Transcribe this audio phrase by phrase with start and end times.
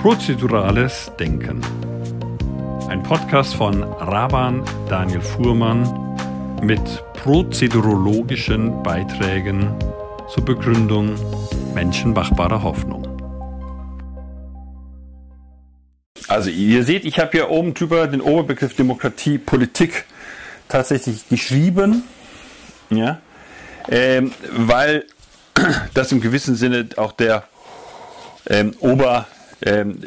[0.00, 1.60] Prozedurales Denken.
[2.88, 6.16] Ein Podcast von Raban Daniel Fuhrmann
[6.62, 6.80] mit
[7.12, 9.74] prozedurologischen Beiträgen
[10.32, 11.16] zur Begründung
[11.74, 13.06] menschenmachbarer Hoffnung.
[16.28, 20.06] Also ihr seht, ich habe hier oben drüber den Oberbegriff Demokratie, Politik
[20.68, 22.04] tatsächlich geschrieben,
[22.88, 23.20] ja,
[23.90, 25.04] ähm, weil
[25.92, 27.44] das im gewissen Sinne auch der
[28.46, 29.98] ähm, Oberbegriff ähm,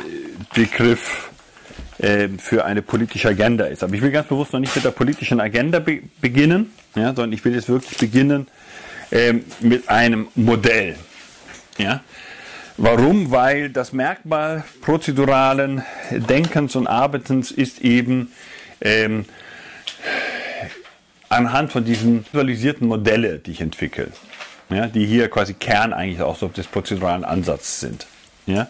[2.39, 3.83] für eine politische Agenda ist.
[3.83, 7.33] Aber ich will ganz bewusst noch nicht mit der politischen Agenda be beginnen, ja, sondern
[7.33, 8.47] ich will jetzt wirklich beginnen
[9.11, 10.95] ähm, mit einem Modell.
[11.77, 12.01] Ja.
[12.77, 13.31] Warum?
[13.31, 18.31] Weil das Merkmal prozeduralen Denkens und Arbeitens ist eben
[18.81, 19.25] ähm,
[21.29, 24.07] anhand von diesen visualisierten Modelle, die ich entwickle,
[24.69, 28.07] ja, die hier quasi Kern eigentlich auch so des prozeduralen Ansatzes sind.
[28.47, 28.67] Ja,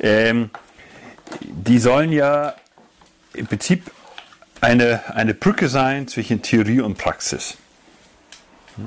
[0.00, 0.50] ähm,
[1.40, 2.54] die sollen ja
[3.34, 3.90] im Prinzip
[4.60, 7.56] eine, eine Brücke sein zwischen Theorie und Praxis.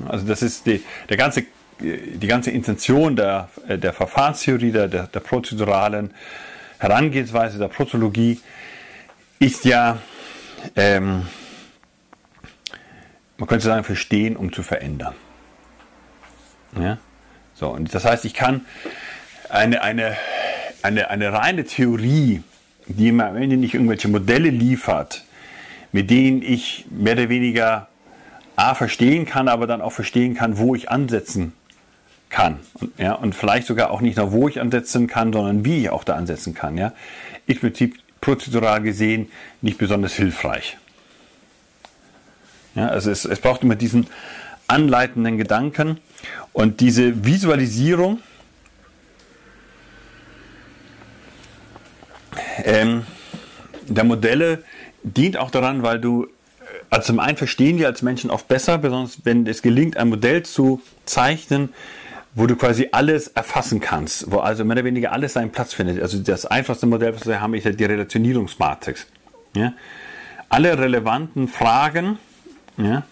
[0.08, 1.44] Also das ist die, der ganze,
[1.80, 6.14] die ganze Intention der, der Verfahrenstheorie, der, der, der prozeduralen
[6.78, 8.40] Herangehensweise, der Prozologie,
[9.38, 9.98] ist ja,
[10.76, 11.26] ähm,
[13.36, 15.14] man könnte sagen, verstehen, um zu verändern.
[16.78, 16.98] Ja?
[17.54, 18.64] So, und das heißt, ich kann
[19.48, 20.16] eine, eine,
[20.84, 22.42] eine, eine reine Theorie,
[22.86, 25.24] die mir am Ende nicht irgendwelche Modelle liefert,
[25.92, 27.88] mit denen ich mehr oder weniger
[28.56, 31.54] A verstehen kann, aber dann auch verstehen kann, wo ich ansetzen
[32.28, 32.60] kann.
[32.74, 35.90] Und, ja, und vielleicht sogar auch nicht nur, wo ich ansetzen kann, sondern wie ich
[35.90, 36.76] auch da ansetzen kann.
[36.76, 36.92] Ja,
[37.46, 39.30] ist im Prinzip prozedural gesehen
[39.62, 40.76] nicht besonders hilfreich.
[42.74, 44.06] Ja, also es, es braucht immer diesen
[44.66, 45.98] anleitenden Gedanken
[46.52, 48.18] und diese Visualisierung
[52.64, 53.06] ähm,
[53.88, 54.64] der Modelle
[55.02, 56.26] dient auch daran, weil du,
[56.90, 60.42] also zum einen verstehen wir als Menschen oft besser, besonders wenn es gelingt, ein Modell
[60.42, 61.70] zu zeichnen,
[62.34, 66.02] wo du quasi alles erfassen kannst, wo also mehr oder weniger alles seinen Platz findet.
[66.02, 69.06] Also das einfachste Modell, was wir haben, ist ja die Relationierungsmatrix.
[69.54, 69.72] Ja?
[70.48, 72.18] Alle relevanten Fragen,
[72.76, 73.04] ja,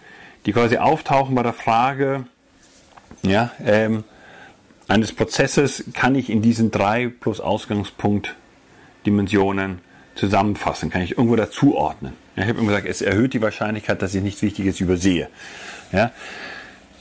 [0.44, 2.24] die quasi auftauchen bei der Frage
[3.22, 4.02] ja, ähm,
[4.88, 8.34] eines Prozesses, kann ich in diesen drei plus Ausgangspunkt
[9.06, 9.80] Dimensionen
[10.14, 12.14] zusammenfassen, kann ich irgendwo dazuordnen.
[12.36, 15.28] Ja, ich habe immer gesagt, es erhöht die Wahrscheinlichkeit, dass ich nichts Wichtiges übersehe.
[15.92, 16.12] Ja,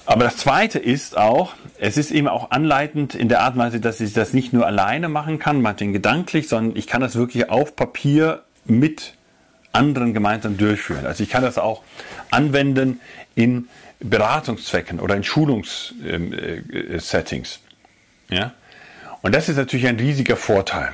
[0.05, 3.79] aber das Zweite ist auch, es ist eben auch anleitend in der Art und Weise,
[3.79, 7.49] dass ich das nicht nur alleine machen kann, manchmal gedanklich, sondern ich kann das wirklich
[7.49, 9.13] auf Papier mit
[9.71, 11.05] anderen gemeinsam durchführen.
[11.05, 11.83] Also ich kann das auch
[12.29, 12.99] anwenden
[13.35, 13.69] in
[13.99, 17.59] Beratungszwecken oder in Schulungssettings.
[18.29, 18.51] Ähm, äh, ja?
[19.21, 20.93] Und das ist natürlich ein riesiger Vorteil.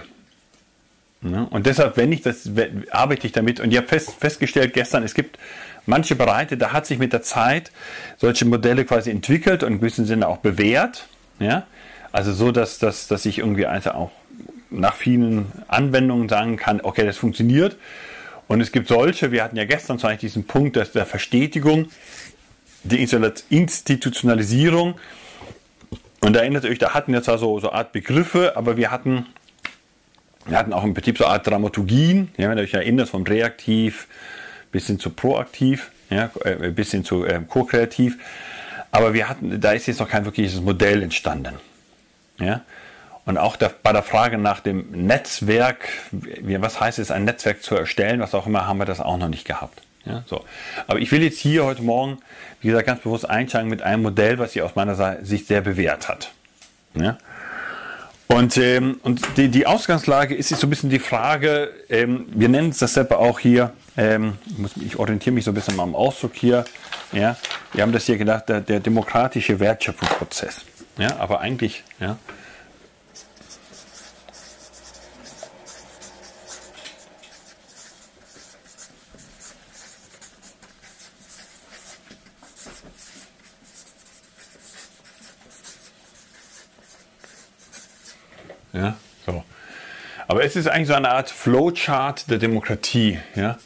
[1.22, 1.44] Ja?
[1.50, 2.50] Und deshalb, wenn ich das,
[2.92, 3.60] arbeite ich damit.
[3.60, 5.38] Und ich habe fest, festgestellt gestern, es gibt
[5.86, 7.72] manche Bereiche, da hat sich mit der Zeit
[8.18, 11.08] solche Modelle quasi entwickelt und in gewissem Sinne auch bewährt.
[11.40, 11.66] Ja?
[12.12, 14.12] Also so, dass, dass, dass ich irgendwie einfach auch
[14.70, 17.78] nach vielen Anwendungen sagen kann, okay, das funktioniert.
[18.48, 21.90] Und es gibt solche, wir hatten ja gestern Beispiel diesen Punkt dass der Verstetigung,
[22.84, 24.96] die Institutionalisierung.
[26.22, 29.26] Und da erinnert euch, da hatten wir zwar so, so Art Begriffe, aber wir hatten,
[30.48, 33.24] wir hatten auch im Prinzip so eine Art Dramaturgien, ja, wenn ihr euch erinnert, vom
[33.24, 34.08] Reaktiv
[34.72, 38.18] bis hin zu Proaktiv, ja, äh, bis hin zu äh, Co-Kreativ.
[38.92, 41.56] Aber wir hatten, da ist jetzt noch kein wirkliches Modell entstanden.
[42.40, 42.62] Ja?
[43.26, 45.90] Und auch der, bei der Frage nach dem Netzwerk,
[46.42, 49.28] was heißt es, ein Netzwerk zu erstellen, was auch immer, haben wir das auch noch
[49.28, 49.82] nicht gehabt.
[50.06, 50.46] Ja, so.
[50.88, 52.20] Aber ich will jetzt hier heute Morgen,
[52.62, 56.08] wie gesagt, ganz bewusst einsteigen mit einem Modell, was sich aus meiner Sicht sehr bewährt
[56.08, 56.32] hat.
[56.94, 57.18] Ja?
[58.28, 62.70] Und, ähm, und die, die Ausgangslage ist so ein bisschen die Frage, ähm, wir nennen
[62.70, 65.84] es das selber auch hier, ähm, ich, muss, ich orientiere mich so ein bisschen mal
[65.84, 66.66] am Ausdruck hier,
[67.14, 67.38] ja,
[67.74, 70.66] wir haben das hier gedacht, der, der demokratische Wertschöpfungsprozess.
[70.98, 72.18] Ja, aber eigentlich, ja,
[88.78, 88.96] Ja,
[89.26, 89.44] so.
[90.28, 93.20] Aber es ist eigentlich so eine Art Flowchart der Demokratie.
[93.36, 93.58] Ja?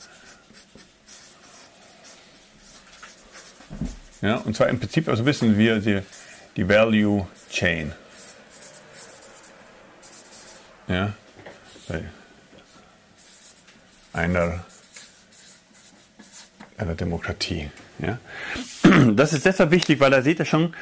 [4.21, 6.01] Ja, und zwar im Prinzip also wissen wir die,
[6.55, 7.91] die Value Chain.
[10.87, 11.13] Ja,
[11.87, 12.03] bei
[14.13, 14.63] einer,
[16.77, 17.69] einer Demokratie.
[17.99, 18.17] Ja.
[19.13, 20.75] Das ist deshalb wichtig, weil da seht ihr schon,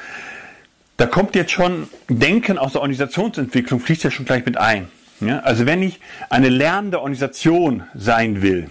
[1.00, 4.88] da kommt jetzt schon Denken aus der Organisationsentwicklung, fließt ja schon gleich mit ein.
[5.20, 5.98] Ja, also wenn ich
[6.28, 8.68] eine lernende Organisation sein will,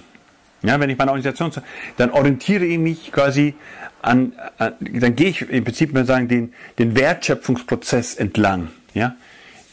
[0.62, 1.52] ja, wenn ich meine Organisation,
[1.98, 3.56] dann orientiere ich mich quasi
[4.04, 9.16] an, an dann gehe ich im Prinzip mal sagen den, den Wertschöpfungsprozess entlang, ja,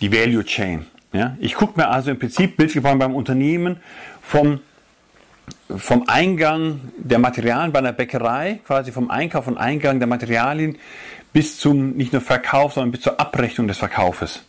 [0.01, 0.87] die Value Chain.
[1.13, 3.81] Ja, ich gucke mir also im Prinzip bildlich beim Unternehmen
[4.23, 4.61] vom
[5.77, 10.77] vom Eingang der Materialien bei einer Bäckerei, quasi vom Einkauf und Eingang der Materialien
[11.37, 14.41] bis zum nicht nur Verkauf, sondern bis zur Abrechnung des Verkaufes.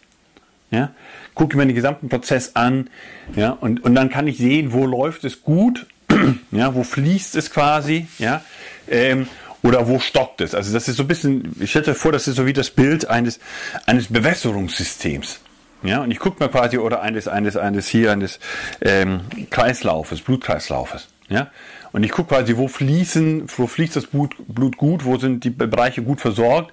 [0.72, 0.92] Ja?
[1.34, 2.90] Gucke mir den gesamten Prozess an
[3.36, 3.50] ja?
[3.50, 5.86] und, und dann kann ich sehen, wo läuft es gut,
[6.52, 6.76] ja?
[6.76, 8.42] wo fließt es quasi ja?
[8.88, 9.28] Ähm,
[9.64, 10.56] oder wo stockt es.
[10.56, 13.10] Also das ist so ein bisschen, ich stelle vor, das ist so wie das Bild
[13.10, 13.42] eines,
[13.86, 15.42] eines Bewässerungssystems.
[15.84, 18.40] Ja, und ich gucke mir quasi, oder eines, eines, eines hier, eines
[18.80, 21.10] ähm, Kreislaufes, Blutkreislaufes.
[21.30, 21.52] Ja,
[21.92, 25.50] und ich gucke quasi, wo fließen, wo fließt das Blut, Blut gut, wo sind die
[25.50, 26.72] Bereiche gut versorgt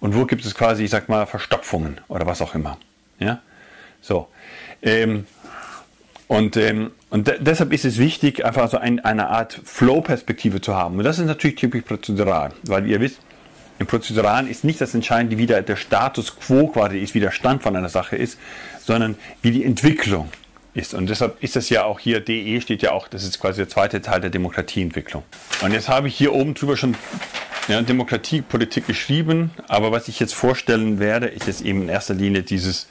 [0.00, 2.78] und wo gibt es quasi, ich sag mal, Verstopfungen oder was auch immer.
[3.18, 3.42] Ja,
[4.00, 4.28] so.
[4.82, 5.26] Ähm,
[6.28, 10.74] und, ähm, und de deshalb ist es wichtig, einfach so ein, eine Art Flow-Perspektive zu
[10.74, 10.96] haben.
[10.96, 13.18] Und das ist natürlich typisch prozedural, weil ihr wisst,
[13.80, 17.30] im Prozeduralen ist nicht das Entscheidende, wie der, der Status quo quasi ist, wie der
[17.30, 18.38] Stand von einer Sache ist,
[18.78, 20.28] sondern wie die Entwicklung
[20.74, 20.94] ist.
[20.94, 23.68] Und deshalb ist das ja auch hier, DE steht ja auch, das ist quasi der
[23.68, 25.22] zweite Teil der Demokratieentwicklung.
[25.62, 26.96] Und jetzt habe ich hier oben drüber schon
[27.68, 32.42] ja, Demokratiepolitik geschrieben, aber was ich jetzt vorstellen werde, ist jetzt eben in erster Linie
[32.42, 32.88] dieses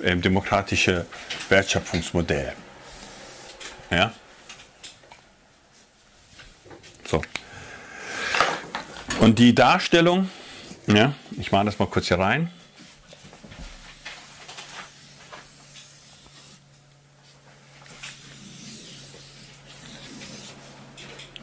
[0.00, 1.06] äh, demokratische
[1.48, 2.52] Wertschöpfungsmodell.
[3.90, 4.12] Ja?
[7.06, 7.22] So.
[9.20, 10.30] Und die Darstellung,
[10.86, 12.50] ja, ich mache das mal kurz hier rein.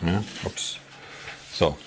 [0.01, 0.77] Ja, ups.
[1.53, 1.77] So.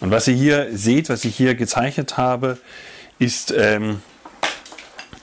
[0.00, 2.58] Und was ihr hier seht, was ich hier gezeichnet habe,
[3.18, 4.02] ist ähm,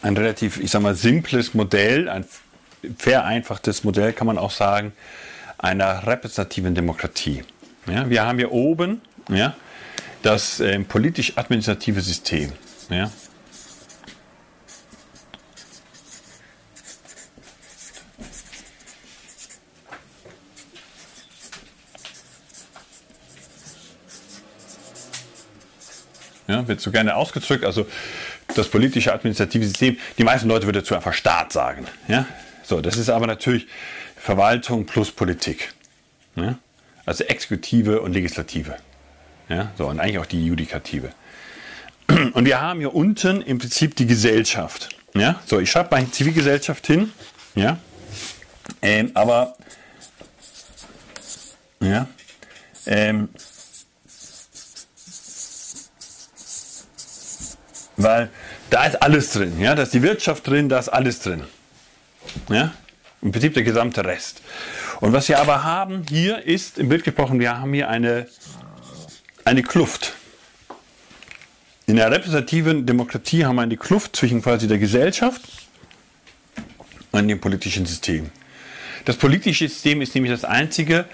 [0.02, 2.26] ein relativ, ich sag mal, simples Modell, ein
[2.98, 4.94] vereinfachtes Modell kann man auch sagen,
[5.58, 7.44] einer repräsentativen Demokratie.
[7.86, 9.56] Ja, wir haben hier oben ja,
[10.24, 12.52] das äh, politisch-administrative System.
[12.90, 13.12] Ja.
[26.52, 27.88] Ja, wird so gerne ausgedrückt, also
[28.56, 29.98] das politische administrative System.
[30.18, 31.86] Die meisten Leute würden dazu einfach Staat sagen.
[32.08, 32.26] Ja?
[32.64, 33.68] So, das ist aber natürlich
[34.18, 35.74] Verwaltung plus Politik.
[36.36, 36.58] Ja?
[37.06, 38.76] Also Exekutive und Legislative.
[39.50, 39.72] Ja?
[39.78, 41.12] So, und eigentlich auch die Judikative.
[42.34, 44.90] Und wir haben hier unten im Prinzip die Gesellschaft.
[45.16, 45.40] Ja?
[45.46, 47.14] So, ich schreibe mal Zivilgesellschaft hin.
[47.56, 47.78] Ja?
[48.82, 49.56] Ähm, aber
[51.80, 52.08] ja,
[52.86, 53.30] ähm,
[58.04, 58.30] weil
[58.70, 59.60] da ist alles drin.
[59.60, 59.76] Ja?
[59.76, 61.44] Da ist die Wirtschaft drin, da ist alles drin.
[62.50, 62.74] Ja?
[63.22, 64.42] Im Prinzip der gesamte Rest.
[65.00, 68.28] Und was wir aber haben hier ist, im Bild gesprochen, wir haben hier eine,
[69.46, 70.14] eine Kluft.
[71.86, 75.42] In der repräsentativen Demokratie haben wir eine Kluft zwischen quasi der Gesellschaft
[77.12, 78.30] und dem politischen System.
[79.06, 81.06] Das politische System ist nämlich das einzige,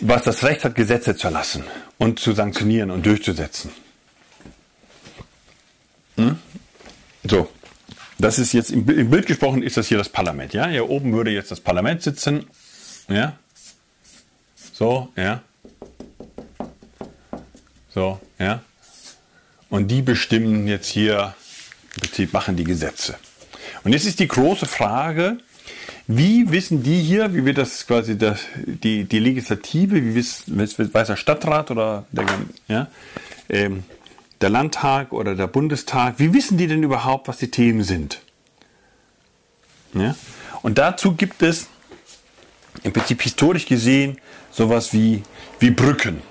[0.00, 1.64] was das Recht hat, Gesetze zu erlassen
[1.98, 3.72] und zu sanktionieren und durchzusetzen.
[6.18, 6.36] Hm?
[7.24, 7.48] So,
[8.18, 10.52] das ist jetzt im, Bild gesprochen, ist das hier das Parlament.
[10.52, 12.46] Ja, hier oben würde jetzt das Parlament sitzen.
[13.08, 13.38] Ja,
[14.72, 15.42] so, ja,
[17.94, 18.62] so, ja.
[19.70, 21.34] Und die bestimmen jetzt hier,
[22.00, 23.16] Prinzip machen die Gesetze.
[23.84, 25.38] Und jetzt ist die große Frage,
[26.06, 31.16] wie wissen die hier, wie wird das quasi das, die, die Legislative, wie weiß der
[31.16, 32.26] Stadtrat oder der,
[32.66, 32.86] ja,
[33.48, 33.84] ähm,
[34.40, 38.20] der Landtag oder der Bundestag, wie wissen die denn überhaupt, was die Themen sind?
[39.94, 40.14] Ja?
[40.62, 41.68] Und dazu gibt es
[42.82, 44.18] im Prinzip historisch gesehen
[44.50, 45.22] sowas wie,
[45.58, 46.22] wie Brücken.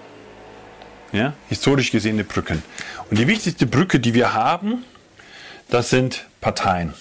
[1.12, 1.34] Ja?
[1.50, 2.64] Historisch gesehene Brücken.
[3.10, 4.84] Und die wichtigste Brücke, die wir haben,
[5.70, 6.94] das sind Parteien.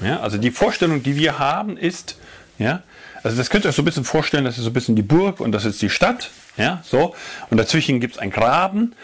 [0.00, 2.16] Ja, also die Vorstellung, die wir haben, ist,
[2.58, 2.82] ja,
[3.22, 5.02] also das könnt ihr euch so ein bisschen vorstellen, das ist so ein bisschen die
[5.02, 6.30] Burg und das ist die Stadt.
[6.56, 7.14] Ja, so.
[7.50, 8.94] Und dazwischen gibt es einen Graben.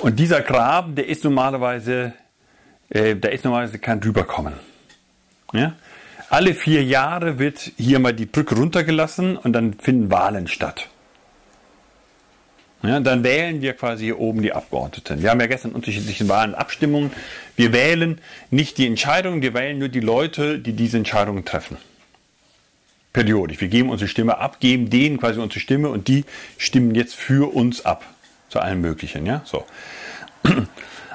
[0.00, 2.12] Und dieser Graben, der ist normalerweise,
[2.90, 4.54] äh, da ist normalerweise kein Drüberkommen.
[5.52, 5.74] Ja?
[6.30, 10.88] Alle vier Jahre wird hier mal die Brücke runtergelassen und dann finden Wahlen statt.
[12.82, 15.22] Ja, dann wählen wir quasi hier oben die Abgeordneten.
[15.22, 17.12] Wir haben ja gestern unterschiedliche Wahlen Abstimmungen.
[17.56, 21.78] Wir wählen nicht die Entscheidungen, wir wählen nur die Leute, die diese Entscheidungen treffen.
[23.14, 23.62] Periodisch.
[23.62, 26.26] Wir geben unsere Stimme ab, geben denen quasi unsere Stimme und die
[26.58, 28.04] stimmen jetzt für uns ab.
[28.50, 29.64] Zu allem Möglichen, ja, so.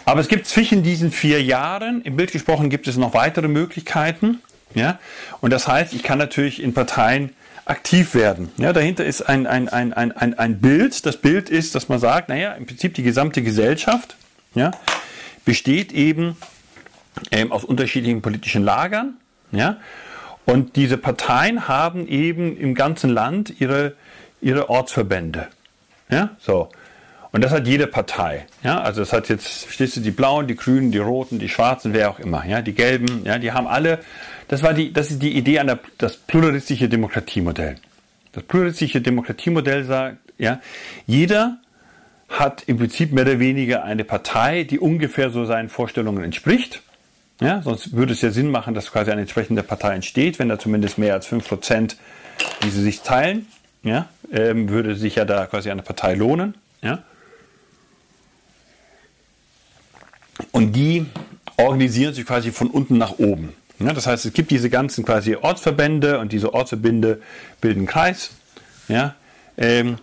[0.05, 4.41] Aber es gibt zwischen diesen vier Jahren, im Bild gesprochen, gibt es noch weitere Möglichkeiten,
[4.73, 4.97] ja.
[5.41, 7.31] Und das heißt, ich kann natürlich in Parteien
[7.65, 8.51] aktiv werden.
[8.57, 11.05] Ja, dahinter ist ein, ein, ein, ein, ein, ein Bild.
[11.05, 14.15] Das Bild ist, dass man sagt, naja, im Prinzip die gesamte Gesellschaft
[14.55, 14.71] ja,
[15.45, 16.35] besteht eben
[17.31, 19.17] ähm, aus unterschiedlichen politischen Lagern.
[19.51, 19.77] Ja,
[20.45, 23.93] und diese Parteien haben eben im ganzen Land ihre,
[24.41, 25.47] ihre Ortsverbände.
[26.09, 26.69] Ja, so.
[27.31, 28.47] Und das hat jede Partei.
[28.63, 31.93] Ja, also das hat jetzt, verstehst du, die Blauen, die Grünen, die Roten, die Schwarzen,
[31.93, 32.43] wer auch immer.
[32.45, 33.99] Ja, die Gelben, ja, die haben alle,
[34.47, 37.75] das war die, das ist die Idee an der, das pluralistische Demokratiemodell.
[38.31, 40.59] Das pluralistische Demokratiemodell sagt, ja,
[41.05, 41.57] jeder
[42.29, 46.81] hat im Prinzip mehr oder weniger eine Partei, die ungefähr so seinen Vorstellungen entspricht.
[47.41, 50.59] Ja, sonst würde es ja Sinn machen, dass quasi eine entsprechende Partei entsteht, wenn da
[50.59, 51.95] zumindest mehr als 5%
[52.63, 53.47] diese sich teilen.
[53.81, 56.55] Ja, ähm, würde sich ja da quasi eine Partei lohnen.
[56.81, 57.03] Ja.
[60.51, 61.05] Und die
[61.55, 63.53] organisieren sich quasi von unten nach oben.
[63.79, 67.21] Ja, das heißt, es gibt diese ganzen quasi Ortsverbände und diese Ortsverbände
[67.61, 68.31] bilden Kreis.
[68.89, 69.15] Ja,
[69.57, 69.97] ähm,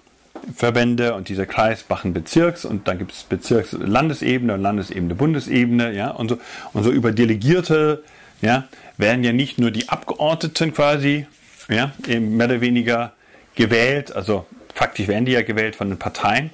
[0.54, 5.92] Verbände und dieser Kreis machen Bezirks und dann gibt es Bezirks Landesebene und Landesebene Bundesebene,
[5.92, 6.38] ja, und so,
[6.72, 8.02] und so über Delegierte,
[8.42, 8.64] ja,
[8.96, 11.26] werden ja nicht nur die Abgeordneten quasi,
[11.68, 13.12] ja, mehr oder weniger
[13.54, 16.50] gewählt, also faktisch werden die ja gewählt von den Parteien,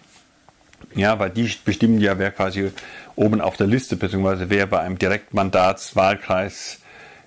[0.95, 2.71] ja, weil die bestimmen ja, wer quasi
[3.17, 6.81] oben auf der Liste, beziehungsweise wer bei einem Direktmandatswahlkreis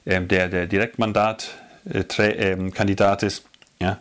[0.05, 3.45] äh, der, der Direktmandat-Kandidat äh, ist.
[3.81, 3.97] Ja.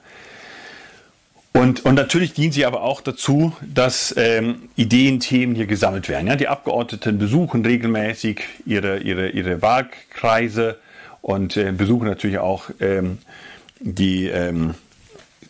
[1.56, 6.26] Und, und natürlich dienen sie aber auch dazu, dass ähm, Ideen, Themen hier gesammelt werden.
[6.26, 10.78] Ja, die Abgeordneten besuchen regelmäßig ihre, ihre, ihre Wahlkreise
[11.22, 13.18] und äh, besuchen natürlich auch ähm,
[13.78, 14.74] die, ähm,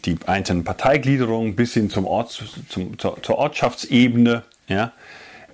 [0.05, 4.43] die einzelnen Parteigliederungen bis hin zum Orts, zum, zur, zur Ortschaftsebene.
[4.69, 4.93] Ja.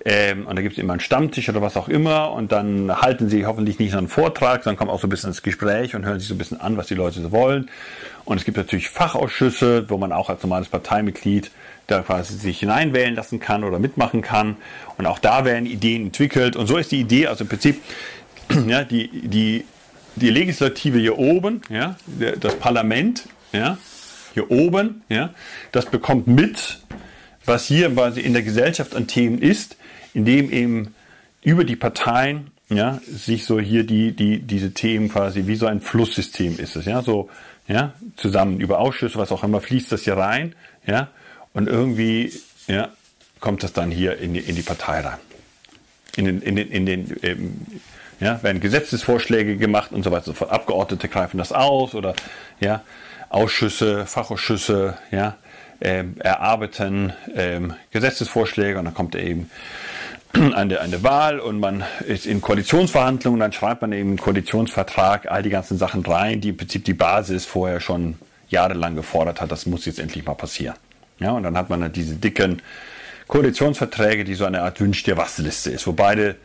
[0.03, 3.29] Ähm, und da gibt es immer einen Stammtisch oder was auch immer und dann halten
[3.29, 6.05] sie hoffentlich nicht nur einen Vortrag, sondern kommen auch so ein bisschen ins Gespräch und
[6.05, 7.69] hören sich so ein bisschen an, was die Leute so wollen.
[8.25, 11.51] Und es gibt natürlich Fachausschüsse, wo man auch als normales Parteimitglied
[11.87, 14.57] da quasi sich hineinwählen lassen kann oder mitmachen kann.
[14.97, 16.55] Und auch da werden Ideen entwickelt.
[16.55, 17.81] Und so ist die Idee, also im Prinzip,
[18.67, 19.65] ja, die, die,
[20.15, 21.95] die Legislative hier oben, ja,
[22.39, 23.77] das Parlament, ja,
[24.33, 25.31] hier oben, ja,
[25.71, 26.79] das bekommt mit,
[27.45, 29.75] was hier quasi in der Gesellschaft an Themen ist,
[30.13, 30.95] indem eben
[31.43, 35.81] über die Parteien ja, sich so hier die, die, diese Themen quasi wie so ein
[35.81, 37.29] Flusssystem ist es, ja, so,
[37.67, 41.09] ja, zusammen über Ausschüsse, was auch immer, fließt das hier rein, ja,
[41.53, 42.33] und irgendwie,
[42.67, 42.89] ja,
[43.39, 45.17] kommt das dann hier in die, in die Partei rein.
[46.15, 47.65] In den, in den, in den, ähm,
[48.19, 50.51] ja, werden Gesetzesvorschläge gemacht und so weiter so fort.
[50.51, 52.13] Abgeordnete greifen das aus oder,
[52.59, 52.83] ja,
[53.29, 55.37] Ausschüsse, Fachausschüsse, ja,
[55.81, 59.49] ähm, erarbeiten ähm, Gesetzesvorschläge und dann kommt eben
[60.33, 65.43] eine, eine Wahl und man ist in Koalitionsverhandlungen, dann schreibt man eben einen Koalitionsvertrag all
[65.43, 68.15] die ganzen Sachen rein, die im Prinzip die Basis vorher schon
[68.49, 70.75] jahrelang gefordert hat, das muss jetzt endlich mal passieren.
[71.19, 72.61] Ja, und dann hat man halt diese dicken
[73.27, 76.35] Koalitionsverträge, die so eine Art Wünsch dir was Liste ist, wo beide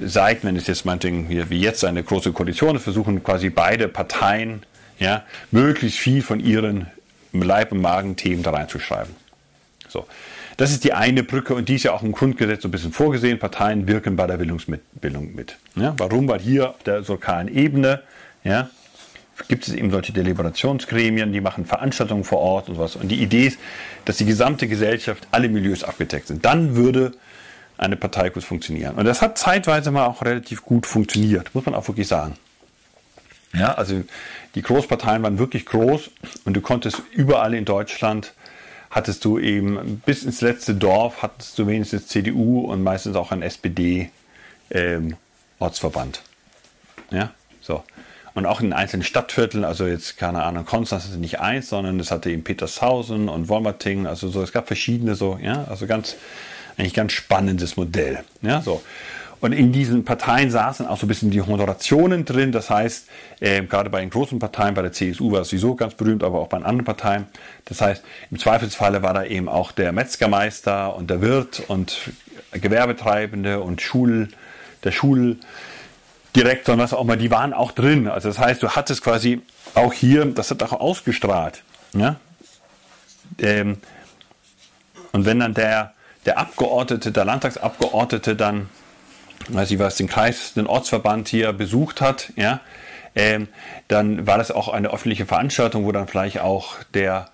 [0.00, 4.62] Seiten, wenn es jetzt meinetwegen wie jetzt eine große Koalition ist, versuchen quasi beide Parteien
[4.98, 6.86] ja, möglichst viel von ihren
[7.32, 9.14] Leib- und Magen-Themen da reinzuschreiben.
[9.88, 10.06] So.
[10.62, 12.92] Das ist die eine Brücke und die ist ja auch im Grundgesetz so ein bisschen
[12.92, 13.40] vorgesehen.
[13.40, 14.60] Parteien wirken bei der Bildung
[15.34, 15.56] mit.
[15.74, 16.28] Ja, warum?
[16.28, 18.00] Weil hier auf der lokalen Ebene
[18.44, 18.70] ja,
[19.48, 22.94] gibt es eben solche Deliberationsgremien, die machen Veranstaltungen vor Ort und sowas.
[22.94, 23.58] Und die Idee ist,
[24.04, 26.44] dass die gesamte Gesellschaft, alle Milieus abgedeckt sind.
[26.44, 27.10] Dann würde
[27.76, 28.94] eine Partei gut funktionieren.
[28.94, 32.36] Und das hat zeitweise mal auch relativ gut funktioniert, muss man auch wirklich sagen.
[33.52, 34.04] Ja, also
[34.54, 36.12] die Großparteien waren wirklich groß
[36.44, 38.32] und du konntest überall in Deutschland
[38.92, 43.42] hattest du eben bis ins letzte Dorf hattest du wenigstens CDU und meistens auch ein
[43.42, 44.10] SPD
[44.70, 45.16] ähm.
[47.10, 47.82] Ja, so.
[48.34, 52.10] Und auch in einzelnen Stadtvierteln, also jetzt keine Ahnung, Konstanz ist nicht eins, sondern es
[52.10, 56.16] hatte eben Petershausen und Wolmerting, also so, es gab verschiedene so, ja, also ganz,
[56.76, 58.24] eigentlich ganz spannendes Modell.
[58.40, 58.82] Ja, so.
[59.42, 62.52] Und in diesen Parteien saßen auch so ein bisschen die Honorationen drin.
[62.52, 63.08] Das heißt,
[63.40, 66.38] äh, gerade bei den großen Parteien, bei der CSU war es sowieso ganz berühmt, aber
[66.38, 67.26] auch bei anderen Parteien.
[67.64, 72.12] Das heißt, im Zweifelsfalle war da eben auch der Metzgermeister und der Wirt und
[72.52, 74.28] Gewerbetreibende und Schul,
[74.84, 78.06] der Schuldirektor und was auch immer, die waren auch drin.
[78.06, 79.42] Also das heißt, du hattest quasi
[79.74, 81.64] auch hier, das hat auch ausgestrahlt.
[81.94, 82.14] Ja?
[83.40, 83.78] Ähm,
[85.10, 85.94] und wenn dann der,
[86.26, 88.68] der Abgeordnete, der Landtagsabgeordnete dann
[89.48, 92.60] weiß ich was, den Kreis, den Ortsverband hier besucht hat, ja,
[93.14, 93.48] ähm,
[93.88, 97.28] dann war das auch eine öffentliche Veranstaltung, wo dann vielleicht auch der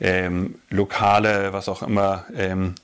[0.00, 2.74] ähm, lokale, was auch immer, ähm,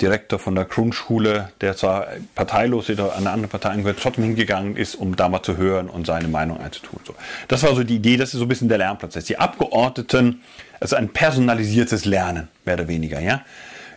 [0.00, 4.76] Direktor von der Grundschule, der zwar parteilos oder an eine andere Partei angehört, trotzdem hingegangen
[4.76, 7.00] ist, um da mal zu hören und seine Meinung einzutun.
[7.04, 7.14] So.
[7.48, 9.26] Das war so die Idee, das ist so ein bisschen der Lernprozess.
[9.26, 10.42] Die Abgeordneten,
[10.80, 13.42] also ein personalisiertes Lernen, mehr oder weniger, ja.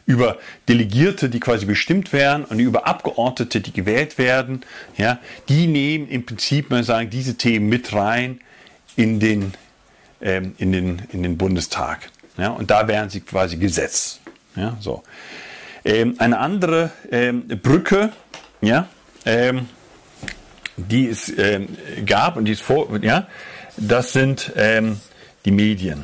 [0.06, 4.62] Über Delegierte, die quasi bestimmt werden und über Abgeordnete, die gewählt werden,
[4.98, 8.42] ja, die nehmen im Prinzip, man sagen, diese Themen mit rein
[8.96, 9.54] in den,
[10.22, 12.10] ähm, in den, in den Bundestag.
[12.38, 14.20] Ja, und da wären sie quasi Gesetz.
[14.56, 15.04] Ja, so.
[15.86, 18.12] Ähm, eine andere ähm, Brücke,
[18.62, 18.88] ja,
[19.26, 19.68] ähm,
[20.78, 21.70] die es ähm,
[22.06, 23.28] gab und die es vor, ja,
[23.78, 25.00] das sind ähm,
[25.46, 26.04] die Medien.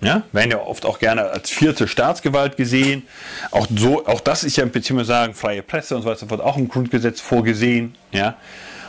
[0.00, 3.02] Ja, werden ja oft auch gerne als vierte Staatsgewalt gesehen.
[3.50, 6.40] Auch so, auch das ist ja im Prinzip sagen, freie Presse und so weiter, wird
[6.40, 7.96] auch im Grundgesetz vorgesehen.
[8.12, 8.36] Ja,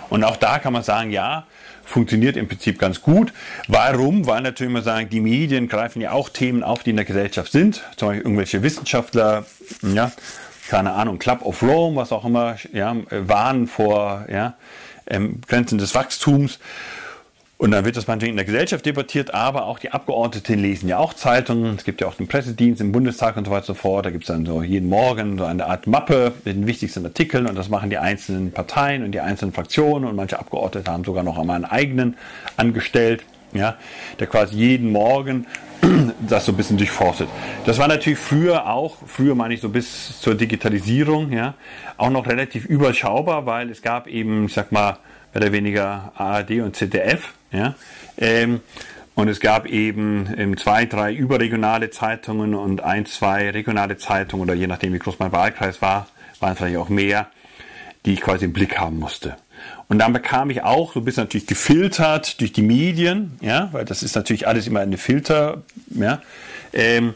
[0.09, 1.45] und auch da kann man sagen, ja,
[1.83, 3.33] funktioniert im Prinzip ganz gut.
[3.67, 4.27] Warum?
[4.27, 7.51] Weil natürlich immer sagen, die Medien greifen ja auch Themen auf, die in der Gesellschaft
[7.51, 7.83] sind.
[7.97, 9.45] Zum Beispiel irgendwelche Wissenschaftler,
[9.81, 10.11] ja,
[10.69, 14.53] keine Ahnung, Club of Rome, was auch immer, ja, warnen vor ja,
[15.07, 16.59] ähm, Grenzen des Wachstums.
[17.59, 20.97] Und dann wird das manchmal in der Gesellschaft debattiert, aber auch die Abgeordneten lesen ja
[20.97, 21.75] auch Zeitungen.
[21.75, 24.05] Es gibt ja auch den Pressedienst im Bundestag und so weiter und so fort.
[24.05, 27.47] Da gibt es dann so jeden Morgen so eine Art Mappe mit den wichtigsten Artikeln
[27.47, 31.23] und das machen die einzelnen Parteien und die einzelnen Fraktionen und manche Abgeordnete haben sogar
[31.23, 32.15] noch einmal einen eigenen
[32.55, 33.75] angestellt, ja,
[34.19, 35.45] der quasi jeden Morgen
[36.29, 37.27] das so ein bisschen durchforstet.
[37.65, 41.55] Das war natürlich früher auch, früher meine ich so bis zur Digitalisierung, ja,
[41.97, 44.97] auch noch relativ überschaubar, weil es gab eben, ich sag mal,
[45.33, 47.75] mehr oder weniger ARD und ZDF, ja?
[48.17, 48.61] Ähm,
[49.15, 54.53] und es gab eben ähm, zwei, drei überregionale Zeitungen und ein, zwei regionale Zeitungen oder
[54.53, 56.07] je nachdem, wie groß mein Wahlkreis war,
[56.39, 57.27] waren vielleicht auch mehr,
[58.05, 59.35] die ich quasi im Blick haben musste.
[59.89, 63.83] Und dann bekam ich auch so ein bisschen natürlich gefiltert durch die Medien, ja, weil
[63.83, 66.21] das ist natürlich alles immer eine Filter, ja,
[66.71, 67.13] ähm,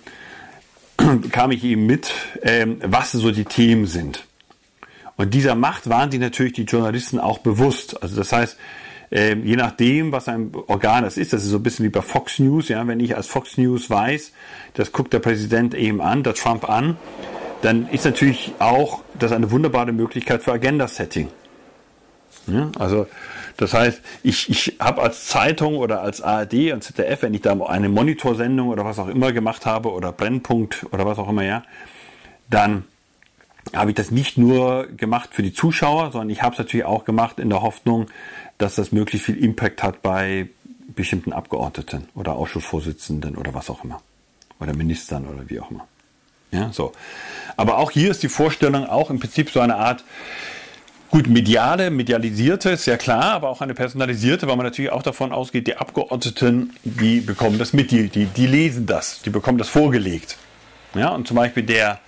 [0.98, 4.26] bekam ich eben mit, ähm, was so die Themen sind.
[5.16, 8.02] Und dieser Macht waren die natürlich die Journalisten auch bewusst.
[8.02, 8.58] Also das heißt,
[9.14, 12.02] äh, je nachdem, was ein Organ das ist, das ist so ein bisschen wie bei
[12.02, 14.32] Fox News, ja, wenn ich als Fox News weiß,
[14.74, 16.98] das guckt der Präsident eben an, der Trump an,
[17.62, 21.30] dann ist natürlich auch das eine wunderbare Möglichkeit für Agenda-Setting.
[22.48, 23.08] Ja, also
[23.58, 27.54] das heißt, ich, ich habe als Zeitung oder als ARD und ZDF, wenn ich da
[27.54, 31.64] eine Monitorsendung oder was auch immer gemacht habe oder Brennpunkt oder was auch immer, ja,
[32.50, 32.86] dann
[33.76, 37.06] habe ich das nicht nur gemacht für die Zuschauer, sondern ich habe es natürlich auch
[37.06, 38.08] gemacht in der Hoffnung,
[38.64, 40.48] dass das möglichst viel Impact hat bei
[40.96, 44.02] bestimmten Abgeordneten oder Ausschussvorsitzenden oder was auch immer.
[44.60, 45.86] Oder Ministern oder wie auch immer.
[46.52, 46.94] Ja, so.
[47.58, 50.06] Aber auch hier ist die Vorstellung auch im Prinzip so eine Art,
[51.10, 55.34] gut, mediale, medialisierte, ist ja klar, aber auch eine personalisierte, weil man natürlich auch davon
[55.34, 59.68] ausgeht, die Abgeordneten, die bekommen das mit, die, die, die lesen das, die bekommen das
[59.68, 60.38] vorgelegt.
[60.96, 62.00] Ja, und zum Beispiel der,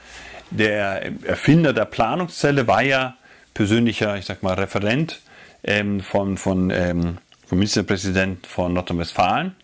[0.51, 3.15] der Erfinder der Planungszelle war ja
[3.53, 5.19] persönlicher, ich sag mal, Referent
[5.65, 9.55] ähm, von, von, ähm, vom Ministerpräsident von Nordrhein-Westfalen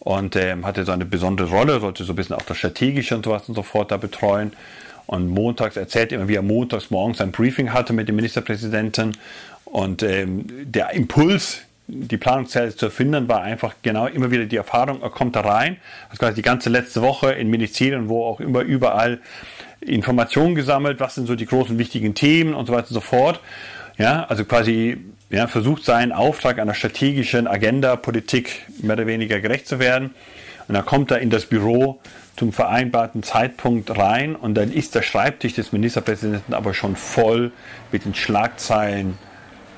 [0.00, 3.24] und ähm, hatte so eine besondere Rolle, sollte so ein bisschen auch das Strategische und
[3.24, 4.52] so was und so fort da betreuen.
[5.06, 9.16] Und montags erzählt immer, wie er montags morgens ein Briefing hatte mit dem Ministerpräsidenten.
[9.64, 15.00] Und ähm, der Impuls, die Planungszelle zu erfinden, war einfach genau immer wieder die Erfahrung,
[15.02, 15.78] er kommt da rein,
[16.10, 19.20] das quasi die ganze letzte Woche in Ministerien, wo auch immer überall
[19.80, 23.40] Informationen gesammelt, was sind so die großen wichtigen Themen und so weiter und so fort.
[23.96, 24.98] Ja, also quasi
[25.30, 30.14] ja, versucht seinen Auftrag einer strategischen Agenda, Politik mehr oder weniger gerecht zu werden.
[30.66, 32.00] Und dann kommt er in das Büro
[32.36, 37.50] zum vereinbarten Zeitpunkt rein und dann ist der Schreibtisch des Ministerpräsidenten aber schon voll
[37.90, 39.18] mit den Schlagzeilen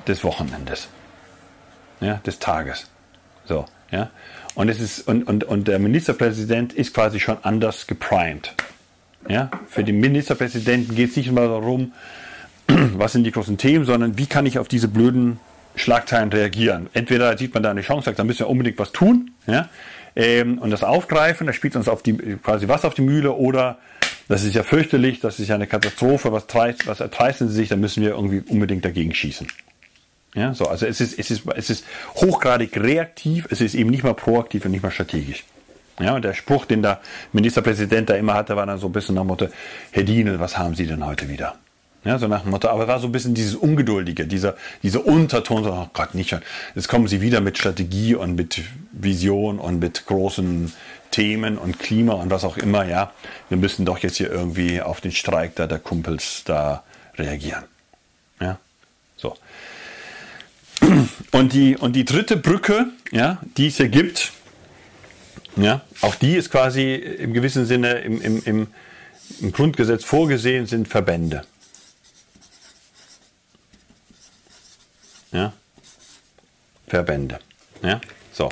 [0.06, 0.88] des Wochenendes,
[2.00, 2.90] ja, des Tages.
[3.44, 4.10] So, ja.
[4.54, 8.52] Und es ist und, und, und der Ministerpräsident ist quasi schon anders geprimed.
[9.28, 11.92] Ja, für den Ministerpräsidenten geht es nicht immer darum,
[12.96, 15.38] was sind die großen Themen, sondern wie kann ich auf diese blöden
[15.76, 16.88] Schlagzeilen reagieren.
[16.92, 19.68] Entweder sieht man da eine Chance, sagt, da müssen wir unbedingt was tun, ja,
[20.16, 23.78] ähm, und das aufgreifen, da spielt uns auf die, quasi was auf die Mühle, oder
[24.28, 27.68] das ist ja fürchterlich, das ist ja eine Katastrophe, was, treist, was erdreisten sie sich,
[27.68, 29.46] da müssen wir irgendwie unbedingt dagegen schießen.
[30.35, 34.04] Ja, so, also es ist, es ist, es ist hochgradig reaktiv, es ist eben nicht
[34.04, 35.44] mal proaktiv und nicht mal strategisch.
[35.98, 37.00] Ja, und der Spruch, den der
[37.33, 39.48] Ministerpräsident da immer hatte, war dann so ein bisschen nach Motto,
[39.90, 41.56] Herr Dienel, was haben Sie denn heute wieder?
[42.04, 45.64] Ja, so nach dem Motto, aber war so ein bisschen dieses Ungeduldige, dieser, dieser Unterton,
[45.64, 46.40] so, oh Gott, nicht schon.
[46.74, 50.72] Jetzt kommen Sie wieder mit Strategie und mit Vision und mit großen
[51.10, 53.12] Themen und Klima und was auch immer, ja.
[53.50, 56.84] Wir müssen doch jetzt hier irgendwie auf den Streik da der Kumpels da
[57.16, 57.64] reagieren.
[58.40, 58.58] Ja,
[59.16, 59.36] so.
[61.32, 64.32] Und die, und die dritte Brücke, ja, die es hier gibt,
[65.56, 68.66] ja, auch die ist quasi im gewissen Sinne im, im, im,
[69.40, 71.42] im Grundgesetz vorgesehen, sind Verbände.
[75.32, 75.52] Ja?
[76.86, 77.38] Verbände.
[77.82, 78.00] Ja?
[78.32, 78.50] So.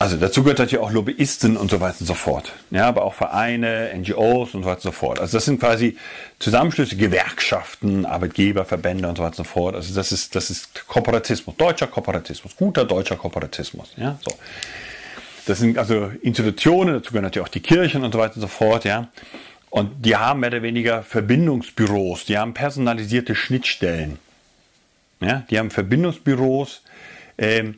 [0.00, 2.54] Also dazu gehört natürlich auch Lobbyisten und so weiter und so fort.
[2.70, 5.20] Ja, aber auch Vereine, NGOs und so weiter und so fort.
[5.20, 5.98] Also das sind quasi
[6.38, 9.74] Zusammenschlüsse, Gewerkschaften, Arbeitgeberverbände und so weiter und so fort.
[9.74, 13.92] Also das ist, das ist Kooperatismus, deutscher Kooperatismus, guter deutscher Kooperatismus.
[13.98, 14.32] Ja, so.
[15.44, 18.48] Das sind also Institutionen, dazu gehören natürlich auch die Kirchen und so weiter und so
[18.48, 19.08] fort, ja.
[19.68, 24.18] Und die haben mehr oder weniger Verbindungsbüros, die haben personalisierte Schnittstellen.
[25.20, 26.82] Ja, die haben Verbindungsbüros,
[27.38, 27.76] ähm,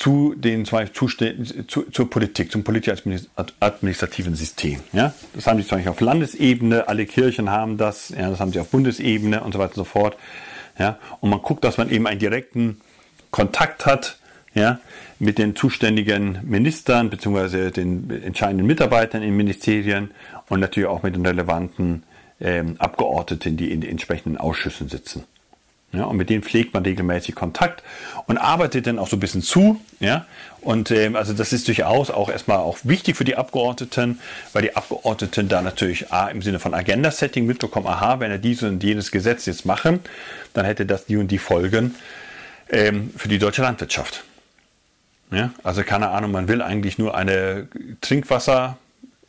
[0.00, 4.80] zu den zwei Zuständen, zu, zur Politik, zum politisch-administrativen System.
[4.94, 5.12] Ja?
[5.34, 8.60] Das haben sie zum Beispiel auf Landesebene, alle Kirchen haben das, ja, das haben sie
[8.60, 10.16] auf Bundesebene und so weiter und so fort.
[10.78, 10.98] Ja?
[11.20, 12.80] Und man guckt, dass man eben einen direkten
[13.30, 14.18] Kontakt hat
[14.54, 14.80] ja,
[15.18, 17.70] mit den zuständigen Ministern bzw.
[17.70, 20.12] den entscheidenden Mitarbeitern in Ministerien
[20.48, 22.04] und natürlich auch mit den relevanten
[22.40, 25.24] ähm, Abgeordneten, die in den entsprechenden Ausschüssen sitzen.
[25.92, 27.82] Ja, und mit denen pflegt man regelmäßig Kontakt
[28.26, 29.80] und arbeitet dann auch so ein bisschen zu.
[29.98, 30.26] Ja,
[30.60, 34.20] und ähm, also das ist durchaus auch erstmal auch wichtig für die Abgeordneten,
[34.52, 38.68] weil die Abgeordneten da natürlich A, im Sinne von Agenda-Setting mitbekommen, aha, wenn er dieses
[38.68, 40.00] und jenes Gesetz jetzt machen,
[40.54, 41.96] dann hätte das die und die Folgen
[42.68, 44.22] ähm, für die deutsche Landwirtschaft.
[45.32, 47.68] Ja, also keine Ahnung, man will eigentlich nur eine
[48.00, 48.78] Trinkwasser,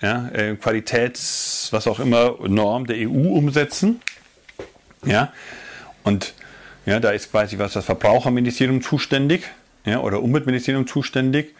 [0.02, 4.02] ja, äh, Qualitäts, was auch immer, Norm der EU umsetzen.
[5.06, 5.32] Ja,
[6.04, 6.34] und
[6.85, 9.43] ja, da ist quasi was das Verbraucherministerium zuständig
[9.85, 11.55] ja, oder Umweltministerium zuständig.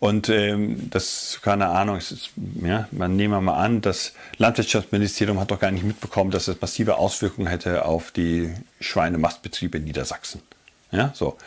[0.00, 2.30] Und ähm, das, keine Ahnung, ist,
[2.62, 6.60] ja, man nehmen wir mal an, das Landwirtschaftsministerium hat doch gar nicht mitbekommen, dass es
[6.60, 10.42] massive Auswirkungen hätte auf die Schweinemastbetriebe in Niedersachsen.
[10.90, 11.38] Ja, so.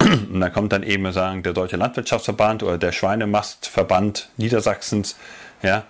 [0.00, 5.16] Und dann kommt dann eben sagen, der Deutsche Landwirtschaftsverband oder der Schweinemastverband Niedersachsens,
[5.62, 5.84] ja,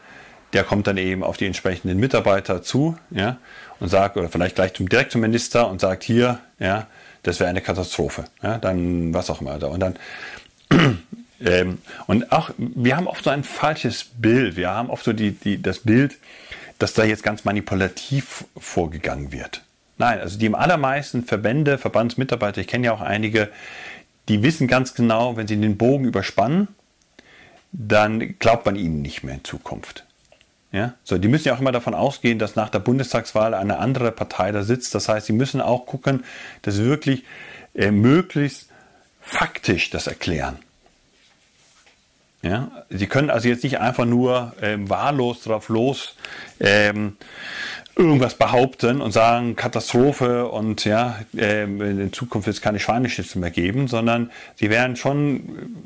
[0.53, 3.39] der kommt dann eben auf die entsprechenden Mitarbeiter zu, ja,
[3.81, 6.87] und sagt, oder vielleicht gleich zum, direkt zum Minister und sagt, hier, ja,
[7.23, 9.63] das wäre eine Katastrophe, ja, dann was auch immer.
[9.69, 9.97] Und dann,
[11.41, 15.33] ähm, und auch, wir haben oft so ein falsches Bild, wir haben oft so die,
[15.33, 16.17] die, das Bild,
[16.79, 19.63] dass da jetzt ganz manipulativ vorgegangen wird.
[19.99, 23.51] Nein, also die im allermeisten Verbände, Verbandsmitarbeiter, ich kenne ja auch einige,
[24.29, 26.69] die wissen ganz genau, wenn sie den Bogen überspannen,
[27.73, 30.05] dann glaubt man ihnen nicht mehr in Zukunft.
[30.73, 34.13] Ja, so, die müssen ja auch immer davon ausgehen, dass nach der Bundestagswahl eine andere
[34.13, 34.95] Partei da sitzt.
[34.95, 36.25] Das heißt, sie müssen auch gucken,
[36.63, 37.25] dass wirklich
[37.75, 38.69] äh, möglichst
[39.21, 40.59] faktisch das erklären.
[42.43, 46.17] Ja, sie können also jetzt nicht einfach nur ähm, wahllos drauf los
[46.59, 47.17] ähm,
[47.97, 53.51] irgendwas behaupten und sagen Katastrophe und ja ähm, in Zukunft wird es keine Schweineschnitzel mehr
[53.51, 55.77] geben, sondern sie werden schon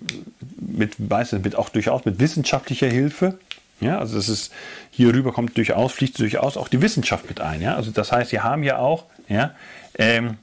[0.61, 3.37] mit meistens mit auch durchaus mit wissenschaftlicher Hilfe
[3.85, 4.53] ja, also das ist,
[4.91, 7.61] hier rüber kommt durchaus, fließt durchaus auch die Wissenschaft mit ein.
[7.61, 9.55] Ja, also das heißt, sie haben ja auch, ja,
[9.99, 10.39] ähm,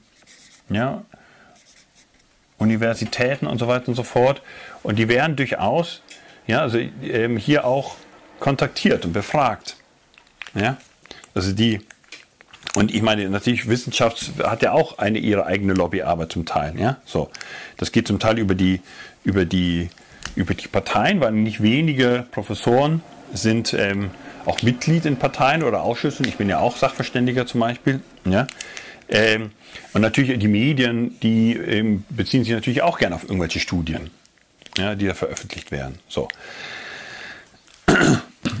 [0.70, 1.02] ja,
[2.58, 4.42] Universitäten und so weiter und so fort.
[4.84, 6.02] Und die werden durchaus,
[6.46, 7.96] ja, also ähm, hier auch
[8.38, 9.76] kontaktiert und befragt.
[10.54, 10.76] Ja,
[11.34, 11.80] also die,
[12.74, 16.78] und ich meine, natürlich, Wissenschaft hat ja auch eine ihre eigene Lobbyarbeit zum Teil.
[16.78, 17.28] Ja, so.
[17.76, 18.80] Das geht zum Teil über die,
[19.24, 19.90] über die,
[20.36, 23.02] über die Parteien, weil nicht wenige Professoren
[23.32, 24.10] sind ähm,
[24.44, 26.26] auch Mitglied in Parteien oder Ausschüssen.
[26.26, 28.00] Ich bin ja auch Sachverständiger zum Beispiel.
[28.24, 28.46] Ja?
[29.08, 29.50] Ähm,
[29.92, 34.10] und natürlich die Medien, die ähm, beziehen sich natürlich auch gerne auf irgendwelche Studien,
[34.78, 35.98] ja, die da veröffentlicht werden.
[36.08, 36.28] So.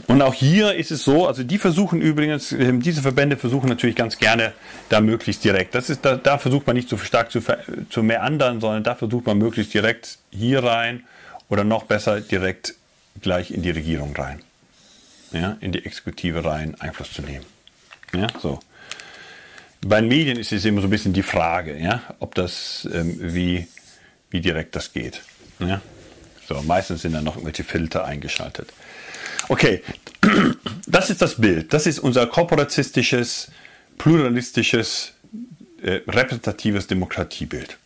[0.06, 3.96] Und auch hier ist es so, also die versuchen übrigens, ähm, diese Verbände versuchen natürlich
[3.96, 4.52] ganz gerne
[4.88, 5.74] da möglichst direkt.
[5.74, 7.40] Das ist, da, da versucht man nicht so stark zu,
[7.88, 11.02] zu mehr anderen, sondern da versucht man möglichst direkt hier rein
[11.48, 12.74] oder noch besser direkt
[13.20, 14.42] gleich in die Regierung rein
[15.32, 17.44] ja, in die Exekutive rein Einfluss zu nehmen.
[18.14, 18.60] Ja, so.
[19.84, 23.16] Bei den Medien ist es immer so ein bisschen die Frage, ja, ob das, ähm,
[23.20, 23.66] wie,
[24.30, 25.22] wie direkt das geht.
[25.58, 25.80] Ja.
[26.48, 28.72] So, meistens sind da noch irgendwelche Filter eingeschaltet.
[29.48, 29.82] Okay,
[30.86, 31.72] das ist das Bild.
[31.72, 33.50] Das ist unser korporatistisches,
[33.98, 35.14] pluralistisches,
[35.82, 37.76] äh, repräsentatives Demokratiebild.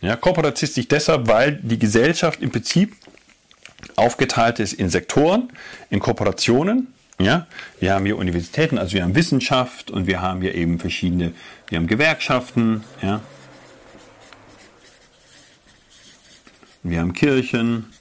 [0.00, 2.94] Ja, korporatistisch deshalb, weil die Gesellschaft im Prinzip
[3.96, 5.52] aufgeteilt ist in Sektoren,
[5.90, 6.92] in Kooperationen.
[7.18, 7.46] Ja,
[7.80, 11.34] wir haben hier Universitäten, also wir haben Wissenschaft und wir haben hier eben verschiedene,
[11.68, 13.20] wir haben Gewerkschaften, ja.
[16.82, 17.92] Wir haben Kirchen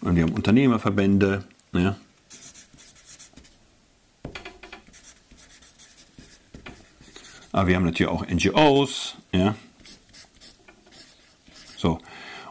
[0.00, 1.96] und wir haben Unternehmerverbände, ja.
[7.52, 9.54] Aber wir haben natürlich auch NGOs, ja.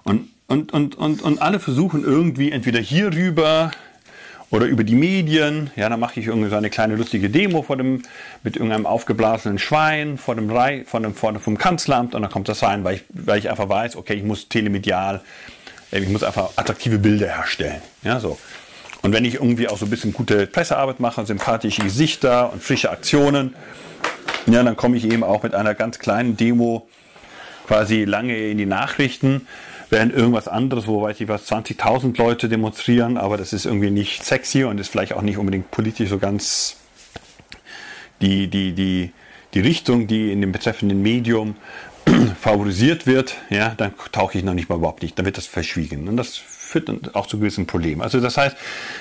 [0.08, 3.71] und, und, und, und alle versuchen irgendwie entweder hierüber
[4.49, 5.71] oder über die Medien.
[5.75, 8.03] Ja, dann mache ich irgendwie so eine kleine lustige Demo vor dem,
[8.43, 10.49] mit irgendeinem aufgeblasenen Schwein vor dem,
[10.86, 13.49] vor dem, vor dem vom Kanzleramt und dann kommt das rein, weil ich, weil ich
[13.49, 15.21] einfach weiß, okay, ich muss telemedial,
[15.91, 17.81] äh, ich muss einfach attraktive Bilder herstellen.
[18.03, 18.38] Ja, so.
[19.01, 22.89] Und wenn ich irgendwie auch so ein bisschen gute Pressearbeit mache, sympathische Gesichter und frische
[22.89, 23.53] Aktionen,
[24.47, 26.88] ja, dann komme ich eben auch mit einer ganz kleinen Demo
[27.67, 29.45] quasi lange in die Nachrichten
[29.89, 34.23] während irgendwas anderes, wo weiß ich was, 20.000 Leute demonstrieren, aber das ist irgendwie nicht
[34.23, 36.78] sexy und ist vielleicht auch nicht unbedingt politisch so ganz
[38.21, 39.12] die, die, die,
[39.54, 41.56] die Richtung, die in dem betreffenden Medium
[42.41, 46.08] favorisiert wird, ja, dann tauche ich noch nicht mal überhaupt nicht, dann wird das verschwiegen.
[46.08, 48.02] Und das führt dann auch zu gewissen Problemen.
[48.02, 48.58] Also das heißt,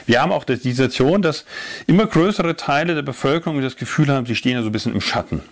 [0.06, 1.44] wir haben auch die Situation, dass
[1.86, 5.00] immer größere Teile der Bevölkerung das Gefühl haben, sie stehen ja so ein bisschen im
[5.00, 5.42] Schatten.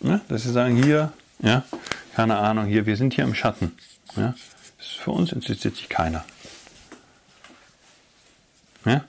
[0.00, 1.64] Ja, dass sie sagen, hier, ja,
[2.18, 3.76] keine Ahnung, hier, wir sind hier im Schatten.
[4.16, 4.34] Ja?
[4.76, 6.24] Für uns interessiert sich keiner.
[8.84, 9.04] Ja?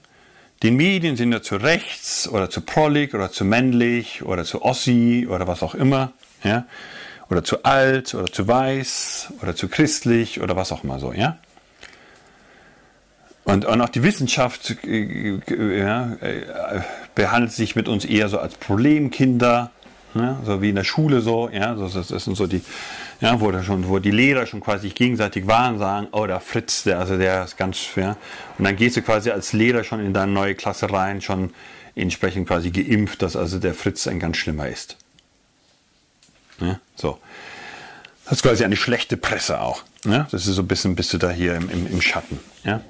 [0.62, 5.28] Die Medien sind ja zu rechts oder zu prollig oder zu männlich oder zu Ossi
[5.28, 6.12] oder was auch immer.
[6.44, 6.68] Ja?
[7.32, 11.12] Oder zu alt oder zu weiß oder zu christlich oder was auch immer so.
[11.12, 11.40] Ja?
[13.44, 15.40] Und, und auch die Wissenschaft äh,
[15.80, 16.82] ja, äh,
[17.16, 19.72] behandelt sich mit uns eher so als Problemkinder,
[20.16, 21.50] ja, so wie in der Schule so.
[21.50, 22.62] Ja, das, das sind so die
[23.22, 27.00] ja, wo, schon, wo die Lehrer schon quasi gegenseitig waren, sagen, oh, der Fritz, der,
[27.00, 28.16] also der ist ganz schwer.
[28.58, 31.52] Und dann gehst du quasi als Lehrer schon in deine neue Klasse rein, schon
[31.96, 34.96] entsprechend quasi geimpft, dass also der Fritz ein ganz schlimmer ist.
[36.62, 37.20] Ja, so.
[38.24, 39.84] Das ist quasi eine schlechte Presse auch.
[40.06, 42.40] Ja, das ist so ein bisschen, bist du da hier im, im, im Schatten.
[42.64, 42.82] Ja.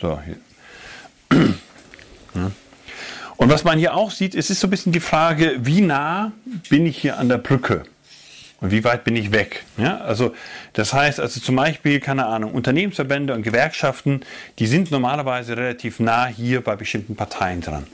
[0.00, 0.36] So, hier.
[3.36, 6.32] Und was man hier auch sieht, es ist so ein bisschen die Frage, wie nah
[6.68, 7.84] bin ich hier an der Brücke?
[8.60, 9.64] Und wie weit bin ich weg?
[9.78, 10.34] Ja, also
[10.74, 14.20] das heißt, also zum Beispiel, keine Ahnung, Unternehmensverbände und Gewerkschaften,
[14.58, 17.86] die sind normalerweise relativ nah hier bei bestimmten Parteien dran.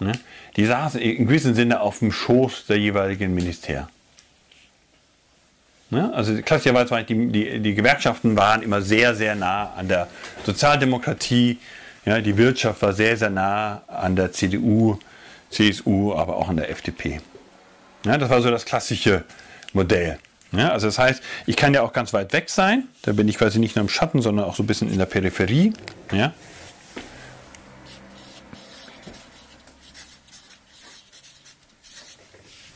[0.00, 0.12] Ja,
[0.56, 3.88] die saßen in gewissem Sinne auf dem Schoß der jeweiligen Minister.
[5.90, 6.12] Ne?
[6.12, 10.08] Also klassischerweise waren die, die, die, Gewerkschaften waren immer sehr, sehr nah an der
[10.44, 11.58] Sozialdemokratie.
[12.04, 14.98] Ja, die Wirtschaft war sehr, sehr nah an der CDU,
[15.50, 17.20] CSU, aber auch an der FDP.
[18.04, 19.24] Ja, das war so das klassische
[19.72, 20.18] Modell.
[20.52, 22.88] Ja, also das heißt, ich kann ja auch ganz weit weg sein.
[23.02, 25.06] Da bin ich quasi nicht nur im Schatten, sondern auch so ein bisschen in der
[25.06, 25.72] Peripherie.
[26.12, 26.32] Ja.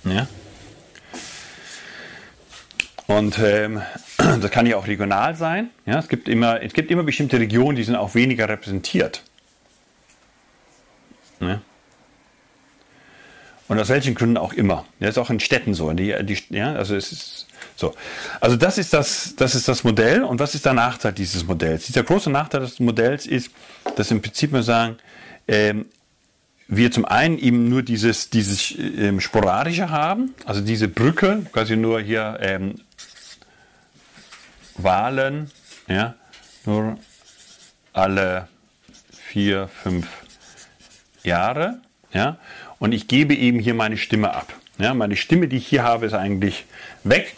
[0.05, 0.27] Ja.
[3.11, 3.83] Und ähm,
[4.19, 5.71] das kann ja auch regional sein.
[5.85, 9.25] Ja, es, gibt immer, es gibt immer bestimmte Regionen, die sind auch weniger repräsentiert.
[11.41, 11.61] Ja.
[13.67, 14.85] Und aus welchen Gründen auch immer.
[15.01, 15.93] Das ist auch in Städten so.
[15.93, 17.95] Die, die, ja, also es ist so.
[18.41, 20.23] Also das ist das, das ist das Modell.
[20.23, 21.87] Und was ist der Nachteil dieses Modells?
[21.87, 23.51] Dieser große Nachteil des Modells ist,
[23.97, 24.99] dass im Prinzip wir sagen,
[25.49, 25.87] ähm,
[26.73, 32.01] wir zum einen eben nur dieses, dieses ähm, Sporadische haben, also diese Brücke, quasi nur
[32.01, 32.77] hier ähm,
[34.77, 35.51] Wahlen,
[35.89, 36.15] ja,
[36.65, 36.97] nur
[37.93, 38.47] alle
[39.13, 40.07] vier, fünf
[41.25, 41.81] Jahre,
[42.13, 42.39] ja,
[42.79, 44.55] und ich gebe eben hier meine Stimme ab.
[44.79, 46.65] Ja, meine Stimme, die ich hier habe, ist eigentlich
[47.03, 47.35] weg.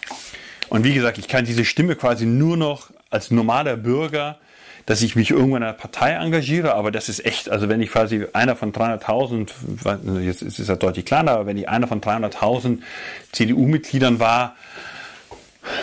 [0.69, 4.39] Und wie gesagt, ich kann diese Stimme quasi nur noch als normaler Bürger
[4.87, 7.91] dass ich mich irgendwo in einer Partei engagiere, aber das ist echt, also wenn ich
[7.91, 12.01] quasi einer von 300.000, jetzt ist es ja deutlich kleiner, aber wenn ich einer von
[12.01, 12.79] 300.000
[13.33, 14.57] CDU-Mitgliedern war,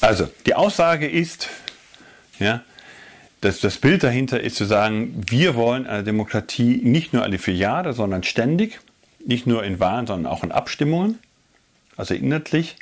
[0.00, 1.48] Also, die Aussage ist,
[2.38, 2.62] ja,
[3.40, 7.54] dass das Bild dahinter ist zu sagen, wir wollen eine Demokratie nicht nur alle vier
[7.54, 8.80] Jahre, sondern ständig,
[9.24, 11.18] nicht nur in Wahlen, sondern auch in Abstimmungen.
[11.96, 12.76] also inhaltlich,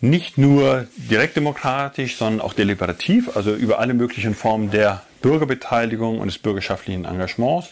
[0.00, 6.38] nicht nur direktdemokratisch, sondern auch deliberativ, also über alle möglichen Formen der Bürgerbeteiligung und des
[6.38, 7.68] bürgerschaftlichen Engagements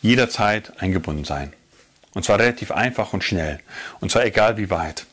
[0.00, 1.52] jederzeit eingebunden sein.
[2.16, 3.60] Und zwar relativ einfach und schnell.
[4.00, 5.04] Und zwar egal wie weit.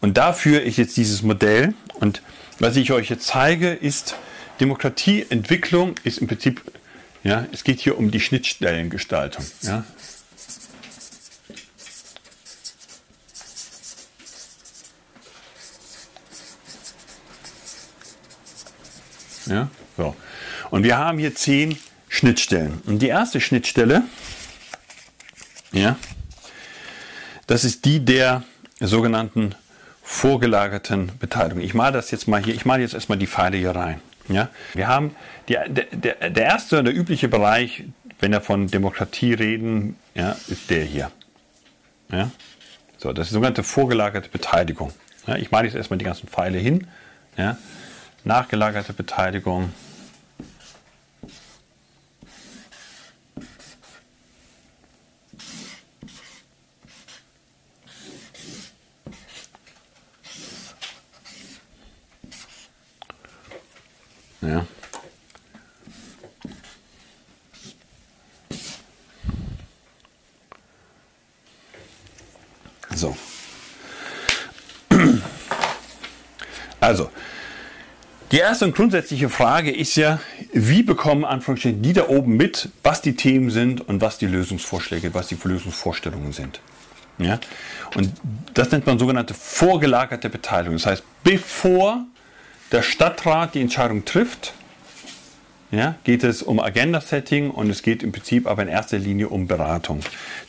[0.00, 1.74] Und dafür ist jetzt dieses Modell.
[2.00, 2.22] Und
[2.58, 4.16] was ich euch jetzt zeige, ist,
[4.60, 6.62] Demokratieentwicklung ist im Prinzip,
[7.22, 9.44] ja, es geht hier um die Schnittstellengestaltung.
[9.60, 9.84] Ja.
[19.44, 19.68] Ja,
[19.98, 20.16] so.
[20.70, 22.80] Und wir haben hier zehn Schnittstellen.
[22.86, 24.04] Und die erste Schnittstelle,
[25.74, 25.96] ja,
[27.46, 28.42] das ist die der
[28.80, 29.54] sogenannten
[30.02, 31.62] vorgelagerten Beteiligung.
[31.62, 34.00] Ich male das jetzt mal hier, ich male jetzt erstmal die Pfeile hier rein.
[34.28, 34.48] Ja?
[34.74, 35.14] Wir haben
[35.48, 37.84] die, der, der erste der übliche Bereich,
[38.20, 41.10] wenn wir von Demokratie reden, ja, ist der hier.
[42.10, 42.30] Ja?
[42.98, 44.92] So, das ist die sogenannte vorgelagerte Beteiligung.
[45.26, 46.86] Ja, ich male jetzt erstmal die ganzen Pfeile hin.
[47.36, 47.56] Ja?
[48.24, 49.72] Nachgelagerte Beteiligung.
[64.44, 64.66] Ja.
[72.94, 73.16] So.
[76.80, 77.10] Also,
[78.30, 80.20] die erste und grundsätzliche Frage ist ja,
[80.52, 85.14] wie bekommen Anführungsstrichen die da oben mit, was die Themen sind und was die Lösungsvorschläge,
[85.14, 86.60] was die Lösungsvorstellungen sind.
[87.18, 87.38] Ja?
[87.94, 88.12] Und
[88.52, 90.76] das nennt man sogenannte vorgelagerte Beteiligung.
[90.76, 92.04] Das heißt, bevor
[92.72, 94.54] der Stadtrat die Entscheidung trifft,
[95.70, 99.46] ja, geht es um Agenda-Setting und es geht im Prinzip aber in erster Linie um
[99.46, 100.00] Beratung.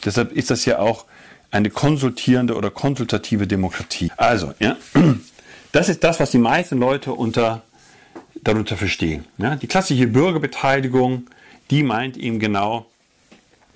[0.03, 1.05] Deshalb ist das ja auch
[1.51, 4.11] eine konsultierende oder konsultative Demokratie.
[4.17, 4.77] Also, ja,
[5.71, 7.63] das ist das, was die meisten Leute unter,
[8.43, 9.25] darunter verstehen.
[9.37, 11.27] Ja, die klassische Bürgerbeteiligung,
[11.71, 12.85] die meint eben genau,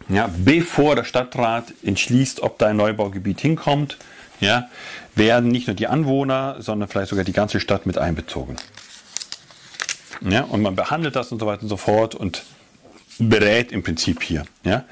[0.09, 3.97] ja, bevor der Stadtrat entschließt, ob da ein Neubaugebiet hinkommt,
[4.39, 4.69] ja,
[5.15, 8.55] werden nicht nur die Anwohner, sondern vielleicht sogar die ganze Stadt mit einbezogen.
[10.21, 12.43] Ja, und man behandelt das und so weiter und so fort und
[13.19, 14.45] berät im Prinzip hier.
[14.63, 14.85] Ja.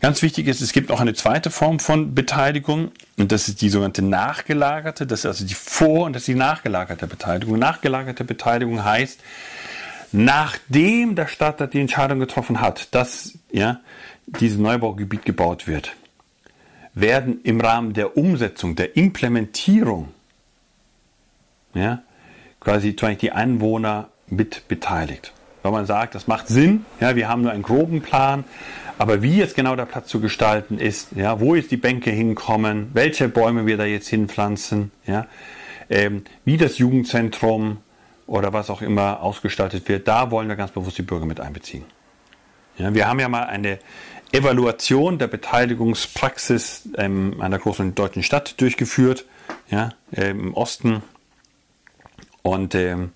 [0.00, 3.68] Ganz wichtig ist, es gibt auch eine zweite Form von Beteiligung und das ist die
[3.68, 7.58] sogenannte nachgelagerte, das ist also die vor- und das ist die nachgelagerte Beteiligung.
[7.58, 9.20] Nachgelagerte Beteiligung heißt,
[10.12, 13.80] nachdem der Stadtrat die Entscheidung getroffen hat, dass ja,
[14.26, 15.94] dieses Neubaugebiet gebaut wird,
[16.94, 20.08] werden im Rahmen der Umsetzung, der Implementierung,
[21.74, 22.02] ja,
[22.58, 25.32] quasi die Einwohner mit beteiligt.
[25.62, 28.44] Weil man sagt, das macht Sinn, ja, wir haben nur einen groben Plan,
[28.98, 32.90] aber wie jetzt genau der Platz zu gestalten ist, ja, wo jetzt die Bänke hinkommen,
[32.92, 35.26] welche Bäume wir da jetzt hinpflanzen, ja,
[35.88, 37.78] ähm, wie das Jugendzentrum
[38.26, 41.84] oder was auch immer ausgestaltet wird, da wollen wir ganz bewusst die Bürger mit einbeziehen.
[42.78, 43.78] Ja, wir haben ja mal eine
[44.32, 49.26] Evaluation der Beteiligungspraxis ähm, einer großen deutschen Stadt durchgeführt,
[49.70, 51.02] ja, äh, im Osten.
[52.42, 53.12] Und ähm,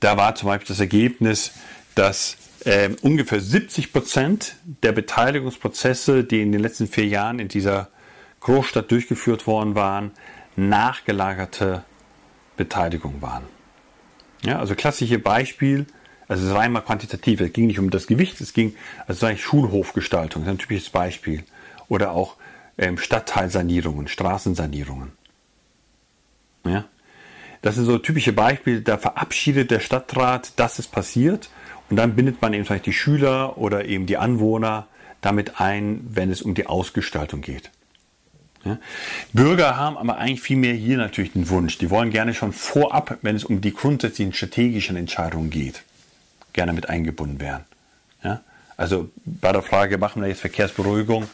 [0.00, 1.52] da war zum Beispiel das Ergebnis,
[1.94, 7.88] dass äh, ungefähr 70 Prozent der Beteiligungsprozesse, die in den letzten vier Jahren in dieser
[8.40, 10.12] Großstadt durchgeführt worden waren,
[10.56, 11.84] nachgelagerte
[12.56, 13.44] Beteiligung waren.
[14.44, 15.86] Ja, also klassische Beispiel,
[16.28, 17.40] also es ist rein mal quantitativ.
[17.40, 18.74] Es ging nicht um das Gewicht, es ging,
[19.06, 21.44] also eigentlich Schulhofgestaltung, das ist ein typisches Beispiel.
[21.88, 22.36] Oder auch
[22.78, 25.12] ähm, Stadtteilsanierungen, Straßensanierungen.
[26.64, 26.84] Ja?
[27.62, 31.50] Das sind so typische Beispiele, da verabschiedet der Stadtrat, dass es passiert
[31.90, 34.88] und dann bindet man eben vielleicht die Schüler oder eben die Anwohner
[35.20, 37.70] damit ein, wenn es um die Ausgestaltung geht.
[38.64, 38.78] Ja?
[39.32, 41.78] Bürger haben aber eigentlich viel mehr hier natürlich den Wunsch.
[41.78, 45.82] Die wollen gerne schon vorab, wenn es um die grundsätzlichen strategischen Entscheidungen geht,
[46.52, 47.64] gerne mit eingebunden werden.
[48.22, 48.42] Ja?
[48.76, 51.28] Also bei der Frage, machen wir jetzt Verkehrsberuhigung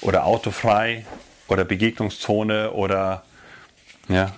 [0.00, 1.04] oder autofrei
[1.48, 3.24] oder Begegnungszone oder,
[4.08, 4.32] ja,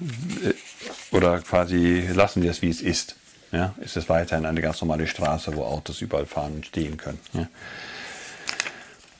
[0.45, 3.17] äh, oder quasi lassen wir es, wie es ist.
[3.53, 3.75] Ja?
[3.81, 7.19] Ist es weiterhin eine ganz normale Straße, wo Autos überall fahren und stehen können.
[7.33, 7.49] Ja?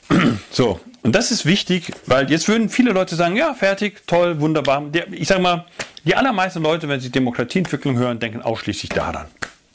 [0.51, 4.85] So, und das ist wichtig, weil jetzt würden viele Leute sagen, ja, fertig, toll, wunderbar.
[5.11, 5.65] Ich sage mal,
[6.05, 9.27] die allermeisten Leute, wenn sie Demokratieentwicklung hören, denken ausschließlich daran.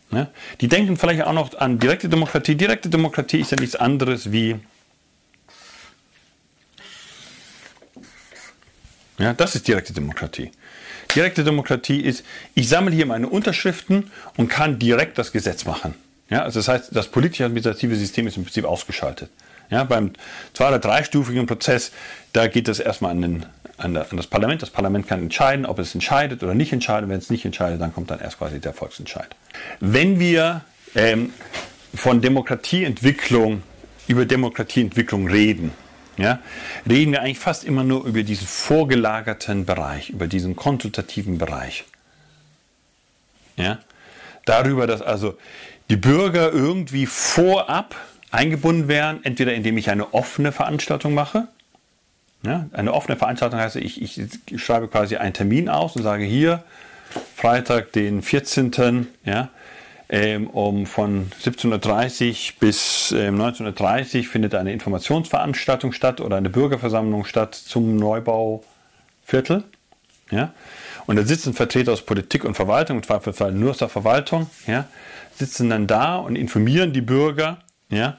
[0.09, 0.29] Ne?
[0.61, 2.55] Die denken vielleicht auch noch an direkte Demokratie.
[2.55, 4.55] Direkte Demokratie ist ja nichts anderes wie.
[9.17, 10.51] Ja, das ist direkte Demokratie.
[11.15, 15.95] Direkte Demokratie ist, ich sammle hier meine Unterschriften und kann direkt das Gesetz machen.
[16.29, 19.29] Ja, also das heißt, das politisch-administrative System ist im Prinzip ausgeschaltet.
[19.69, 20.11] Ja, beim
[20.53, 21.91] zwei- oder dreistufigen Prozess,
[22.33, 23.45] da geht das erstmal an den,
[23.77, 24.61] an, der, an, das Parlament.
[24.61, 27.09] Das Parlament kann entscheiden, ob es entscheidet oder nicht entscheidet.
[27.09, 29.35] Wenn es nicht entscheidet, dann kommt dann erst quasi der Volksentscheid.
[29.79, 30.61] Wenn wir
[30.95, 31.33] ähm,
[31.93, 33.63] von Demokratieentwicklung
[34.07, 35.71] über Demokratieentwicklung reden,
[36.17, 36.39] ja,
[36.89, 41.85] reden wir eigentlich fast immer nur über diesen vorgelagerten Bereich, über diesen konsultativen Bereich.
[43.55, 43.79] Ja,
[44.45, 45.37] darüber, dass also
[45.89, 47.95] die Bürger irgendwie vorab
[48.31, 51.47] eingebunden werden, entweder indem ich eine offene Veranstaltung mache.
[52.43, 56.63] Ja, eine offene Veranstaltung heißt, ich, ich schreibe quasi einen Termin aus und sage hier,
[57.35, 59.07] Freitag, den 14.
[59.25, 59.49] Ja,
[60.09, 67.55] ähm, um von 1730 bis ähm, 1930 findet eine Informationsveranstaltung statt oder eine Bürgerversammlung statt
[67.55, 69.63] zum Neubauviertel.
[70.31, 70.53] Ja?
[71.07, 74.85] Und da sitzen Vertreter aus Politik und Verwaltung, im Zweifelsfall nur aus der Verwaltung, ja?
[75.35, 77.59] sitzen dann da und informieren die Bürger
[77.89, 78.17] ja,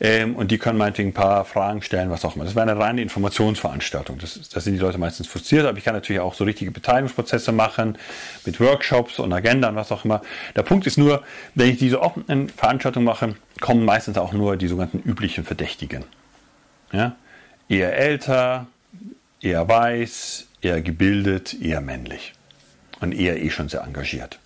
[0.00, 2.44] ähm, und die können meinetwegen ein paar Fragen stellen, was auch immer.
[2.44, 4.18] Das wäre eine reine Informationsveranstaltung.
[4.18, 7.50] Das, das sind die Leute meistens frustriert, aber ich kann natürlich auch so richtige Beteiligungsprozesse
[7.50, 7.98] machen
[8.44, 10.22] mit Workshops und Agenda und was auch immer.
[10.54, 11.22] Der Punkt ist nur,
[11.54, 16.04] wenn ich diese offenen Veranstaltungen mache, kommen meistens auch nur die sogenannten üblichen Verdächtigen.
[16.92, 17.16] Ja?
[17.68, 18.66] Eher älter,
[19.40, 22.34] eher weiß, eher gebildet, eher männlich.
[23.00, 24.38] Und eher eh schon sehr engagiert.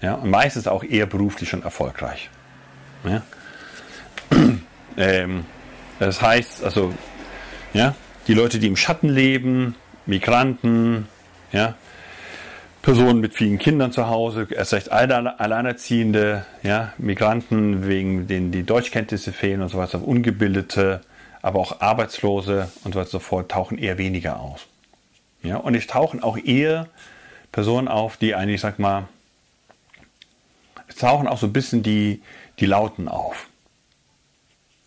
[0.00, 0.14] Ja?
[0.14, 2.28] Und meistens auch eher beruflich schon erfolgreich.
[3.04, 3.22] Ja?
[4.96, 5.44] Ähm,
[5.98, 6.94] das heißt, also,
[7.72, 7.96] ja,
[8.28, 9.74] die Leute, die im Schatten leben,
[10.06, 11.08] Migranten,
[11.50, 11.74] ja,
[12.82, 19.32] Personen mit vielen Kindern zu Hause, erst recht Alleinerziehende, ja, Migranten, wegen denen die Deutschkenntnisse
[19.32, 21.00] fehlen und so weiter, Ungebildete,
[21.42, 24.66] aber auch Arbeitslose und so weiter so fort, tauchen eher weniger aus.
[25.42, 26.88] Ja, und es tauchen auch eher
[27.52, 29.08] Personen auf, die eigentlich, sag mal,
[30.88, 32.22] es tauchen auch so ein bisschen die,
[32.58, 33.48] die Lauten auf.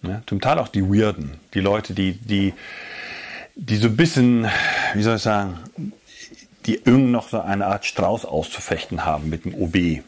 [0.03, 2.53] Ja, zum Teil auch die Weirden, die Leute, die, die,
[3.55, 4.47] die so ein bisschen,
[4.93, 5.59] wie soll ich sagen,
[6.65, 10.03] die irgend noch so eine Art Strauß auszufechten haben mit dem OB.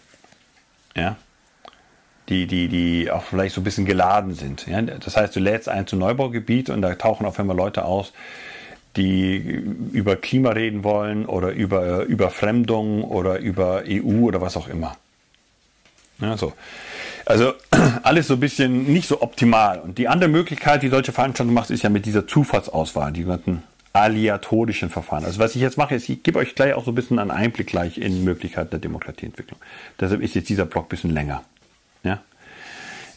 [0.96, 1.16] Ja?
[2.28, 4.68] Die, die, die auch vielleicht so ein bisschen geladen sind.
[4.68, 4.82] Ja?
[4.82, 8.14] Das heißt, du lädst ein zum Neubaugebiet und da tauchen auf einmal Leute aus,
[8.96, 14.98] die über Klima reden wollen oder über Überfremdung oder über EU oder was auch immer.
[16.20, 16.54] Ja, so.
[17.30, 17.54] Also
[18.04, 19.80] alles so ein bisschen nicht so optimal.
[19.80, 23.62] Und die andere Möglichkeit, die solche Veranstaltung macht, ist ja mit dieser Zufallsauswahl, die sogenannten
[23.94, 25.26] aleatorischen Verfahren.
[25.26, 27.30] Also was ich jetzt mache, ist, ich gebe euch gleich auch so ein bisschen einen
[27.30, 29.60] Einblick gleich in Möglichkeiten der Demokratieentwicklung.
[30.00, 31.44] Deshalb ist jetzt dieser Block ein bisschen länger.
[32.04, 32.20] Ja,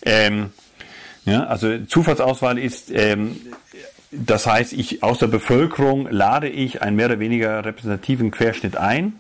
[0.03, 0.51] ähm,
[1.25, 3.41] ja also Zufallsauswahl ist, ähm,
[4.11, 9.15] das heißt, ich aus der Bevölkerung lade ich einen mehr oder weniger repräsentativen Querschnitt ein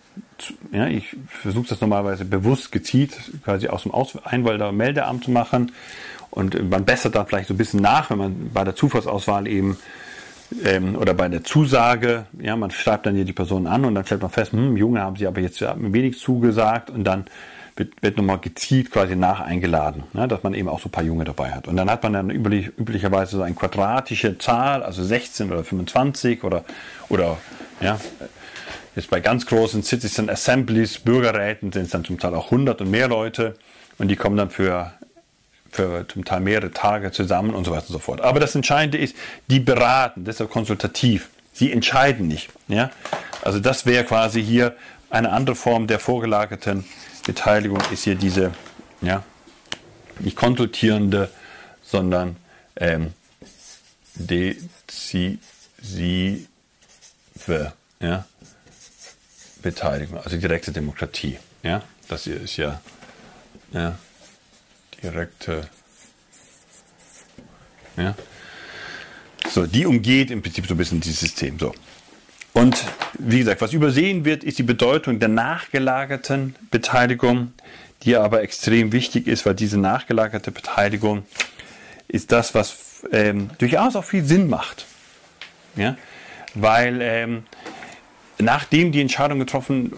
[0.72, 3.12] ja, ich versuche das normalerweise bewusst gezielt
[3.44, 5.72] quasi aus dem aus Einwalder-Meldeamt zu machen.
[6.30, 9.76] Und man bessert dann vielleicht so ein bisschen nach, wenn man bei der Zufallsauswahl eben
[10.64, 14.04] ähm, oder bei der Zusage, ja, man schreibt dann hier die Person an und dann
[14.04, 17.26] stellt man fest, hm, Junge haben sie aber jetzt wenig zugesagt und dann
[17.76, 21.04] wird, wird nochmal gezielt quasi nach eingeladen, ja, dass man eben auch so ein paar
[21.04, 21.68] Junge dabei hat.
[21.68, 26.44] Und dann hat man dann üblich, üblicherweise so eine quadratische Zahl, also 16 oder 25
[26.44, 26.64] oder,
[27.08, 27.38] oder
[27.80, 27.98] ja,
[28.94, 32.90] Jetzt bei ganz großen Citizen Assemblies, Bürgerräten sind es dann zum Teil auch 100 und
[32.90, 33.56] mehr Leute
[33.96, 34.92] und die kommen dann für,
[35.70, 38.20] für zum Teil mehrere Tage zusammen und so weiter und so fort.
[38.20, 39.16] Aber das Entscheidende ist,
[39.48, 41.30] die beraten, deshalb konsultativ.
[41.54, 42.50] Sie entscheiden nicht.
[42.68, 42.90] Ja?
[43.42, 44.76] Also das wäre quasi hier
[45.08, 46.84] eine andere Form der vorgelagerten
[47.26, 48.52] Beteiligung, ist hier diese,
[49.00, 49.22] ja,
[50.18, 51.30] nicht konsultierende,
[51.82, 52.36] sondern
[52.76, 53.14] ähm,
[54.14, 55.68] dezisive.
[58.00, 58.26] Ja?
[59.62, 61.38] Beteiligung, also direkte Demokratie.
[61.62, 62.80] Ja, das hier ist ja,
[63.72, 63.98] ja
[65.02, 65.68] direkte.
[67.96, 68.14] Ja.
[69.48, 71.58] So, die umgeht im Prinzip so ein bisschen dieses System.
[71.58, 71.74] So.
[72.52, 72.84] Und
[73.18, 77.52] wie gesagt, was übersehen wird, ist die Bedeutung der nachgelagerten Beteiligung,
[78.02, 81.24] die aber extrem wichtig ist, weil diese nachgelagerte Beteiligung
[82.08, 84.86] ist das, was ähm, durchaus auch viel Sinn macht.
[85.76, 85.96] Ja?
[86.54, 87.44] Weil ähm,
[88.44, 89.92] nachdem die Entscheidung getroffen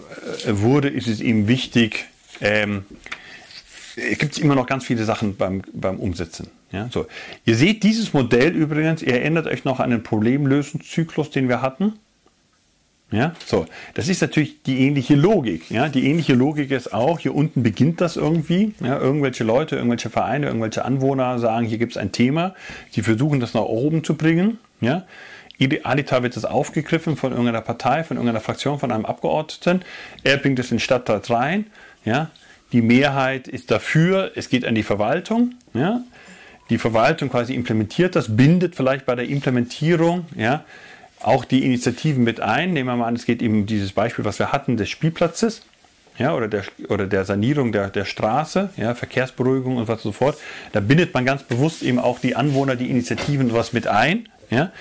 [0.45, 2.05] äh, wurde, ist es ihm wichtig,
[2.41, 2.85] ähm,
[3.95, 6.49] es gibt immer noch ganz viele Sachen beim, beim Umsetzen.
[6.71, 7.07] Ja, so.
[7.45, 11.93] Ihr seht dieses Modell übrigens, ihr erinnert euch noch an den Problemlösungszyklus, den wir hatten.
[13.11, 13.65] Ja, so.
[13.93, 15.69] Das ist natürlich die ähnliche Logik.
[15.69, 18.73] Ja, die ähnliche Logik ist auch, hier unten beginnt das irgendwie.
[18.81, 22.55] Ja, irgendwelche Leute, irgendwelche Vereine, irgendwelche Anwohner sagen, hier gibt es ein Thema.
[22.91, 24.57] Sie versuchen das nach oben zu bringen.
[24.81, 25.05] Ja,
[25.57, 29.83] Idealiter wird es aufgegriffen von irgendeiner Partei, von irgendeiner Fraktion, von einem Abgeordneten.
[30.23, 31.67] Er bringt es in den Stadtrat rein.
[32.03, 32.29] Ja.
[32.71, 35.55] Die Mehrheit ist dafür, es geht an die Verwaltung.
[35.73, 36.01] Ja.
[36.69, 40.65] Die Verwaltung quasi implementiert das, bindet vielleicht bei der Implementierung ja,
[41.21, 42.73] auch die Initiativen mit ein.
[42.73, 45.61] Nehmen wir mal an, es geht eben dieses Beispiel, was wir hatten, des Spielplatzes
[46.17, 50.37] ja, oder, der, oder der Sanierung der, der Straße, ja, Verkehrsberuhigung und was so fort.
[50.71, 54.27] Da bindet man ganz bewusst eben auch die Anwohner, die Initiativen was mit ein.
[54.49, 54.71] Ja,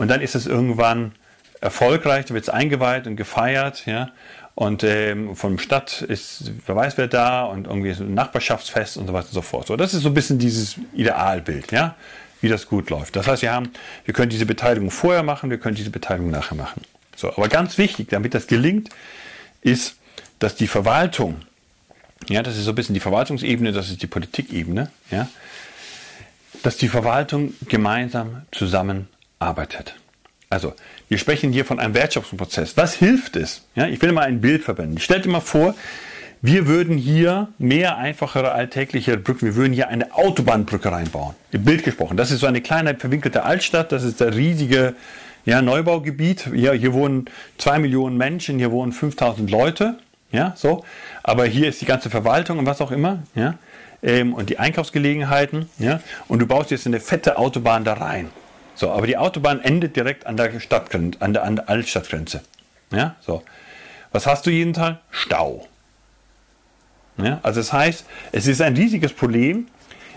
[0.00, 1.12] und dann ist es irgendwann
[1.60, 3.84] erfolgreich, da wird es eingeweiht und gefeiert.
[3.84, 4.12] Ja,
[4.54, 9.06] und ähm, vom Stadt ist, wer weiß wer da und irgendwie ist ein Nachbarschaftsfest und
[9.06, 9.66] so weiter und so fort.
[9.66, 11.96] So, das ist so ein bisschen dieses Idealbild, ja,
[12.40, 13.14] wie das gut läuft.
[13.14, 13.72] Das heißt, wir haben,
[14.06, 16.80] wir können diese Beteiligung vorher machen, wir können diese Beteiligung nachher machen.
[17.14, 18.88] So, aber ganz wichtig, damit das gelingt,
[19.60, 19.96] ist,
[20.38, 21.42] dass die Verwaltung,
[22.30, 25.28] ja, das ist so ein bisschen die Verwaltungsebene, das ist die Politikebene, ja,
[26.62, 28.46] dass die Verwaltung gemeinsam
[29.40, 29.94] zusammenarbeitet.
[30.48, 30.74] Also,
[31.08, 32.76] wir sprechen hier von einem Wertschöpfungsprozess.
[32.76, 33.62] Was hilft es?
[33.74, 34.98] Ja, ich will mal ein Bild verwenden.
[34.98, 35.74] Stellt dir mal vor,
[36.42, 41.34] wir würden hier mehr einfachere alltägliche Brücken, wir würden hier eine Autobahnbrücke reinbauen.
[41.52, 42.16] Im Bild gesprochen.
[42.16, 44.94] Das ist so eine kleine verwinkelte Altstadt, das ist der riesige
[45.44, 46.50] ja, Neubaugebiet.
[46.52, 47.26] Hier, hier wohnen
[47.58, 49.98] zwei Millionen Menschen, hier wohnen 5000 Leute.
[50.32, 50.84] Ja, so.
[51.22, 53.22] Aber hier ist die ganze Verwaltung und was auch immer.
[53.34, 53.54] Ja,
[54.02, 55.68] ähm, und die Einkaufsgelegenheiten.
[55.78, 58.30] Ja, und du baust jetzt eine fette Autobahn da rein.
[58.80, 62.40] So, aber die Autobahn endet direkt an der Stadtgrenze, an der, an der Altstadtgrenze.
[62.90, 63.42] Ja, so.
[64.10, 65.00] Was hast du jeden Tag?
[65.10, 65.68] Stau.
[67.18, 69.68] Ja, also das heißt, es ist ein riesiges Problem,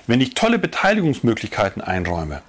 [0.08, 2.42] wenn ich tolle Beteiligungsmöglichkeiten einräume.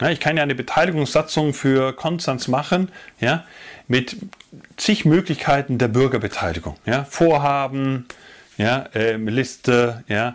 [0.00, 2.90] Ja, ich kann ja eine Beteiligungssatzung für Konstanz machen,
[3.20, 3.44] ja,
[3.86, 4.16] mit
[4.76, 6.74] zig Möglichkeiten der Bürgerbeteiligung.
[6.86, 8.06] Ja, Vorhaben,
[8.56, 10.34] ja, ähm, Liste, ja,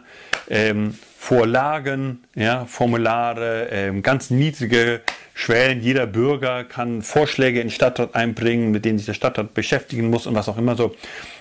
[0.49, 5.01] ähm, Vorlagen, ja, Formulare, ähm, ganz niedrige
[5.37, 5.81] Schwellen.
[5.81, 10.25] Jeder Bürger kann Vorschläge in den Stadtrat einbringen, mit denen sich der Stadtrat beschäftigen muss
[10.25, 10.95] und was auch immer so.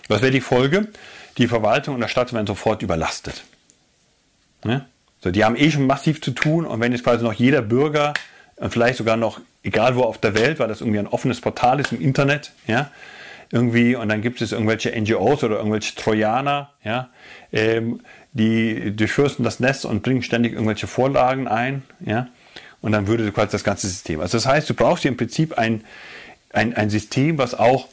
[0.08, 0.88] Was wäre die Folge?
[1.38, 3.44] Die Verwaltung und der Stadt werden sofort überlastet.
[4.64, 4.84] Ja?
[5.22, 8.12] So, die haben eh schon massiv zu tun und wenn jetzt quasi noch jeder Bürger
[8.56, 11.80] und vielleicht sogar noch, egal wo auf der Welt, weil das irgendwie ein offenes Portal
[11.80, 12.90] ist im Internet, ja,
[13.50, 17.08] irgendwie, und dann gibt es irgendwelche NGOs oder irgendwelche Trojaner, ja,
[17.50, 18.00] ähm,
[18.32, 22.28] die durchfürsten das Netz und bringen ständig irgendwelche Vorlagen ein, ja,
[22.86, 24.20] und dann würde quasi das ganze System.
[24.20, 25.84] Also das heißt, du brauchst hier im Prinzip ein,
[26.52, 27.88] ein, ein System, was auch,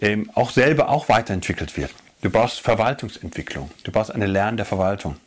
[0.00, 1.92] ähm, auch selber auch weiterentwickelt wird.
[2.20, 5.18] Du brauchst Verwaltungsentwicklung, du brauchst eine lernende Verwaltung.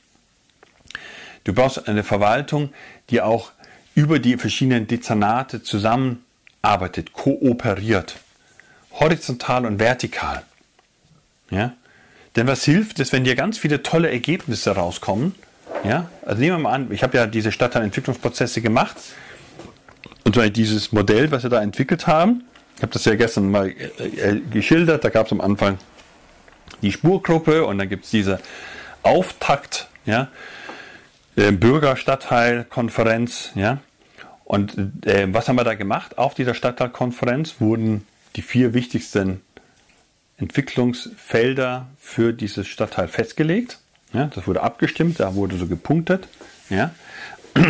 [1.45, 2.73] Du brauchst eine Verwaltung,
[3.09, 3.53] die auch
[3.95, 8.17] über die verschiedenen Dezernate zusammenarbeitet, kooperiert
[8.91, 10.43] horizontal und vertikal.
[11.49, 11.77] Ja?
[12.35, 15.33] Denn was hilft es, wenn dir ganz viele tolle Ergebnisse rauskommen?
[15.83, 16.09] Ja?
[16.25, 18.97] Also nehmen wir mal an, ich habe ja diese Stadtteilentwicklungsprozesse gemacht
[20.25, 22.43] und dieses Modell, was wir da entwickelt haben,
[22.75, 25.79] ich habe das ja gestern mal äh, äh, geschildert, da gab es am Anfang
[26.81, 28.39] die Spurgruppe und dann gibt es diese
[29.01, 30.27] Auftakt, ja,
[31.35, 33.79] äh, Bürgerstadtteilkonferenz, ja.
[34.43, 36.17] Und äh, was haben wir da gemacht?
[36.17, 39.41] Auf dieser Stadtteilkonferenz wurden die vier wichtigsten
[40.37, 43.79] Entwicklungsfelder für dieses Stadtteil festgelegt.
[44.13, 46.27] Ja, das wurde abgestimmt, da wurde so gepunktet.
[46.69, 46.91] Ja.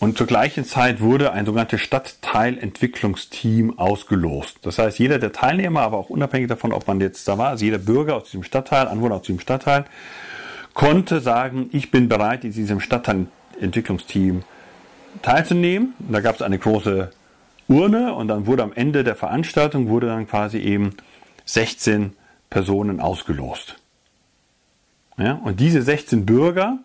[0.00, 4.58] Und zur gleichen Zeit wurde ein sogenanntes Stadtteilentwicklungsteam ausgelost.
[4.62, 7.64] Das heißt, jeder der Teilnehmer, aber auch unabhängig davon, ob man jetzt da war, also
[7.64, 9.84] jeder Bürger aus diesem Stadtteil, Anwohner aus diesem Stadtteil,
[10.74, 14.42] konnte sagen, ich bin bereit, in diesem Stadtteilentwicklungsteam
[15.22, 15.94] teilzunehmen.
[16.00, 17.10] da gab es eine große
[17.68, 20.96] Urne und dann wurde am Ende der Veranstaltung wurde dann quasi eben
[21.46, 22.14] 16
[22.50, 23.76] Personen ausgelost.
[25.16, 26.78] Ja, und diese 16 Bürger,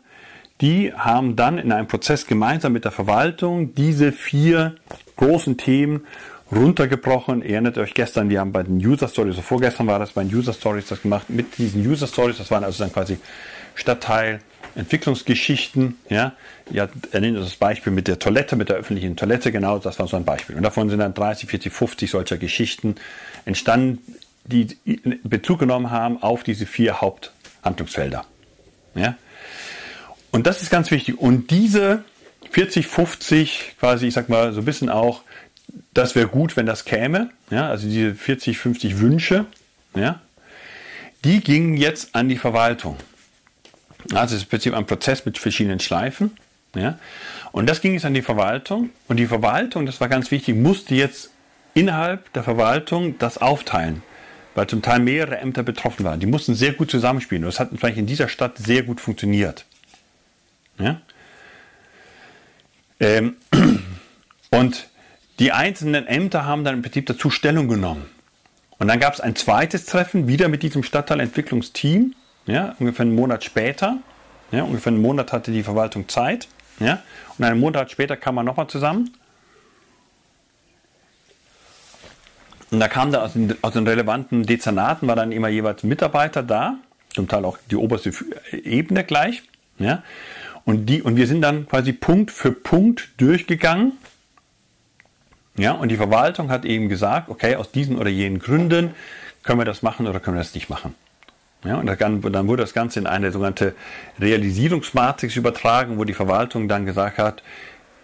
[0.61, 4.75] die haben dann in einem Prozess gemeinsam mit der Verwaltung diese vier
[5.15, 6.05] großen Themen
[6.51, 7.41] runtergebrochen.
[7.41, 10.23] Ihr erinnert euch gestern, wir haben bei den User Stories, so vorgestern war das bei
[10.23, 13.17] den User Stories das gemacht, mit diesen User Stories, das waren also dann quasi
[13.75, 14.39] Stadtteil,
[14.75, 16.33] Entwicklungsgeschichten, ja,
[16.69, 20.07] ja, er nennt das Beispiel mit der Toilette, mit der öffentlichen Toilette, genau, das war
[20.07, 20.55] so ein Beispiel.
[20.55, 22.95] Und davon sind dann 30, 40, 50 solcher Geschichten
[23.45, 23.99] entstanden,
[24.45, 24.67] die
[25.23, 27.01] Bezug genommen haben auf diese vier
[27.63, 28.25] Haupthandlungsfelder.
[28.95, 29.15] Ja.
[30.31, 31.17] Und das ist ganz wichtig.
[31.17, 32.03] Und diese
[32.51, 35.21] 40, 50, quasi, ich sag mal, so ein bisschen auch,
[35.93, 39.45] das wäre gut, wenn das käme, ja, also diese 40, 50 Wünsche,
[39.95, 40.21] ja,
[41.23, 42.97] die gingen jetzt an die Verwaltung.
[44.13, 46.31] Also es ist im Prinzip ein Prozess mit verschiedenen Schleifen.
[46.75, 46.97] Ja?
[47.51, 48.91] Und das ging jetzt an die Verwaltung.
[49.07, 51.31] Und die Verwaltung, das war ganz wichtig, musste jetzt
[51.73, 54.01] innerhalb der Verwaltung das aufteilen,
[54.59, 56.19] weil zum Teil mehrere Ämter betroffen waren.
[56.19, 57.45] Die mussten sehr gut zusammenspielen.
[57.45, 59.63] Und das hat vielleicht in dieser Stadt sehr gut funktioniert.
[60.77, 60.99] Ja?
[62.99, 63.37] Ähm,
[64.49, 64.89] und
[65.39, 68.07] die einzelnen Ämter haben dann im Prinzip dazu Stellung genommen.
[68.79, 72.13] Und dann gab es ein zweites Treffen, wieder mit diesem Stadtteilentwicklungsteam
[72.45, 73.99] ja, ungefähr einen Monat später,
[74.51, 76.49] ja, ungefähr einen Monat hatte die Verwaltung Zeit,
[76.81, 77.01] ja,
[77.37, 79.15] und einen Monat später kam man nochmal zusammen.
[82.71, 86.43] Und da kam da aus den, aus den relevanten Dezernaten, war dann immer jeweils Mitarbeiter
[86.43, 86.75] da,
[87.13, 88.11] zum Teil auch die oberste
[88.51, 89.43] Ebene gleich.
[89.79, 90.03] Ja?
[90.65, 93.93] Und, die, und wir sind dann quasi Punkt für Punkt durchgegangen.
[95.57, 98.91] Ja, und die Verwaltung hat eben gesagt, okay, aus diesen oder jenen Gründen
[99.43, 100.95] können wir das machen oder können wir das nicht machen.
[101.65, 103.75] Ja, und dann, dann wurde das Ganze in eine sogenannte
[104.19, 107.43] Realisierungsmatrix übertragen, wo die Verwaltung dann gesagt hat,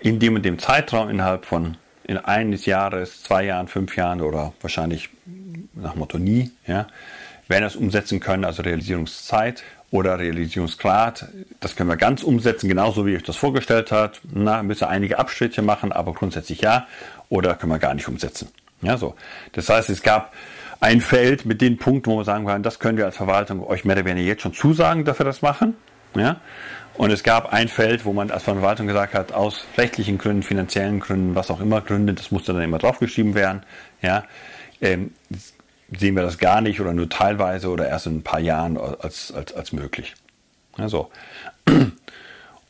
[0.01, 1.77] in dem und dem Zeitraum innerhalb von
[2.07, 5.09] in eines Jahres, zwei Jahren, fünf Jahren oder wahrscheinlich
[5.73, 6.87] nach Motto nie, ja,
[7.47, 11.27] werden das umsetzen können, also Realisierungszeit oder Realisierungsgrad.
[11.59, 14.21] Das können wir ganz umsetzen, genauso wie ich das vorgestellt hat.
[14.31, 16.87] Na, müssen einige Abstriche machen, aber grundsätzlich ja.
[17.29, 18.49] Oder können wir gar nicht umsetzen.
[18.81, 19.15] Ja, so.
[19.53, 20.33] Das heißt, es gab
[20.79, 23.85] ein Feld mit den Punkten, wo wir sagen können, das können wir als Verwaltung euch
[23.85, 25.75] mehr oder weniger jetzt schon zusagen, dass wir das machen.
[26.15, 26.37] Ja.
[26.97, 30.99] Und es gab ein Feld, wo man als Verwaltung gesagt hat, aus rechtlichen Gründen, finanziellen
[30.99, 33.63] Gründen, was auch immer Gründen, das musste dann immer draufgeschrieben werden.
[34.01, 34.23] Ja.
[34.81, 35.11] Ähm,
[35.97, 39.33] sehen wir das gar nicht oder nur teilweise oder erst in ein paar Jahren als,
[39.33, 40.15] als, als möglich.
[40.77, 41.09] Ja, so.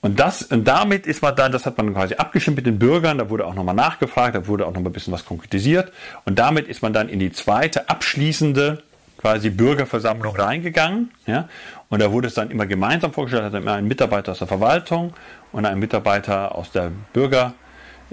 [0.01, 3.17] Und, das, und damit ist man dann, das hat man quasi abgestimmt mit den Bürgern,
[3.17, 5.91] da wurde auch nochmal nachgefragt, da wurde auch nochmal ein bisschen was konkretisiert.
[6.25, 8.83] Und damit ist man dann in die zweite abschließende
[9.17, 11.11] quasi Bürgerversammlung reingegangen.
[11.25, 11.49] Ja?
[11.89, 15.13] Und da wurde es dann immer gemeinsam vorgestellt, hat immer ein Mitarbeiter aus der Verwaltung
[15.51, 17.53] und ein Mitarbeiter aus der Bürger,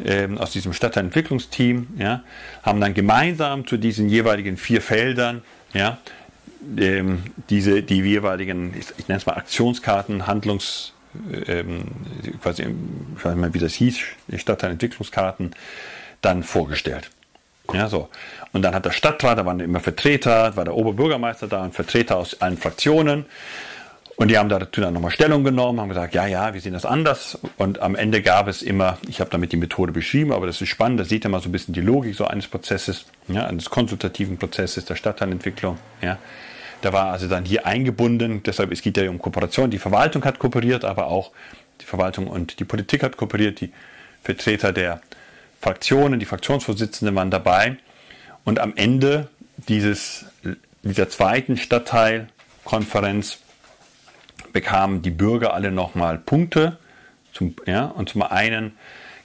[0.05, 2.23] ähm, aus diesem Stadtteilentwicklungsteam, ja,
[2.63, 5.43] haben dann gemeinsam zu diesen jeweiligen vier Feldern,
[5.75, 5.99] ja,
[6.79, 10.95] ähm, diese, die jeweiligen, ich, ich nenne es mal Aktionskarten, Handlungs,
[11.47, 11.83] ähm,
[12.43, 13.99] quasi, ich weiß nicht mehr, wie das hieß,
[14.37, 15.55] Stadtteilentwicklungskarten,
[16.21, 17.11] dann vorgestellt.
[17.73, 18.09] Ja, so.
[18.53, 22.17] Und dann hat der Stadtrat, da waren immer Vertreter, war der Oberbürgermeister da und Vertreter
[22.17, 23.27] aus allen Fraktionen.
[24.17, 26.85] Und die haben dazu dann nochmal Stellung genommen, haben gesagt, ja, ja, wir sehen das
[26.85, 27.39] anders.
[27.57, 30.69] Und am Ende gab es immer, ich habe damit die Methode beschrieben, aber das ist
[30.69, 33.71] spannend, da sieht ihr mal so ein bisschen die Logik so eines Prozesses, ja, eines
[33.71, 35.79] konsultativen Prozesses der Stadtteilentwicklung.
[36.03, 36.19] Ja.
[36.83, 39.71] Da war also dann hier eingebunden, deshalb es geht ja um Kooperation.
[39.71, 41.31] Die Verwaltung hat kooperiert, aber auch
[41.81, 43.73] die Verwaltung und die Politik hat kooperiert, die
[44.23, 45.01] Vertreter der
[45.63, 47.77] Fraktionen, die Fraktionsvorsitzenden waren dabei.
[48.45, 49.29] Und am Ende
[49.69, 50.27] dieses,
[50.83, 53.39] dieser zweiten Stadtteilkonferenz
[54.53, 56.79] bekamen die Bürger alle nochmal Punkte.
[57.33, 58.77] Zum, ja, und zum einen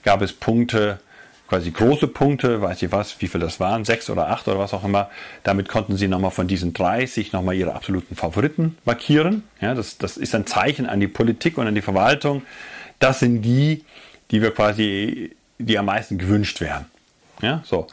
[0.04, 1.00] gab es Punkte,
[1.48, 4.74] quasi große Punkte, weiß ich was, wie viel das waren, sechs oder acht oder was
[4.74, 5.10] auch immer.
[5.44, 9.44] Damit konnten sie nochmal von diesen 30 nochmal ihre absoluten Favoriten markieren.
[9.60, 12.44] Ja, das, das ist ein Zeichen an die Politik und an die Verwaltung.
[13.00, 13.84] Das sind die,
[14.32, 16.86] die wir quasi, die am meisten gewünscht werden.
[17.42, 17.88] Ja, so.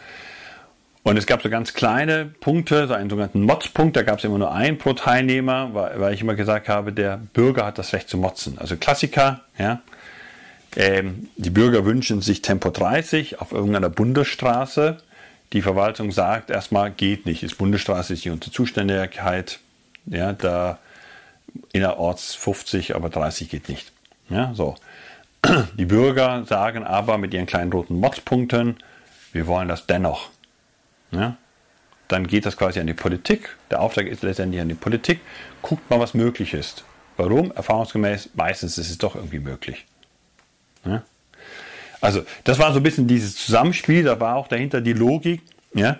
[1.02, 4.38] Und es gab so ganz kleine Punkte, so einen sogenannten Mods-Punkt, da gab es immer
[4.38, 8.08] nur einen pro Teilnehmer, weil, weil, ich immer gesagt habe, der Bürger hat das Recht
[8.08, 8.58] zu motzen.
[8.58, 9.82] Also Klassiker, ja.
[10.76, 14.96] Ähm, die Bürger wünschen sich Tempo 30 auf irgendeiner Bundesstraße.
[15.52, 17.42] Die Verwaltung sagt erstmal, geht nicht.
[17.42, 19.60] Ist Bundesstraße ist nicht unter Zuständigkeit.
[20.06, 20.78] Ja, da
[21.72, 23.92] innerorts 50, aber 30 geht nicht.
[24.30, 24.74] Ja, so.
[25.74, 28.76] Die Bürger sagen aber mit ihren kleinen roten Mods-Punkten,
[29.32, 30.30] wir wollen das dennoch.
[31.10, 31.36] Ja?
[32.08, 33.56] Dann geht das quasi an die Politik.
[33.70, 35.20] Der Auftrag ist letztendlich an die Politik.
[35.62, 36.84] Guckt mal, was möglich ist.
[37.16, 37.52] Warum?
[37.52, 39.86] Erfahrungsgemäß, meistens ist es doch irgendwie möglich.
[40.84, 41.02] Ja?
[42.00, 45.42] Also, das war so ein bisschen dieses Zusammenspiel, da war auch dahinter die Logik.
[45.74, 45.98] Ja?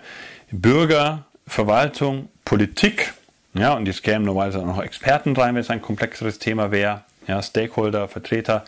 [0.51, 3.13] Bürger, Verwaltung, Politik,
[3.55, 7.03] ja, und jetzt kämen normalerweise auch noch Experten rein, wenn es ein komplexeres Thema wäre,
[7.25, 8.65] ja, Stakeholder, Vertreter.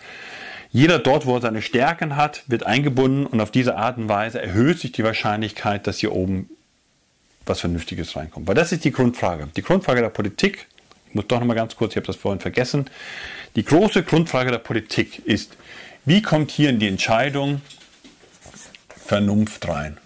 [0.72, 4.42] Jeder dort, wo er seine Stärken hat, wird eingebunden und auf diese Art und Weise
[4.42, 6.50] erhöht sich die Wahrscheinlichkeit, dass hier oben
[7.46, 8.48] was Vernünftiges reinkommt.
[8.48, 9.48] Weil das ist die Grundfrage.
[9.56, 10.68] Die Grundfrage der Politik,
[11.08, 12.90] ich muss doch noch mal ganz kurz, ich habe das vorhin vergessen,
[13.56, 15.56] die große Grundfrage der Politik ist,
[16.06, 17.62] wie kommt hier in die Entscheidung
[19.06, 19.98] Vernunft rein?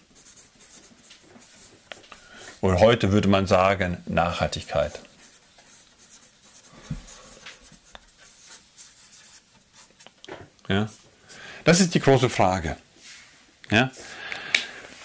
[2.61, 4.99] Und heute würde man sagen Nachhaltigkeit.
[10.71, 10.89] Ja?
[11.63, 12.77] Das ist die große Frage.
[13.69, 13.91] Ja?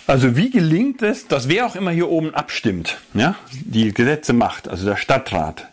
[0.07, 4.69] Also wie gelingt es, dass wer auch immer hier oben abstimmt, ja, die Gesetze macht,
[4.69, 5.67] also der Stadtrat,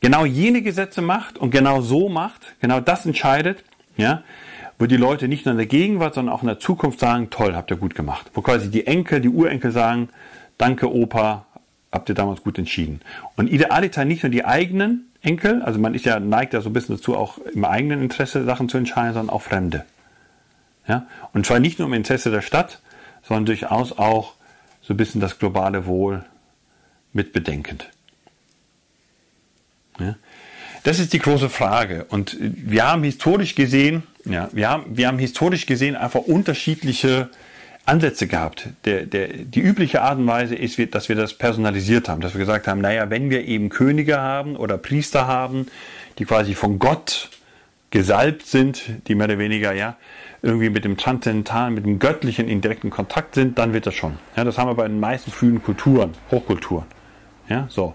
[0.00, 3.62] genau jene Gesetze macht und genau so macht, genau das entscheidet,
[3.96, 4.24] ja,
[4.80, 7.54] wo die Leute nicht nur in der Gegenwart, sondern auch in der Zukunft sagen, toll,
[7.54, 8.32] habt ihr gut gemacht.
[8.34, 10.08] Wo quasi die Enkel, die Urenkel sagen,
[10.58, 11.46] danke Opa,
[11.92, 13.00] habt ihr damals gut entschieden.
[13.36, 16.72] Und idealiter nicht nur die eigenen Enkel, also man ist ja, neigt ja so ein
[16.72, 19.84] bisschen dazu, auch im eigenen Interesse Sachen zu entscheiden, sondern auch Fremde.
[20.86, 21.06] Ja?
[21.32, 22.80] Und zwar nicht nur im Interesse der Stadt,
[23.22, 24.34] sondern durchaus auch
[24.82, 26.24] so ein bisschen das globale Wohl
[27.12, 27.88] mit bedenkend.
[30.00, 30.16] Ja?
[30.82, 32.06] Das ist die große Frage.
[32.08, 37.30] Und wir haben historisch gesehen, ja, wir haben, wir haben historisch gesehen einfach unterschiedliche
[37.84, 38.68] Ansätze gehabt.
[38.84, 42.38] Der, der, die übliche Art und Weise ist, dass wir das personalisiert haben, dass wir
[42.38, 45.66] gesagt haben, naja, wenn wir eben Könige haben oder Priester haben,
[46.18, 47.30] die quasi von Gott
[47.90, 49.96] gesalbt sind, die mehr oder weniger ja
[50.42, 54.18] irgendwie mit dem Transzendentalen, mit dem Göttlichen in direkten Kontakt sind, dann wird das schon.
[54.36, 56.86] Ja, das haben wir bei den meisten frühen Kulturen, Hochkulturen.
[57.48, 57.94] Ja, so.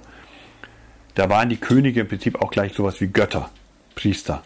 [1.16, 3.50] Da waren die Könige im Prinzip auch gleich sowas wie Götter,
[3.96, 4.44] Priester.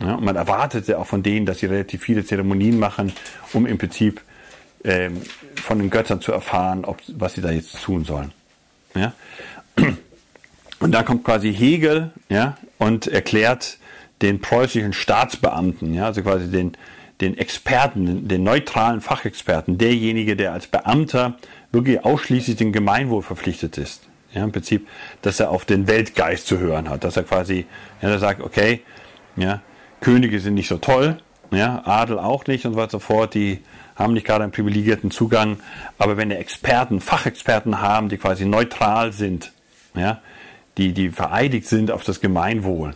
[0.00, 3.12] Ja, und man erwartete auch von denen, dass sie relativ viele Zeremonien machen,
[3.52, 4.20] um im Prinzip
[4.86, 5.20] ähm,
[5.56, 8.32] von den Göttern zu erfahren, ob, was sie da jetzt tun sollen.
[8.94, 9.12] Ja?
[10.78, 13.78] Und da kommt quasi Hegel ja, und erklärt
[14.20, 16.76] den preußischen Staatsbeamten, ja, also quasi den,
[17.22, 21.38] den Experten, den neutralen Fachexperten, derjenige, der als Beamter
[21.72, 24.02] wirklich ausschließlich dem Gemeinwohl verpflichtet ist.
[24.34, 24.86] Ja, Im Prinzip,
[25.22, 27.64] dass er auf den Weltgeist zu hören hat, dass er quasi,
[28.02, 28.82] ja, er sagt, okay,
[29.36, 29.62] ja,
[30.00, 31.16] Könige sind nicht so toll,
[31.50, 33.62] ja, Adel auch nicht und so weiter fort, die
[33.96, 35.58] haben nicht gerade einen privilegierten Zugang,
[35.98, 39.52] aber wenn wir Experten, Fachexperten haben, die quasi neutral sind,
[39.94, 40.20] ja,
[40.76, 42.94] die, die vereidigt sind auf das Gemeinwohl,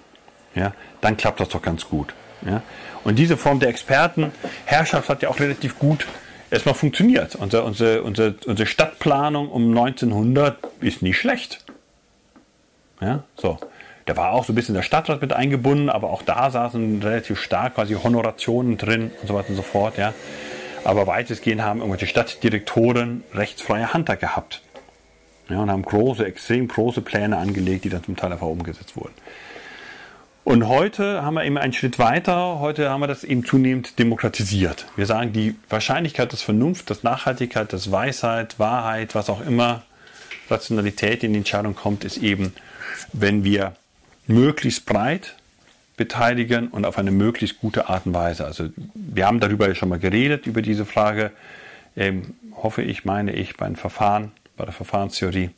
[0.55, 2.15] ja, dann klappt das doch ganz gut.
[2.47, 2.63] Ja.
[3.05, 6.07] Und diese Form der Expertenherrschaft hat ja auch relativ gut
[6.51, 7.35] erstmal funktioniert.
[7.35, 11.65] Unsere, unsere, unsere, unsere Stadtplanung um 1900 ist nicht schlecht.
[13.01, 13.59] Ja, so.
[14.07, 17.41] Da war auch so ein bisschen der Stadtrat mit eingebunden, aber auch da saßen relativ
[17.41, 19.99] stark quasi Honorationen drin und so weiter und so fort.
[19.99, 20.13] Ja.
[20.85, 24.63] Aber weitestgehend haben irgendwelche Stadtdirektoren rechtsfreie Hand da gehabt.
[25.49, 29.15] Ja, und haben große, extrem große Pläne angelegt, die dann zum Teil einfach umgesetzt wurden.
[30.45, 32.61] Und heute haben wir eben einen Schritt weiter.
[32.61, 34.87] Heute haben wir das eben zunehmend demokratisiert.
[34.97, 39.83] Wir sagen, die Wahrscheinlichkeit, dass Vernunft, dass Nachhaltigkeit, dass Weisheit, Wahrheit, was auch immer,
[40.49, 42.55] Rationalität in die Entscheidung kommt, ist eben,
[43.13, 43.75] wenn wir
[44.27, 45.37] möglichst breit
[46.01, 48.47] beteiligen und auf eine möglichst gute Art und Weise.
[48.47, 51.31] Also wir haben darüber ja schon mal geredet, über diese Frage,
[51.95, 55.51] ähm, hoffe ich, meine ich, beim Verfahren, bei der Verfahrenstheorie,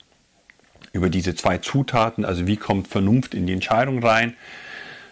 [0.93, 4.35] über diese zwei Zutaten, also wie kommt Vernunft in die Entscheidung rein.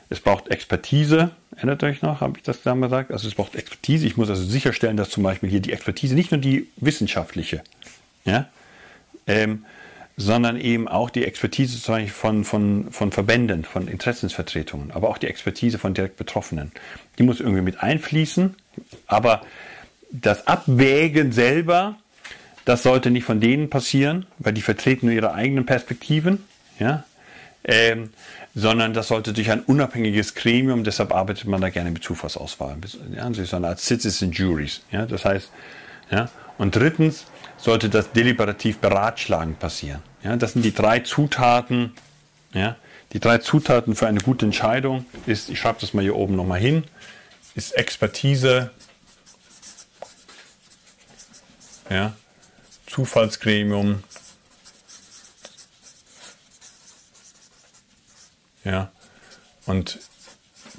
[0.09, 3.13] Es braucht Expertise, erinnert euch noch, habe ich das da gesagt?
[3.13, 4.09] Also es braucht Expertise.
[4.09, 7.63] Ich muss also sicherstellen, dass zum Beispiel hier die Expertise, nicht nur die wissenschaftliche,
[8.25, 8.49] ja,
[9.29, 9.65] ähm,
[10.21, 11.79] sondern eben auch die Expertise
[12.13, 16.73] von, von, von Verbänden, von Interessensvertretungen, aber auch die Expertise von direkt Betroffenen.
[17.19, 18.55] Die muss irgendwie mit einfließen,
[19.07, 19.41] aber
[20.13, 21.97] das Abwägen selber,
[22.67, 26.45] das sollte nicht von denen passieren, weil die vertreten nur ihre eigenen Perspektiven,
[26.79, 27.05] ja,
[27.65, 28.11] ähm,
[28.55, 32.77] sondern das sollte durch ein unabhängiges Gremium, deshalb arbeitet man da gerne mit Zufallsauswahl,
[33.15, 35.51] ja, so eine Art Citizen Juries, ja, das heißt,
[36.11, 37.25] ja, und drittens
[37.61, 40.03] sollte das deliberativ beratschlagen passieren.
[40.23, 41.95] Ja, das sind die drei Zutaten.
[42.53, 42.77] Ja,
[43.13, 46.61] die drei Zutaten für eine gute Entscheidung ist, ich schreibe das mal hier oben nochmal
[46.61, 46.85] hin,
[47.55, 48.71] ist Expertise,
[51.89, 52.15] ja,
[52.87, 54.03] Zufallsgremium,
[58.65, 58.91] ja,
[59.67, 59.99] und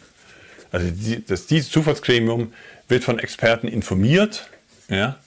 [0.74, 2.52] Also die, das, dieses Zufallsgremium
[2.90, 4.50] wird von Experten informiert
[4.90, 5.18] ja,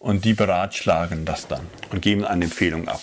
[0.00, 3.00] und die beratschlagen das dann und geben eine Empfehlung ab.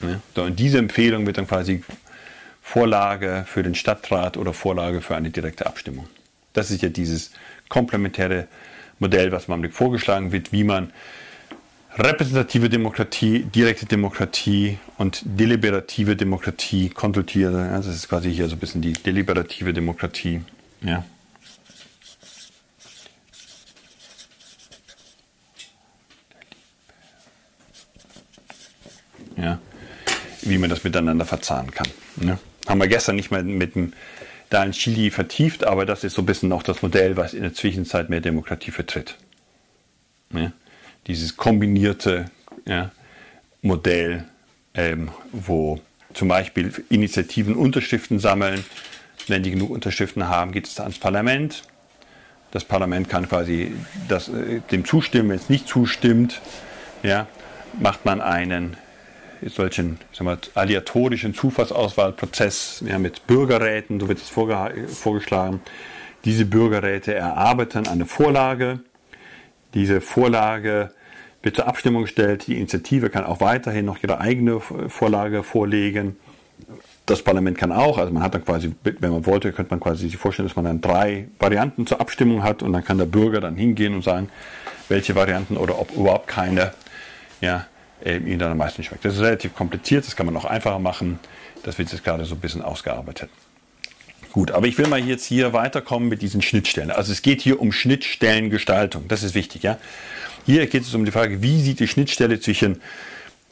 [0.00, 0.42] Ja.
[0.42, 1.84] Und diese Empfehlung wird dann quasi
[2.62, 6.08] Vorlage für den Stadtrat oder Vorlage für eine direkte Abstimmung.
[6.54, 7.30] Das ist ja dieses
[7.68, 8.48] komplementäre
[8.98, 10.92] Modell, was man vorgeschlagen wird, wie man
[11.98, 17.52] repräsentative Demokratie, direkte Demokratie und deliberative Demokratie konsultiert.
[17.52, 20.42] Das ist quasi hier so ein bisschen die deliberative Demokratie.
[20.80, 21.04] Ja.
[29.36, 29.58] Ja.
[30.42, 31.88] Wie man das miteinander verzahnen kann.
[32.20, 32.38] Ja.
[32.68, 33.92] Haben wir gestern nicht mehr mit dem
[34.50, 37.52] da Chili vertieft, aber das ist so ein bisschen auch das Modell, was in der
[37.52, 39.16] Zwischenzeit mehr Demokratie vertritt.
[40.32, 40.52] Ja
[41.06, 42.26] dieses kombinierte
[42.66, 42.90] ja,
[43.62, 44.24] Modell,
[44.74, 45.80] ähm, wo
[46.14, 48.64] zum Beispiel Initiativen Unterschriften sammeln.
[49.26, 51.62] Wenn die genug Unterschriften haben, geht es ans Parlament.
[52.50, 53.72] Das Parlament kann quasi
[54.08, 55.30] das, äh, dem zustimmen.
[55.30, 56.40] Wenn es nicht zustimmt,
[57.02, 57.26] ja,
[57.78, 58.76] macht man einen
[59.46, 65.60] solchen mal, aleatorischen Zufallsauswahlprozess ja, mit Bürgerräten, so wird es vorgeschlagen.
[66.24, 68.80] Diese Bürgerräte erarbeiten eine Vorlage.
[69.78, 70.90] Diese Vorlage
[71.40, 72.48] wird zur Abstimmung gestellt.
[72.48, 76.16] Die Initiative kann auch weiterhin noch ihre eigene Vorlage vorlegen.
[77.06, 80.08] Das Parlament kann auch, also man hat dann quasi, wenn man wollte, könnte man quasi
[80.08, 83.40] sich vorstellen, dass man dann drei Varianten zur Abstimmung hat und dann kann der Bürger
[83.40, 84.30] dann hingehen und sagen,
[84.88, 86.72] welche Varianten oder ob überhaupt keine
[87.40, 87.66] ja,
[88.04, 89.04] ihm dann am meisten schmeckt.
[89.04, 91.20] Das ist relativ kompliziert, das kann man noch einfacher machen.
[91.62, 93.30] Das wird jetzt gerade so ein bisschen ausgearbeitet.
[94.32, 96.90] Gut, aber ich will mal jetzt hier weiterkommen mit diesen Schnittstellen.
[96.90, 99.08] Also es geht hier um Schnittstellengestaltung.
[99.08, 99.78] Das ist wichtig, ja.
[100.46, 102.80] Hier geht es um die Frage, wie sieht die Schnittstelle zwischen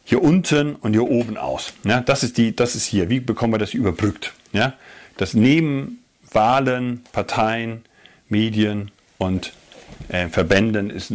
[0.05, 1.73] hier unten und hier oben aus.
[1.85, 3.09] Ja, das ist die, das ist hier.
[3.09, 4.33] Wie bekommen wir das überbrückt?
[4.53, 4.75] Ja,
[5.17, 5.99] dass neben
[6.33, 7.85] Wahlen, Parteien,
[8.29, 9.53] Medien und
[10.09, 11.13] äh, Verbänden es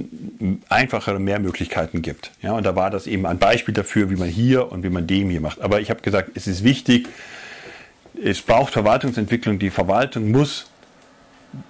[0.69, 2.31] einfachere mehr Möglichkeiten gibt.
[2.41, 5.07] Ja, und da war das eben ein Beispiel dafür, wie man hier und wie man
[5.07, 5.61] dem hier macht.
[5.61, 7.07] Aber ich habe gesagt, es ist wichtig,
[8.23, 9.59] es braucht Verwaltungsentwicklung.
[9.59, 10.67] Die Verwaltung muss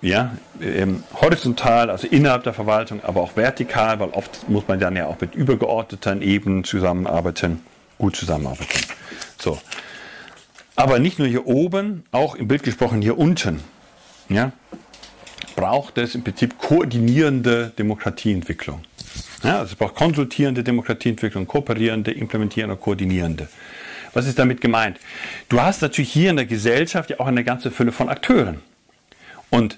[0.02, 4.95] ja, ähm, horizontal, also innerhalb der Verwaltung, aber auch vertikal, weil oft muss man dann
[4.95, 7.62] ja auch mit übergeordneten Ebenen zusammenarbeiten,
[7.97, 8.86] gut zusammenarbeiten.
[9.39, 9.60] So.
[10.76, 13.62] Aber nicht nur hier oben, auch im Bild gesprochen hier unten,
[14.30, 14.52] ja,
[15.56, 18.84] braucht es im Prinzip koordinierende Demokratieentwicklung.
[19.43, 23.47] Ja, also es braucht konsultierende Demokratieentwicklung, kooperierende, implementierende, koordinierende.
[24.14, 24.99] Was ist damit gemeint?
[25.49, 28.59] Du hast natürlich hier in der Gesellschaft ja auch eine ganze Fülle von Akteuren.
[29.49, 29.78] Und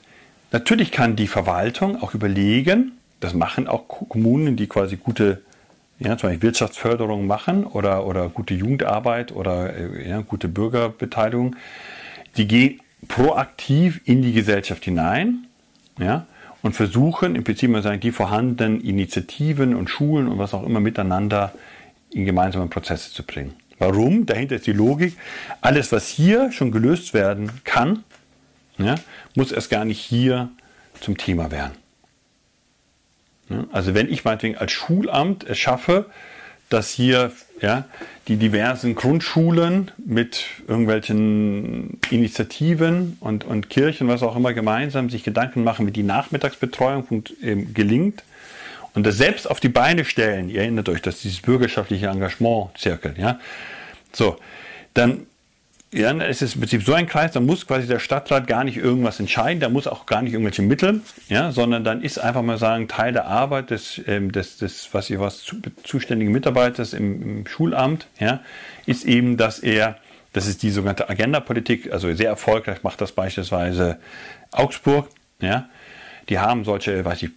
[0.51, 5.41] natürlich kann die Verwaltung auch überlegen, das machen auch Kommunen, die quasi gute
[5.99, 11.55] ja, zum Beispiel Wirtschaftsförderung machen oder, oder gute Jugendarbeit oder äh, ja, gute Bürgerbeteiligung,
[12.35, 15.47] die gehen proaktiv in die Gesellschaft hinein
[15.99, 16.25] ja,
[16.61, 20.79] und versuchen im Prinzip mal sagen, die vorhandenen Initiativen und Schulen und was auch immer
[20.79, 21.53] miteinander
[22.11, 23.53] in gemeinsame Prozesse zu bringen.
[23.83, 24.25] Warum?
[24.25, 25.17] Dahinter ist die Logik,
[25.59, 28.05] alles, was hier schon gelöst werden kann,
[28.77, 28.95] ja,
[29.35, 30.49] muss erst gar nicht hier
[31.01, 31.73] zum Thema werden.
[33.49, 36.05] Ja, also wenn ich meinetwegen als Schulamt es schaffe,
[36.69, 37.83] dass hier ja,
[38.29, 45.65] die diversen Grundschulen mit irgendwelchen Initiativen und, und Kirchen, was auch immer, gemeinsam sich Gedanken
[45.65, 47.25] machen, wie die Nachmittagsbetreuung
[47.73, 48.23] gelingt
[48.93, 50.49] und das selbst auf die Beine stellen.
[50.49, 53.17] Ihr erinnert euch, dass dieses bürgerschaftliche Engagement zirkelt.
[53.17, 53.39] Ja?
[54.13, 54.37] So,
[54.93, 55.25] dann
[55.93, 58.77] ja, es ist im Prinzip so ein Kreis, da muss quasi der Stadtrat gar nicht
[58.77, 62.57] irgendwas entscheiden, da muss auch gar nicht irgendwelche Mittel, ja, sondern dann ist einfach mal
[62.57, 67.21] sagen, Teil der Arbeit des, ähm, des, des was ihr was zu, zuständigen Mitarbeiters im,
[67.21, 68.39] im, Schulamt, ja,
[68.87, 69.97] ist eben, dass er,
[70.33, 73.99] das ist die sogenannte Agenda-Politik, also sehr erfolgreich macht das beispielsweise
[74.51, 75.07] Augsburg,
[75.41, 75.69] ja,
[76.27, 77.29] die haben solche, weiß ich,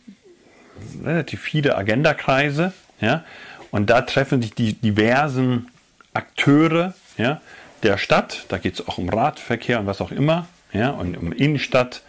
[1.05, 2.73] relativ viele Agenda-Kreise,
[3.03, 3.23] ja,
[3.71, 5.69] und da treffen sich die diversen
[6.17, 7.41] Akteure, ja,
[7.83, 11.33] der Stadt, da geht es auch um Radverkehr und was auch immer, ja, und um
[11.33, 12.03] Innenstadt,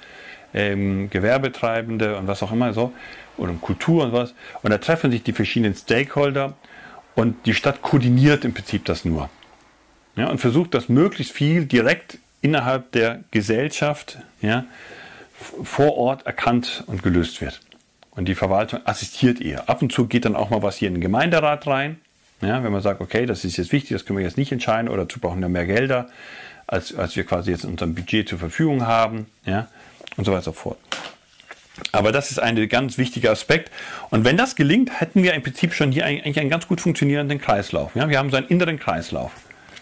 [0.54, 2.94] ähm, Gewerbetreibende und was auch immer so,
[3.38, 4.34] oder um Kultur und was.
[4.64, 6.54] Und da treffen sich die verschiedenen Stakeholder
[7.16, 9.30] und die Stadt koordiniert im Prinzip das nur.
[10.16, 14.66] Ja, und versucht, dass möglichst viel direkt innerhalb der Gesellschaft ja,
[15.64, 17.60] vor Ort erkannt und gelöst wird.
[18.12, 19.70] Und die Verwaltung assistiert ihr.
[19.70, 22.00] Ab und zu geht dann auch mal was hier in den Gemeinderat rein.
[22.42, 24.90] Ja, wenn man sagt, okay, das ist jetzt wichtig, das können wir jetzt nicht entscheiden
[24.90, 26.08] oder dazu brauchen wir mehr Gelder,
[26.68, 29.68] als, als wir quasi jetzt in unserem Budget zur Verfügung haben, ja,
[30.18, 30.78] und so weiter und so fort.
[31.92, 33.72] Aber das ist ein ganz wichtiger Aspekt.
[34.10, 37.40] Und wenn das gelingt, hätten wir im Prinzip schon hier eigentlich einen ganz gut funktionierenden
[37.40, 37.96] Kreislauf.
[37.96, 39.32] Ja, wir haben so einen inneren Kreislauf.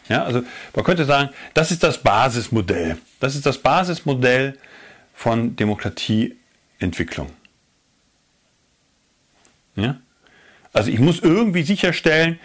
[0.10, 0.44] Ja, also
[0.76, 2.98] man könnte sagen, das ist das Basismodell.
[3.20, 4.58] Das ist das Basismodell
[5.14, 7.30] von Demokratieentwicklung.
[9.76, 9.98] Ja?
[10.76, 12.38] Also ich muss irgendwie sicherstellen,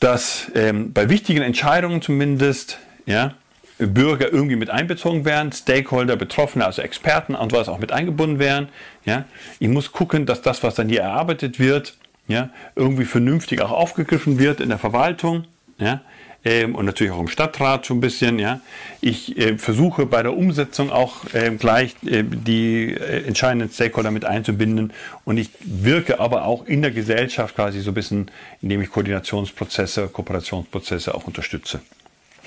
[0.00, 3.34] dass ähm, bei wichtigen Entscheidungen zumindest ja,
[3.78, 8.68] Bürger irgendwie mit einbezogen werden, Stakeholder, Betroffene, also Experten und was auch mit eingebunden werden.
[9.06, 9.24] Ja.
[9.60, 11.94] Ich muss gucken, dass das, was dann hier erarbeitet wird,
[12.28, 15.44] ja, irgendwie vernünftig auch aufgegriffen wird in der Verwaltung.
[15.78, 16.02] Ja
[16.44, 18.38] ähm, und natürlich auch im Stadtrat schon ein bisschen.
[18.38, 18.60] Ja.
[19.00, 24.24] Ich äh, versuche bei der Umsetzung auch äh, gleich äh, die äh, entscheidenden Stakeholder mit
[24.24, 24.92] einzubinden
[25.24, 28.30] und ich wirke aber auch in der Gesellschaft quasi so ein bisschen,
[28.60, 31.80] indem ich Koordinationsprozesse, Kooperationsprozesse auch unterstütze.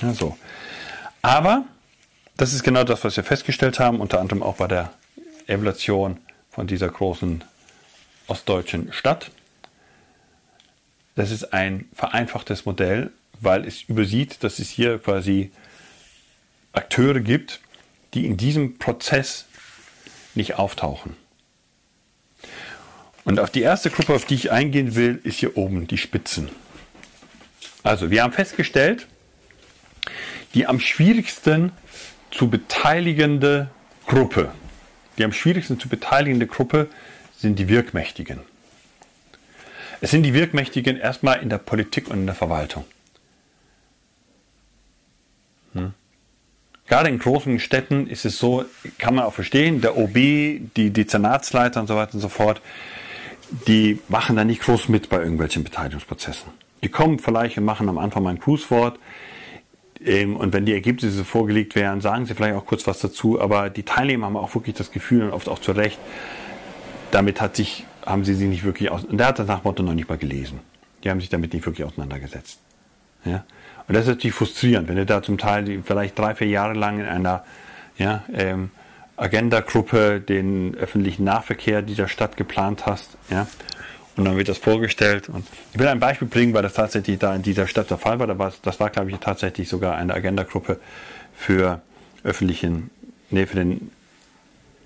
[0.02, 0.38] Ja, so.
[1.22, 1.66] Aber
[2.38, 4.92] das ist genau das, was wir festgestellt haben, unter anderem auch bei der
[5.48, 6.18] Evaluation
[6.52, 7.44] von dieser großen
[8.28, 9.32] ostdeutschen Stadt.
[11.16, 13.12] Das ist ein vereinfachtes Modell,
[13.42, 15.52] weil es übersieht, dass es hier quasi
[16.74, 17.62] Akteure gibt,
[18.14, 19.46] die in diesem Prozess
[20.36, 21.16] nicht auftauchen.
[23.24, 26.50] Und auf die erste Gruppe, auf die ich eingehen will, ist hier oben die Spitzen.
[27.84, 29.08] Also wir haben festgestellt,
[30.54, 31.72] die am schwierigsten
[32.32, 33.70] zu beteiligende
[34.06, 34.52] Gruppe,
[35.18, 36.88] die am schwierigsten zu beteiligende Gruppe
[37.38, 38.40] sind die Wirkmächtigen.
[40.02, 42.86] Es sind die Wirkmächtigen erstmal in der Politik und in der Verwaltung.
[46.88, 48.66] Gerade in großen Städten ist es so,
[49.00, 52.62] kann man auch verstehen, der OB, die Dezernatsleiter und so weiter und so fort,
[53.68, 56.52] die machen da nicht groß mit bei irgendwelchen Beteiligungsprozessen.
[56.84, 59.00] Die kommen vielleicht und machen am Anfang mal ein Grußwort.
[60.04, 63.70] Ähm, und wenn die Ergebnisse vorgelegt werden, sagen sie vielleicht auch kurz was dazu, aber
[63.70, 66.00] die Teilnehmer haben auch wirklich das Gefühl und oft auch zu Recht,
[67.12, 69.82] damit hat sich, haben sie sich nicht wirklich aus, und der hat das nach Motto
[69.82, 70.60] noch nicht mal gelesen.
[71.04, 72.60] Die haben sich damit nicht wirklich auseinandergesetzt.
[73.24, 73.44] Ja?
[73.88, 77.00] Und das ist natürlich frustrierend, wenn du da zum Teil vielleicht drei, vier Jahre lang
[77.00, 77.44] in einer
[77.98, 78.72] ja, ähm,
[79.18, 83.48] Agenda-Gruppe den öffentlichen Nahverkehr dieser Stadt geplant hast, ja,
[84.18, 85.30] und dann wird das vorgestellt.
[85.30, 88.18] Und ich will ein Beispiel bringen, weil das tatsächlich da in dieser Stadt der Fall
[88.20, 88.28] war.
[88.28, 90.80] Da das war, glaube ich, tatsächlich sogar eine Agenda-Gruppe
[91.36, 91.82] für
[92.24, 92.90] öffentlichen,
[93.30, 93.92] nee, für den,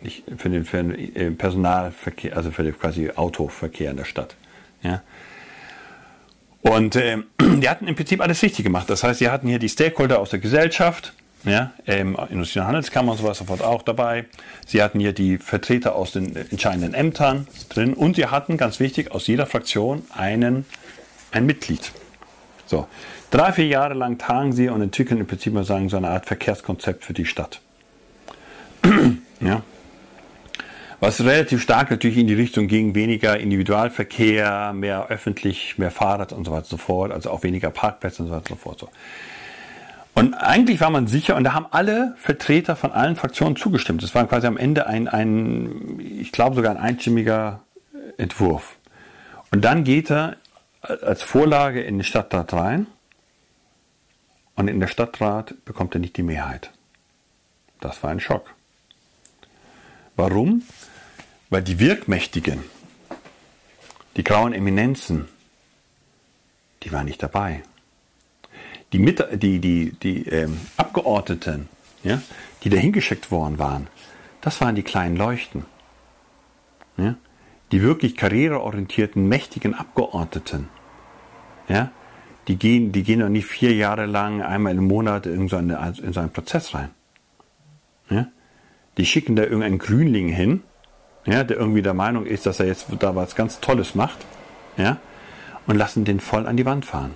[0.01, 4.35] nicht, für den, für den äh, Personalverkehr, also für den quasi Autoverkehr in der Stadt.
[4.81, 5.01] Ja.
[6.61, 8.89] Und äh, die hatten im Prinzip alles richtig gemacht.
[8.89, 11.13] Das heißt, sie hatten hier die Stakeholder aus der Gesellschaft,
[11.45, 14.25] ja, ähm, Industrie- und Handelskammer und sowas sofort auch dabei.
[14.67, 19.11] Sie hatten hier die Vertreter aus den entscheidenden Ämtern drin und sie hatten, ganz wichtig,
[19.11, 20.65] aus jeder Fraktion einen,
[21.31, 21.91] ein Mitglied.
[22.65, 22.87] So,
[23.31, 26.25] drei, vier Jahre lang tagen sie und entwickeln im Prinzip mal sagen, so eine Art
[26.25, 27.61] Verkehrskonzept für die Stadt.
[29.39, 29.63] ja.
[31.01, 36.43] Was relativ stark natürlich in die Richtung ging, weniger Individualverkehr, mehr öffentlich, mehr Fahrrad und
[36.43, 38.87] so weiter und so fort, also auch weniger Parkplätze und so weiter und so fort.
[40.13, 44.03] Und eigentlich war man sicher, und da haben alle Vertreter von allen Fraktionen zugestimmt.
[44.03, 47.61] Das war quasi am Ende ein, ein ich glaube sogar ein einstimmiger
[48.17, 48.75] Entwurf.
[49.51, 50.35] Und dann geht er
[50.81, 52.87] als Vorlage in den Stadtrat rein
[54.55, 56.71] und in der Stadtrat bekommt er nicht die Mehrheit.
[57.79, 58.53] Das war ein Schock.
[60.17, 60.63] Warum?
[61.49, 62.63] Weil die Wirkmächtigen,
[64.15, 65.27] die grauen Eminenzen,
[66.83, 67.63] die waren nicht dabei
[68.93, 71.69] die, Mit die, die, die ähm, Abgeordneten,
[72.03, 72.21] ja,
[72.63, 73.87] die da hingeschickt worden waren,
[74.41, 75.65] das waren die kleinen Leuchten.
[76.97, 77.15] Ja?
[77.71, 80.69] Die wirklich karriereorientierten, mächtigen Abgeordneten,
[81.67, 81.91] ja,
[82.47, 86.13] die gehen, die gehen nicht vier Jahre lang einmal im Monat in so, eine, in
[86.13, 86.89] so einen Prozess rein.
[88.09, 88.27] Ja?
[88.97, 90.63] Die schicken da irgendeinen Grünling hin,
[91.25, 94.19] ja, der irgendwie der Meinung ist, dass er jetzt da was ganz Tolles macht,
[94.77, 94.97] ja,
[95.67, 97.13] und lassen den voll an die Wand fahren.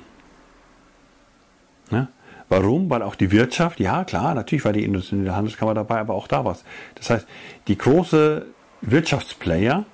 [1.90, 2.08] Ne?
[2.50, 2.90] Warum?
[2.90, 6.14] Weil auch die Wirtschaft, ja klar, natürlich war die Industrie in der Handelskammer dabei, aber
[6.14, 6.64] auch da was.
[6.96, 7.28] Das heißt,
[7.68, 8.46] die große
[8.82, 9.86] Wirtschaftsplayer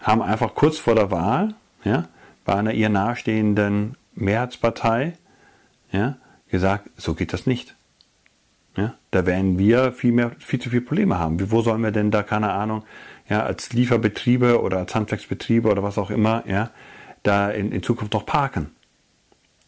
[0.00, 1.54] haben einfach kurz vor der Wahl
[1.84, 2.08] ja,
[2.44, 5.14] bei einer ihr nahestehenden Mehrheitspartei
[5.92, 6.16] ja,
[6.48, 7.75] gesagt, so geht das nicht.
[8.76, 11.50] Ja, da werden wir viel, mehr, viel zu viele Probleme haben.
[11.50, 12.84] Wo sollen wir denn da, keine Ahnung,
[13.28, 16.70] ja, als Lieferbetriebe oder als Handwerksbetriebe oder was auch immer, ja,
[17.22, 18.70] da in, in Zukunft noch parken?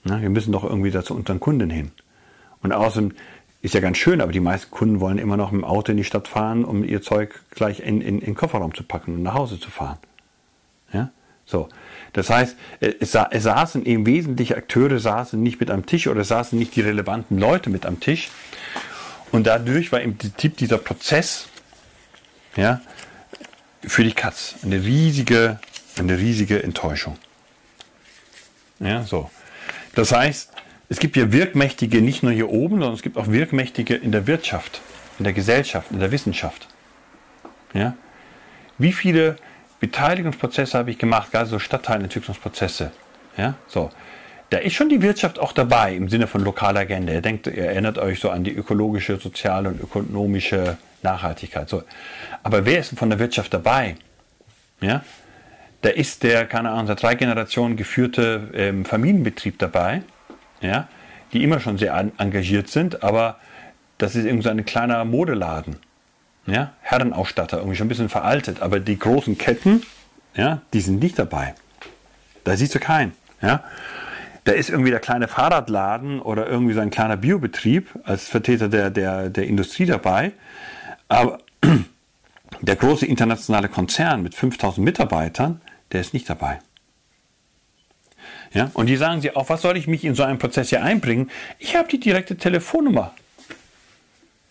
[0.04, 1.90] Na, wir müssen doch irgendwie dazu unseren Kunden hin.
[2.62, 3.12] Und außerdem
[3.62, 5.96] ist ja ganz schön, aber die meisten Kunden wollen immer noch mit dem Auto in
[5.96, 9.22] die Stadt fahren, um ihr Zeug gleich in, in, in den Kofferraum zu packen und
[9.22, 9.98] nach Hause zu fahren.
[10.92, 11.11] Ja?
[11.44, 11.68] So.
[12.12, 16.59] Das heißt, es, es saßen eben wesentliche Akteure saßen nicht mit am Tisch oder saßen
[16.59, 18.30] nicht die relevanten Leute mit am Tisch.
[19.32, 21.48] Und dadurch war im Prinzip dieser Prozess
[22.56, 22.80] ja,
[23.82, 25.60] für die Katz eine riesige,
[25.98, 27.18] eine riesige Enttäuschung.
[28.80, 29.30] Ja, so.
[29.94, 30.52] Das heißt,
[30.88, 34.26] es gibt hier Wirkmächtige nicht nur hier oben, sondern es gibt auch Wirkmächtige in der
[34.26, 34.80] Wirtschaft,
[35.18, 36.68] in der Gesellschaft, in der Wissenschaft.
[37.74, 37.94] Ja?
[38.78, 39.36] Wie viele
[39.80, 42.92] Beteiligungsprozesse habe ich gemacht, gerade so Stadtteilentwicklungsprozesse?
[43.36, 43.54] Ja?
[43.66, 43.90] So.
[44.51, 47.12] Da ist schon die Wirtschaft auch dabei im Sinne von lokaler Agenda.
[47.12, 51.68] Ihr denkt, ihr erinnert euch so an die ökologische, soziale und ökonomische Nachhaltigkeit.
[51.68, 51.82] So.
[52.42, 53.96] Aber wer ist von der Wirtschaft dabei?
[54.80, 55.03] Ja?
[55.82, 60.03] da ist der, keine Ahnung, seit drei Generationen geführte ähm, Familienbetrieb dabei,
[60.61, 60.88] ja,
[61.32, 63.36] die immer schon sehr an, engagiert sind, aber
[63.99, 65.76] das ist irgendwie so ein kleiner Modeladen.
[66.46, 69.82] Ja, Herrenausstatter, irgendwie schon ein bisschen veraltet, aber die großen Ketten,
[70.34, 71.55] ja, die sind nicht dabei.
[72.44, 73.12] Da siehst du keinen.
[73.42, 73.62] Ja.
[74.49, 78.88] Da ist irgendwie der kleine Fahrradladen oder irgendwie so ein kleiner Biobetrieb als Vertreter der,
[78.88, 80.32] der, der Industrie dabei.
[81.07, 81.40] Aber
[82.62, 85.61] der große internationale Konzern mit 5000 Mitarbeitern,
[85.92, 86.61] der ist nicht dabei.
[88.55, 90.82] Ja, und die sagen sie auch, was soll ich mich in so einen Prozess hier
[90.82, 91.30] einbringen?
[91.59, 93.12] Ich habe die direkte Telefonnummer.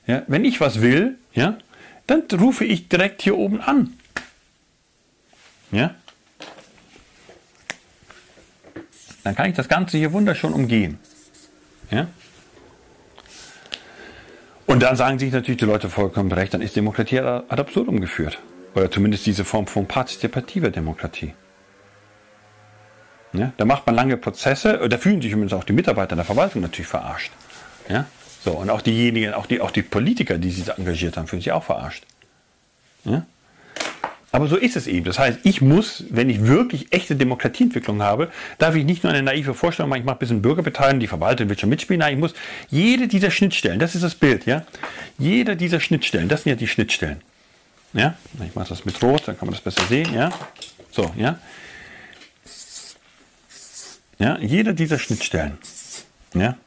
[0.06, 1.58] Ja, wenn ich was will, ja,
[2.06, 3.98] dann rufe ich direkt hier oben an.
[5.72, 5.96] Ja?
[9.28, 11.00] Dann kann ich das Ganze hier wunderschön umgehen.
[11.92, 12.08] Ja?
[14.66, 18.40] Und dann sagen sich natürlich die Leute vollkommen recht, dann ist Demokratie ad absurdum geführt.
[18.74, 21.34] Oder zumindest diese Form von partizipativer Demokratie.
[23.34, 26.26] Ja, da macht man lange Prozesse, da fühlen sich übrigens auch die Mitarbeiter in der
[26.26, 27.34] Verwaltung natürlich verarscht.
[27.90, 28.06] Ja,
[28.46, 31.52] so, und auch diejenigen, auch die, auch die Politiker, die sich engagiert haben, fühlen sich
[31.52, 32.06] auch verarscht.
[33.04, 33.26] Ja?
[34.32, 35.06] Aber so ist es eben.
[35.06, 39.24] Das heißt, ich muss, wenn ich wirklich echte Demokratieentwicklung habe, darf ich nicht nur eine
[39.24, 42.00] naive Vorstellung machen, ich mache ein bisschen Bürgerbeteiligung, die Verwaltung wird schon mitspielen.
[42.00, 42.34] Nein, ich muss
[42.70, 44.66] jede dieser Schnittstellen, das ist das Bild, ja.
[45.18, 47.22] Jede dieser Schnittstellen, das sind ja die Schnittstellen.
[47.94, 48.16] Ja,
[48.46, 50.30] ich mache das mit Rot, dann kann man das besser sehen, ja.
[50.92, 51.40] So, ja.
[54.20, 55.58] Ja, jede dieser Schnittstellen,
[56.34, 56.58] ja.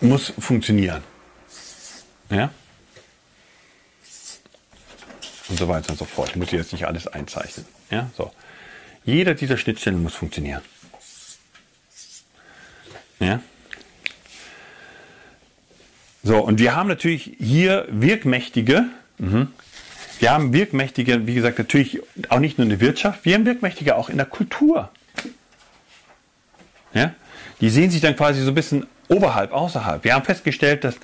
[0.00, 1.02] Muss funktionieren.
[2.30, 2.50] Ja?
[5.48, 6.30] Und so weiter und so fort.
[6.30, 7.66] Ich muss jetzt nicht alles einzeichnen.
[7.90, 8.10] Ja?
[8.16, 8.32] So.
[9.04, 10.62] Jeder dieser Schnittstellen muss funktionieren.
[13.20, 13.40] Ja?
[16.22, 18.84] So, und wir haben natürlich hier wirkmächtige,
[19.16, 19.48] mhm.
[20.18, 23.96] wir haben wirkmächtige, wie gesagt, natürlich auch nicht nur in der Wirtschaft, wir haben wirkmächtige
[23.96, 24.90] auch in der Kultur.
[26.92, 27.14] Ja?
[27.60, 30.04] Die sehen sich dann quasi so ein bisschen oberhalb, außerhalb.
[30.04, 30.96] Wir haben festgestellt, dass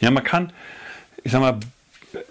[0.00, 0.52] ja, man kann,
[1.24, 1.58] ich sag mal,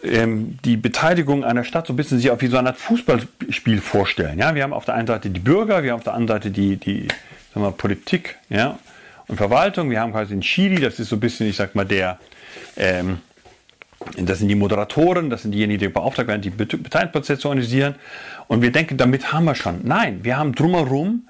[0.03, 3.81] ähm, die Beteiligung einer Stadt so ein bisschen sich auch wie so eine Art Fußballspiel
[3.81, 4.39] vorstellen.
[4.39, 6.51] Ja, wir haben auf der einen Seite die Bürger, wir haben auf der anderen Seite
[6.51, 7.07] die, die
[7.53, 8.79] sag mal, Politik ja,
[9.27, 9.89] und Verwaltung.
[9.89, 12.19] Wir haben quasi den Chili, das ist so ein bisschen, ich sag mal, der,
[12.75, 13.19] ähm,
[14.17, 17.95] das sind die Moderatoren, das sind diejenigen, die beauftragt werden, die Beteiligungsprozesse zu organisieren.
[18.47, 19.81] Und wir denken, damit haben wir schon.
[19.83, 21.27] Nein, wir haben drumherum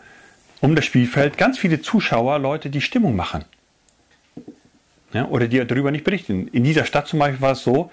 [0.59, 3.45] um das Spielfeld ganz viele Zuschauer, Leute, die Stimmung machen
[5.17, 6.47] ja, oder die darüber nicht berichten.
[6.49, 7.89] In dieser Stadt zum Beispiel war es so,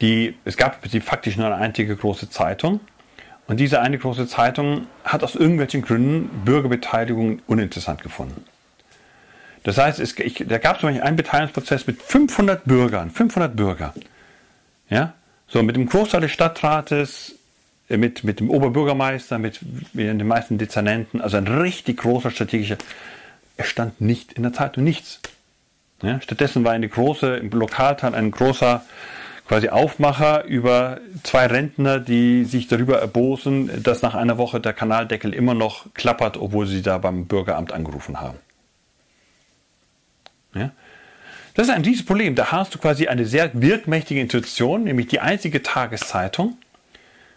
[0.00, 2.80] die, es gab faktisch nur eine einzige große Zeitung.
[3.46, 8.44] Und diese eine große Zeitung hat aus irgendwelchen Gründen Bürgerbeteiligung uninteressant gefunden.
[9.64, 13.54] Das heißt, es, ich, da gab es zum Beispiel einen Beteiligungsprozess mit 500 Bürgern, 500
[13.54, 13.92] Bürger.
[14.88, 15.12] Ja,
[15.46, 17.34] so mit dem Großteil des Stadtrates,
[17.90, 19.60] äh, mit, mit dem Oberbürgermeister, mit,
[19.92, 22.78] mit den meisten Dezernenten, also ein richtig großer strategischer.
[23.58, 25.20] Es stand nicht in der Zeitung nichts.
[26.02, 28.84] Ja, stattdessen war eine große, im Lokalteil ein großer
[29.48, 35.32] quasi Aufmacher über zwei Rentner, die sich darüber erbosen, dass nach einer Woche der Kanaldeckel
[35.32, 38.38] immer noch klappert, obwohl sie da beim Bürgeramt angerufen haben.
[40.54, 40.72] Ja?
[41.54, 42.34] Das ist ein dieses Problem.
[42.34, 46.58] Da hast du quasi eine sehr wirkmächtige Institution, nämlich die einzige Tageszeitung.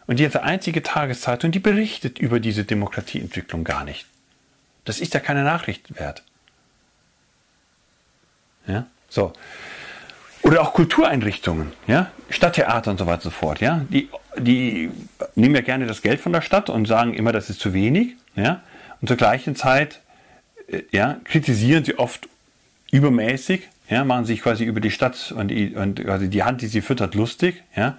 [0.08, 4.08] Und diese einzige Tageszeitung, die berichtet über diese Demokratieentwicklung gar nicht.
[4.84, 6.24] Das ist ja keine Nachricht wert.
[8.70, 8.86] Ja?
[9.10, 9.34] So.
[10.42, 13.86] Oder auch Kultureinrichtungen, ja, Stadttheater und so weiter und so fort, ja.
[13.90, 14.90] Die, die
[15.36, 18.16] nehmen ja gerne das Geld von der Stadt und sagen immer, das ist zu wenig,
[18.36, 18.62] ja.
[19.02, 20.00] Und zur gleichen Zeit,
[20.68, 22.30] äh, ja, kritisieren sie oft
[22.92, 26.68] übermäßig, ja, machen sich quasi über die Stadt und die, und quasi die Hand, die
[26.68, 27.98] sie füttert, lustig, ja.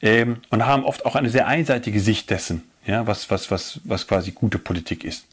[0.00, 4.06] Ähm, und haben oft auch eine sehr einseitige Sicht dessen, ja, was, was, was, was
[4.06, 5.26] quasi gute Politik ist.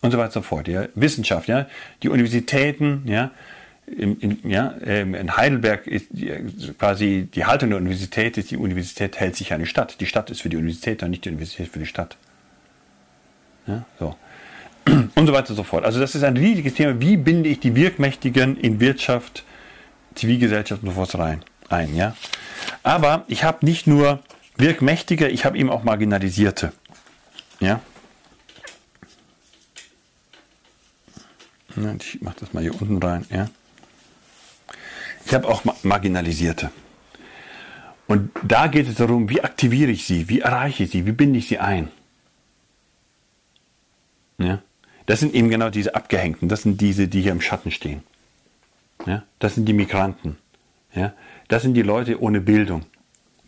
[0.00, 0.86] Und so weiter und so fort, ja.
[0.94, 1.66] Wissenschaft, ja.
[2.02, 3.30] Die Universitäten, ja
[3.86, 6.08] in, in, ja, ähm, in Heidelberg ist
[6.78, 10.00] quasi die Haltung der Universität ist, die Universität hält sich eine Stadt.
[10.00, 12.16] Die Stadt ist für die Universität und nicht die Universität für die Stadt.
[13.66, 14.16] Ja, so.
[15.14, 15.84] Und so weiter und so fort.
[15.84, 17.00] Also das ist ein riesiges Thema.
[17.00, 19.44] Wie binde ich die Wirkmächtigen in Wirtschaft,
[20.14, 21.42] Zivilgesellschaft und so fort rein?
[21.68, 22.14] Ein, ja?
[22.84, 24.22] Aber ich habe nicht nur
[24.56, 26.72] Wirkmächtige, ich habe eben auch Marginalisierte.
[27.58, 27.80] Ja?
[31.98, 33.26] Ich mache das mal hier unten rein.
[33.28, 33.48] Ja?
[35.26, 36.70] Ich habe auch Marginalisierte.
[38.06, 41.40] Und da geht es darum, wie aktiviere ich sie, wie erreiche ich sie, wie binde
[41.40, 41.88] ich sie ein.
[44.38, 44.62] Ja?
[45.06, 48.04] Das sind eben genau diese Abgehängten, das sind diese, die hier im Schatten stehen.
[49.04, 49.24] Ja?
[49.40, 50.38] Das sind die Migranten.
[50.94, 51.12] Ja?
[51.48, 52.86] Das sind die Leute ohne Bildung,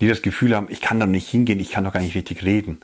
[0.00, 2.42] die das Gefühl haben, ich kann da nicht hingehen, ich kann doch gar nicht richtig
[2.42, 2.80] reden.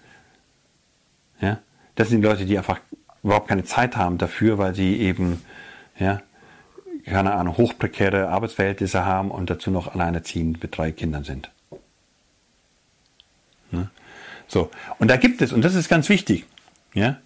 [1.41, 1.59] Ja?
[1.97, 2.79] Das sind die Leute, die einfach
[3.25, 5.43] überhaupt keine Zeit haben dafür, weil sie eben
[5.99, 6.23] ja,
[7.05, 11.51] keine Ahnung, hochprekäre Arbeitsverhältnisse haben und dazu noch alleinerziehend mit drei Kindern sind.
[13.71, 13.91] Ne?
[14.49, 16.45] So, und da gibt es, und das ist ganz wichtig,
[16.95, 17.19] ja,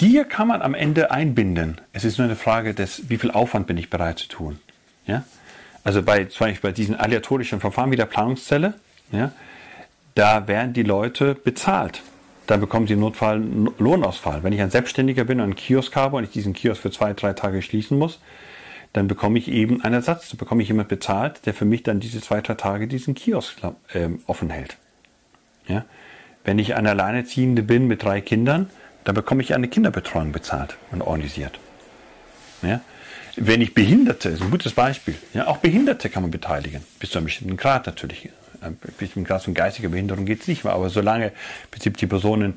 [0.00, 1.80] die kann man am Ende einbinden.
[1.92, 4.58] Es ist nur eine Frage des, wie viel Aufwand bin ich bereit zu tun.
[5.06, 5.24] Ja?
[5.84, 8.74] Also bei, zum Beispiel bei diesen aleatorischen Verfahren wie der Planungszelle,
[9.12, 9.32] ja,
[10.14, 12.02] da werden die Leute bezahlt.
[12.46, 13.42] Da bekommen sie im Notfall
[13.78, 14.42] Lohnausfall.
[14.42, 17.12] Wenn ich ein Selbstständiger bin und einen Kiosk habe und ich diesen Kiosk für zwei,
[17.12, 18.20] drei Tage schließen muss,
[18.92, 20.30] dann bekomme ich eben einen Ersatz.
[20.30, 23.58] Da bekomme ich jemand bezahlt, der für mich dann diese zwei, drei Tage diesen Kiosk
[23.92, 24.76] äh, offen hält.
[25.66, 25.84] Ja?
[26.44, 28.70] Wenn ich eine Alleinerziehende bin mit drei Kindern,
[29.04, 31.58] dann bekomme ich eine Kinderbetreuung bezahlt und organisiert.
[32.62, 32.80] Ja?
[33.36, 37.18] Wenn ich Behinderte, ist ein gutes Beispiel, ja, auch Behinderte kann man beteiligen, bis zu
[37.18, 38.30] einem bestimmten Grad natürlich.
[38.62, 41.32] Ein bestimmten Grad von geistiger Behinderung geht es nicht mehr, aber solange im
[41.70, 42.54] Prinzip die Personen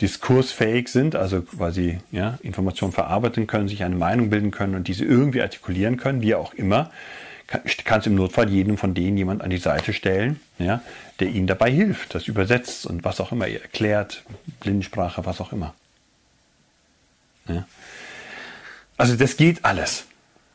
[0.00, 5.04] diskursfähig sind, also quasi ja, Informationen verarbeiten können, sich eine Meinung bilden können und diese
[5.04, 6.90] irgendwie artikulieren können, wie auch immer,
[7.46, 10.82] kann, kannst im Notfall jedem von denen jemand an die Seite stellen, ja,
[11.20, 14.22] der ihnen dabei hilft, das übersetzt und was auch immer, erklärt,
[14.60, 15.74] Blindensprache, was auch immer.
[17.48, 17.66] Ja.
[18.96, 20.06] Also das geht alles.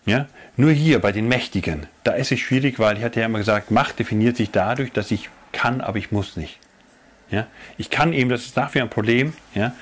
[0.05, 0.27] Ja?
[0.57, 3.71] Nur hier bei den Mächtigen, da ist es schwierig, weil ich hatte ja immer gesagt,
[3.71, 6.59] Macht definiert sich dadurch, dass ich kann, aber ich muss nicht.
[7.31, 7.47] Ja?
[7.77, 9.33] Ich kann eben, das ist nach wie vor ein Problem.
[9.55, 9.73] Ja?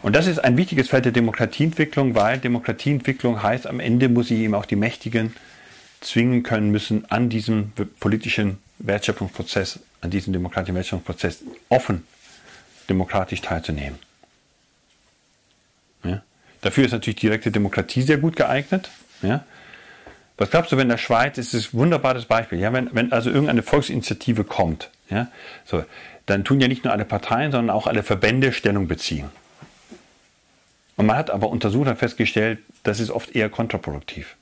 [0.00, 4.38] Und das ist ein wichtiges Feld der Demokratieentwicklung, weil Demokratieentwicklung heißt, am Ende muss ich
[4.38, 5.34] eben auch die Mächtigen
[6.00, 12.04] zwingen können müssen, an diesem politischen Wertschöpfungsprozess, an diesem demokratischen Wertschöpfungsprozess offen
[12.88, 13.98] demokratisch teilzunehmen.
[16.02, 16.22] Ja?
[16.62, 18.90] Dafür ist natürlich direkte Demokratie sehr gut geeignet.
[19.22, 19.44] Ja?
[20.36, 23.12] Was glaubst du, wenn in der Schweiz ist es ein wunderbares Beispiel, ja, wenn, wenn
[23.12, 25.28] also irgendeine Volksinitiative kommt, ja,
[25.64, 25.84] so,
[26.32, 29.30] dann tun ja nicht nur alle Parteien, sondern auch alle Verbände Stellung beziehen.
[30.96, 34.36] Und man hat aber untersucht und festgestellt, das ist oft eher kontraproduktiv.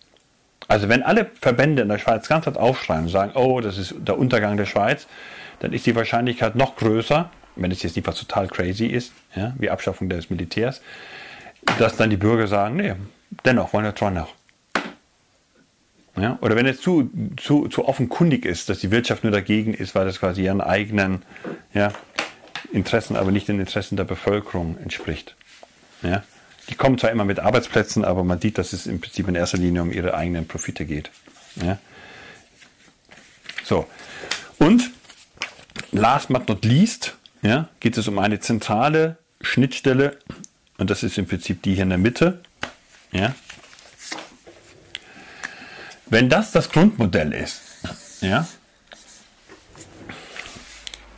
[0.68, 3.94] Also wenn alle Verbände in der Schweiz ganz hart aufschreien und sagen, oh, das ist
[3.98, 5.06] der Untergang der Schweiz,
[5.60, 9.52] dann ist die Wahrscheinlichkeit noch größer, wenn es jetzt nicht was total crazy ist, ja,
[9.58, 10.80] wie Abschaffung des Militärs,
[11.78, 12.94] dass dann die Bürger sagen, nee,
[13.44, 14.34] dennoch wollen wir Tron noch.
[16.16, 16.39] Ja?
[16.41, 20.07] Oder wenn es zu, zu, zu offenkundig ist, dass die Wirtschaft nur dagegen ist, weil
[20.07, 21.23] das quasi ihren eigenen
[21.73, 21.93] ja,
[22.73, 25.37] Interessen, aber nicht den Interessen der Bevölkerung entspricht.
[26.03, 26.23] Ja?
[26.69, 29.59] Die kommen zwar immer mit Arbeitsplätzen, aber man sieht, dass es im Prinzip in erster
[29.59, 31.11] Linie um ihre eigenen Profite geht.
[31.57, 31.78] Ja?
[33.65, 33.87] So.
[34.59, 34.91] Und
[35.93, 40.19] last but not least ja, geht es um eine zentrale Schnittstelle
[40.78, 42.41] und das ist im Prinzip die hier in der Mitte.
[43.12, 43.35] Ja,
[46.11, 47.61] wenn das das Grundmodell ist,
[48.20, 48.47] ja,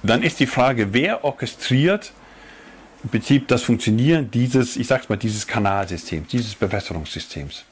[0.03, 2.13] dann ist die Frage, wer orchestriert
[3.05, 7.65] im Prinzip das Funktionieren dieses, ich sag's mal, dieses Kanalsystems, dieses Bewässerungssystems.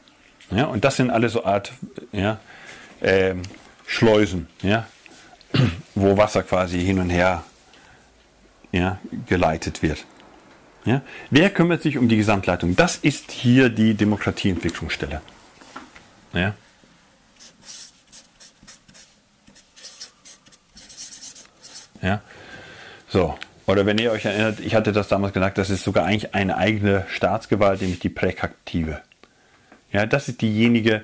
[0.51, 1.73] Ja, und das sind alle so Art
[2.13, 2.41] ja,
[3.01, 3.35] äh,
[3.87, 4.87] Schleusen, ja,
[5.95, 7.45] wo Wasser quasi hin und her
[8.73, 10.05] ja, geleitet wird.
[10.85, 11.03] Ja?
[11.31, 12.77] Wer kümmert sich um die Gesamtleitung?
[12.77, 15.21] Das ist hier die Demokratieentwicklungsstelle.
[16.33, 16.55] Ja?
[22.03, 22.23] Ja?
[23.09, 23.37] So.
[23.67, 26.57] Oder wenn ihr euch erinnert, ich hatte das damals gesagt, das ist sogar eigentlich eine
[26.57, 29.01] eigene Staatsgewalt, nämlich die Präkaktive.
[29.93, 31.03] Ja, das ist diejenige,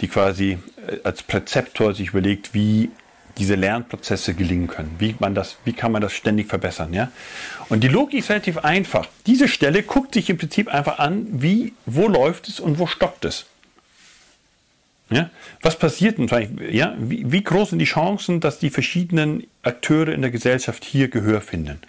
[0.00, 0.58] die quasi
[0.88, 2.90] äh, als Präzeptor sich überlegt, wie
[3.38, 4.96] diese Lernprozesse gelingen können.
[4.98, 6.92] Wie, man das, wie kann man das ständig verbessern?
[6.92, 7.10] Ja?
[7.68, 9.06] Und die Logik ist relativ einfach.
[9.26, 13.24] Diese Stelle guckt sich im Prinzip einfach an, wie, wo läuft es und wo stoppt
[13.24, 13.46] es.
[15.10, 15.30] Ja?
[15.62, 16.28] Was passiert denn?
[16.70, 16.94] Ja?
[16.98, 21.40] Wie, wie, groß sind die Chancen, dass die verschiedenen Akteure in der Gesellschaft hier Gehör
[21.40, 21.80] finden?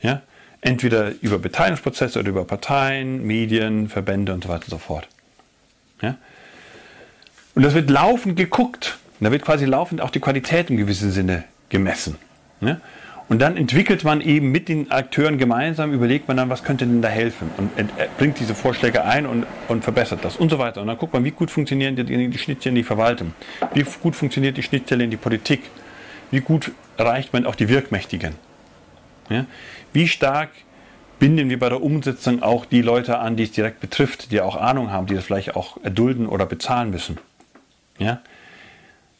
[0.00, 0.22] Ja?
[0.62, 5.06] Entweder über Beteiligungsprozesse oder über Parteien, Medien, Verbände und so weiter und so fort.
[6.00, 6.16] Ja?
[7.54, 8.98] Und das wird laufend geguckt.
[9.20, 12.16] da wird quasi laufend auch die Qualität im gewissen Sinne gemessen.
[12.60, 12.80] Ja?
[13.28, 17.02] Und dann entwickelt man eben mit den Akteuren gemeinsam, überlegt man dann, was könnte denn
[17.02, 17.70] da helfen und
[18.18, 20.80] bringt diese Vorschläge ein und, und verbessert das und so weiter.
[20.80, 23.34] Und dann guckt man, wie gut funktionieren die, die Schnittstellen in die Verwaltung,
[23.74, 25.62] wie gut funktioniert die Schnittstelle in die Politik,
[26.30, 28.34] wie gut erreicht man auch die Wirkmächtigen.
[29.28, 29.46] Ja?
[29.92, 30.50] Wie stark
[31.18, 34.54] binden wir bei der Umsetzung auch die Leute an, die es direkt betrifft, die auch
[34.54, 37.18] Ahnung haben, die das vielleicht auch erdulden oder bezahlen müssen.
[37.98, 38.20] Ja?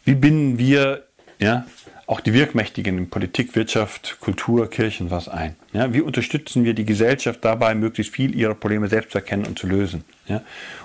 [0.05, 1.05] Wie binden wir
[1.39, 1.66] ja,
[2.07, 5.57] auch die Wirkmächtigen in Politik, Wirtschaft, Kultur, Kirchen was ein?
[5.73, 9.59] Ja, wie unterstützen wir die Gesellschaft dabei, möglichst viel ihrer Probleme selbst zu erkennen und
[9.59, 10.05] zu lösen?
[10.28, 10.43] Ja?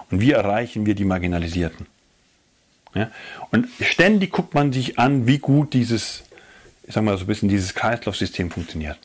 [0.09, 1.85] Und wie erreichen wir die Marginalisierten?
[2.95, 3.11] Ja?
[3.51, 6.23] Und ständig guckt man sich an, wie gut dieses,
[6.87, 8.97] ich sag mal so ein bisschen, dieses Kreislaufsystem funktioniert.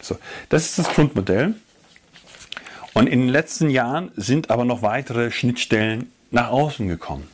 [0.00, 0.18] So,
[0.48, 1.54] das ist das Grundmodell.
[2.94, 7.28] Und in den letzten Jahren sind aber noch weitere Schnittstellen nach außen gekommen.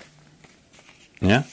[1.22, 1.44] Ja?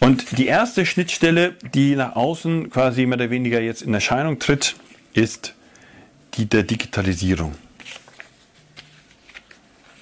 [0.00, 4.76] Und die erste Schnittstelle, die nach außen quasi mehr oder weniger jetzt in Erscheinung tritt,
[5.14, 5.54] ist
[6.34, 7.54] die der Digitalisierung.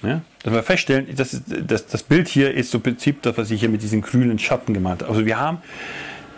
[0.01, 3.51] Ja, dass wir feststellen, dass, dass das Bild hier ist so im Prinzip das, was
[3.51, 5.09] ich hier mit diesen grünen Schatten gemacht habe.
[5.09, 5.59] Also wir haben,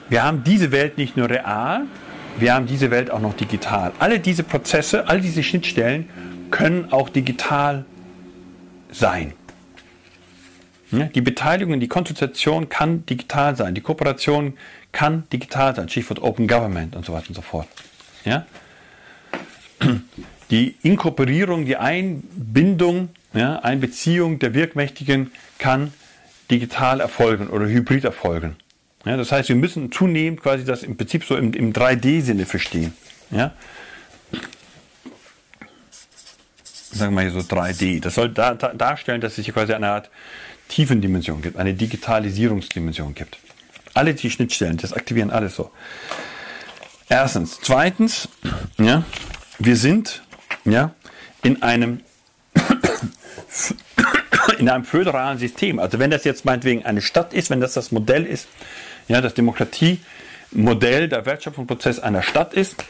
[0.07, 1.86] wir haben diese Welt nicht nur real,
[2.38, 3.94] wir haben diese Welt auch noch digital.
[3.98, 6.10] Alle diese Prozesse, all diese Schnittstellen
[6.52, 7.86] können auch digital
[8.91, 9.34] sein.
[10.91, 13.73] Die Beteiligung, die Konsultation kann digital sein.
[13.73, 14.57] Die Kooperation
[14.91, 15.89] kann digital sein.
[15.89, 17.67] Stichwort Open Government und so weiter und so fort.
[18.23, 18.45] Ja?
[20.51, 25.91] Die Inkorporierung, die Einbindung, ja, Einbeziehung der Wirkmächtigen kann
[26.51, 28.55] digital erfolgen oder hybrid erfolgen.
[29.05, 32.93] Ja, das heißt, wir müssen zunehmend quasi das im Prinzip so im, im 3D-Sinne verstehen.
[33.31, 33.53] Ja?
[36.91, 38.01] Sagen wir mal hier so 3D.
[38.01, 40.09] Das soll da, da, darstellen, dass es hier quasi eine Art
[40.67, 43.37] Tiefendimension gibt, eine Digitalisierungsdimension gibt.
[43.93, 45.71] Alle die Schnittstellen, das aktivieren alles so.
[47.07, 47.59] Erstens.
[47.61, 48.27] Zweitens,
[48.77, 49.03] ja,
[49.59, 50.23] wir sind
[50.65, 50.93] ja,
[51.43, 52.01] in einem
[54.57, 55.79] in einem föderalen System.
[55.79, 58.47] Also wenn das jetzt meinetwegen eine Stadt ist, wenn das das Modell ist,
[59.07, 62.83] ja, das Demokratiemodell, der Wertschöpfungsprozess einer Stadt ist,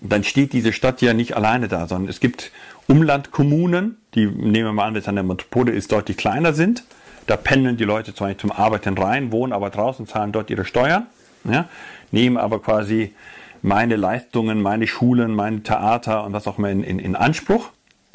[0.00, 2.50] dann steht diese Stadt ja nicht alleine da, sondern es gibt
[2.88, 6.84] Umlandkommunen, die nehmen wir mal an, wenn es eine Metropole ist, deutlich kleiner sind.
[7.26, 10.64] Da pendeln die Leute zwar nicht zum Arbeiten rein, wohnen aber draußen, zahlen dort ihre
[10.64, 11.06] Steuern,
[11.44, 11.68] ja,
[12.10, 13.14] nehmen aber quasi
[13.60, 17.70] meine Leistungen, meine Schulen, mein Theater und was auch immer in, in, in Anspruch.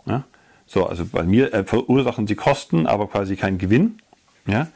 [0.05, 0.23] Ja.
[0.65, 3.99] So, also bei mir äh, verursachen sie Kosten, aber quasi keinen Gewinn.
[4.47, 4.67] Ja.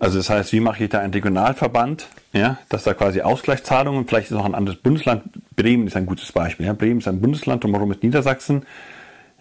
[0.00, 4.30] Also das heißt, wie mache ich da einen Regionalverband, ja, dass da quasi Ausgleichszahlungen, vielleicht
[4.30, 5.24] ist noch ein anderes Bundesland,
[5.54, 6.66] Bremen ist ein gutes Beispiel.
[6.66, 6.72] Ja.
[6.72, 8.64] Bremen ist ein Bundesland, drumherum ist Niedersachsen.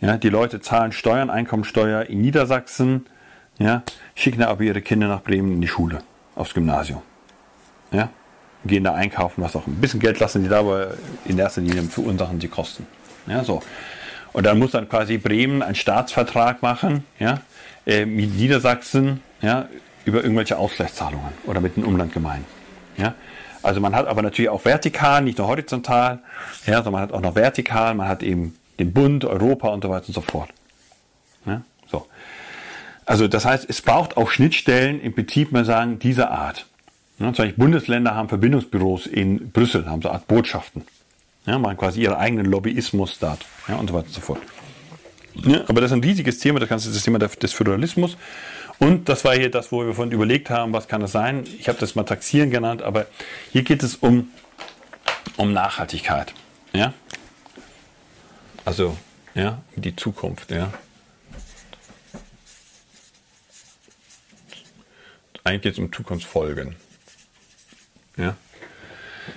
[0.03, 3.05] Ja, die Leute zahlen Steuern, Einkommensteuer in Niedersachsen,
[3.57, 3.83] ja,
[4.15, 5.99] schicken aber ihre Kinder nach Bremen in die Schule,
[6.35, 7.01] aufs Gymnasium.
[7.91, 8.09] Ja,
[8.65, 9.65] gehen da einkaufen, was auch.
[9.65, 12.85] Ein bisschen Geld lassen die da, aber in erster Linie verursachen sie Kosten.
[13.27, 13.61] Ja, so.
[14.33, 17.39] Und dann muss dann quasi Bremen einen Staatsvertrag machen, ja,
[17.85, 19.69] äh, mit Niedersachsen, ja,
[20.03, 22.45] über irgendwelche Ausgleichszahlungen oder mit den Umlandgemeinden.
[22.97, 23.13] Ja.
[23.61, 26.19] Also man hat aber natürlich auch vertikal, nicht nur horizontal,
[26.65, 29.89] ja, sondern man hat auch noch vertikal, man hat eben den Bund, Europa und so
[29.89, 30.49] weiter und so fort.
[31.45, 32.07] Ja, so.
[33.05, 36.65] Also das heißt, es braucht auch Schnittstellen im Prinzip, mal sagen, dieser Art.
[37.19, 40.83] Ja, zum Beispiel Bundesländer haben Verbindungsbüros in Brüssel, haben so eine Art Botschaften.
[41.45, 44.39] Ja, machen quasi ihren eigenen Lobbyismus dort ja, und so weiter und so fort.
[45.35, 48.17] Ja, aber das ist ein riesiges Thema, das ganze Thema des Föderalismus.
[48.79, 51.43] Und das war hier das, wo wir vorhin überlegt haben, was kann das sein.
[51.59, 53.07] Ich habe das mal Taxieren genannt, aber
[53.51, 54.29] hier geht es um,
[55.37, 56.33] um Nachhaltigkeit.
[56.71, 56.93] Ja?
[58.65, 58.97] Also,
[59.35, 60.71] ja, die Zukunft, ja.
[65.43, 66.75] Eigentlich geht es um Zukunftsfolgen.
[68.17, 68.35] Ja?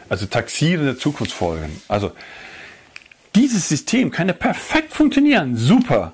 [0.08, 1.80] Also taxierende Zukunftsfolgen.
[1.88, 2.12] Also
[3.34, 6.12] dieses System kann ja perfekt funktionieren, super,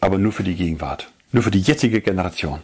[0.00, 2.62] aber nur für die Gegenwart, nur für die jetzige Generation.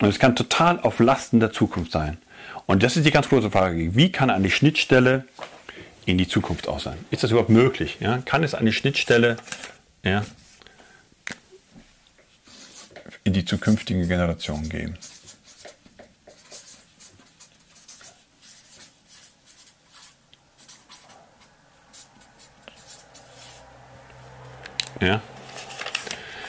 [0.00, 2.18] Und es kann total auf Lasten der Zukunft sein.
[2.66, 3.94] Und das ist die ganz große Frage.
[3.96, 5.24] Wie kann eine Schnittstelle
[6.08, 6.96] in die Zukunft auch sein?
[7.10, 7.98] Ist das überhaupt möglich?
[8.00, 8.22] Ja?
[8.24, 9.36] Kann es eine Schnittstelle
[10.02, 10.24] ja,
[13.24, 14.96] in die zukünftigen Generationen geben?
[25.02, 25.20] Ja.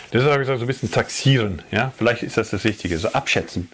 [0.06, 1.62] Ich gesagt, so ein bisschen taxieren.
[1.70, 1.92] Ja?
[1.98, 2.98] Vielleicht ist das das Richtige.
[2.98, 3.70] So abschätzen,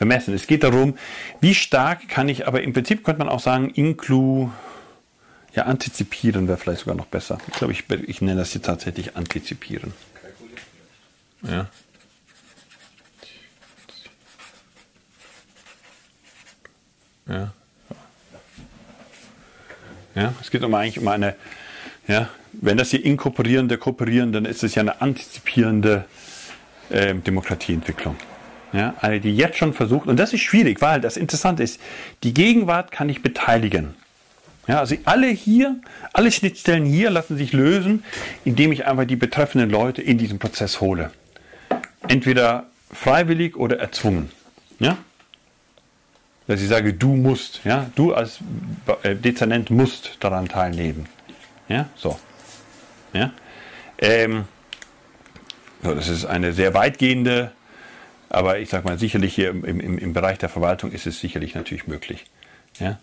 [0.00, 0.34] bemessen.
[0.34, 0.98] Es geht darum,
[1.40, 4.50] wie stark kann ich, aber im Prinzip könnte man auch sagen, inklu,
[5.54, 7.38] ja, antizipieren wäre vielleicht sogar noch besser.
[7.48, 9.92] Ich glaube, ich, ich nenne das hier tatsächlich antizipieren.
[11.42, 11.68] Ja.
[17.26, 17.52] Ja.
[20.14, 21.36] Ja, es geht um eigentlich um eine
[22.10, 26.04] ja, wenn das hier inkorporierende, kooperieren, dann ist es ja eine antizipierende
[26.88, 28.16] äh, Demokratieentwicklung.
[28.72, 31.80] Ja, eine, die jetzt schon versucht, und das ist schwierig, weil das Interessante ist,
[32.24, 33.94] die Gegenwart kann ich beteiligen.
[34.70, 35.80] Ja, also alle hier,
[36.12, 38.04] alle Schnittstellen hier lassen sich lösen,
[38.44, 41.10] indem ich einfach die betreffenden Leute in diesen Prozess hole.
[42.06, 44.30] Entweder freiwillig oder erzwungen.
[44.78, 44.96] Ja?
[46.46, 48.38] Dass ich sage, du musst, ja, du als
[49.02, 51.08] äh, Dezernent musst daran teilnehmen.
[51.66, 52.20] Ja, so.
[53.12, 53.32] Ja.
[53.98, 54.44] Ähm,
[55.82, 57.50] so, das ist eine sehr weitgehende,
[58.28, 61.56] aber ich sage mal, sicherlich hier im, im, im Bereich der Verwaltung ist es sicherlich
[61.56, 62.26] natürlich möglich.
[62.78, 63.00] Ja.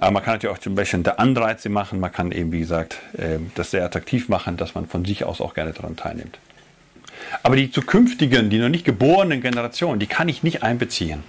[0.00, 3.50] Aber man kann natürlich auch zum Beispiel Anreize machen, man kann eben, wie gesagt, ähm,
[3.54, 6.38] das sehr attraktiv machen, dass man von sich aus auch gerne daran teilnimmt.
[7.42, 11.22] Aber die zukünftigen, die noch nicht geborenen Generationen, die kann ich nicht einbeziehen.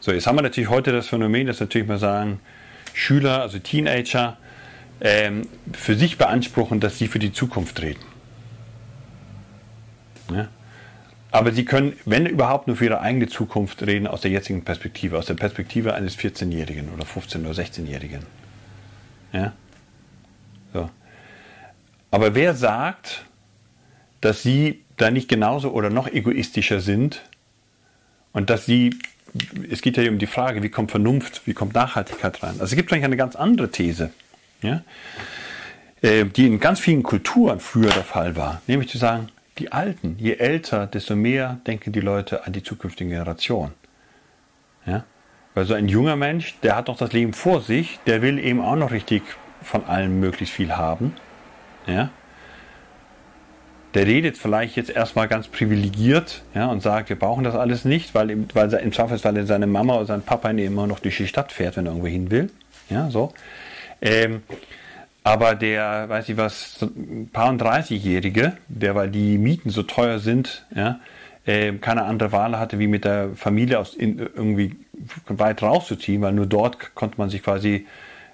[0.00, 2.40] So, jetzt haben wir natürlich heute das Phänomen, dass natürlich mal sagen,
[2.94, 4.36] Schüler, also Teenager,
[5.00, 8.00] ähm, für sich beanspruchen, dass sie für die Zukunft reden.
[10.32, 10.48] Ja?
[11.30, 15.18] Aber sie können, wenn überhaupt, nur für ihre eigene Zukunft reden aus der jetzigen Perspektive,
[15.18, 18.22] aus der Perspektive eines 14-Jährigen oder 15- oder 16-Jährigen.
[19.32, 19.52] Ja?
[20.72, 20.90] So.
[22.10, 23.24] Aber wer sagt,
[24.20, 27.22] dass sie da nicht genauso oder noch egoistischer sind
[28.32, 28.96] und dass sie,
[29.70, 32.54] es geht ja um die Frage, wie kommt Vernunft, wie kommt Nachhaltigkeit rein?
[32.54, 34.10] Also es gibt eigentlich eine ganz andere These
[34.62, 34.82] ja,
[36.02, 38.62] äh, die in ganz vielen Kulturen früher der Fall war.
[38.66, 39.28] Nämlich zu sagen,
[39.60, 43.72] die Alten, je älter, desto mehr denken die Leute an die zukünftige Generation.
[44.86, 45.04] Ja?
[45.54, 48.60] Weil so ein junger Mensch, der hat noch das Leben vor sich, der will eben
[48.60, 49.22] auch noch richtig
[49.62, 51.14] von allem möglichst viel haben.
[51.86, 52.10] Ja?
[53.94, 58.14] der redet vielleicht jetzt erstmal ganz privilegiert ja, und sagt, wir brauchen das alles nicht,
[58.14, 61.76] weil, weil im Zweifelsfall seine Mama oder sein Papa immer noch durch die Stadt fährt,
[61.76, 62.50] wenn er irgendwo hin will.
[62.88, 63.32] Ja, so.
[64.00, 64.42] Ähm,
[65.22, 66.86] aber der, weiß ich was,
[67.32, 71.00] paar und 30-Jährige, der, weil die Mieten so teuer sind, ja,
[71.46, 74.76] äh, keine andere Wahl hatte, wie mit der Familie aus in, irgendwie
[75.26, 77.86] weit rauszuziehen, weil nur dort konnte man sich quasi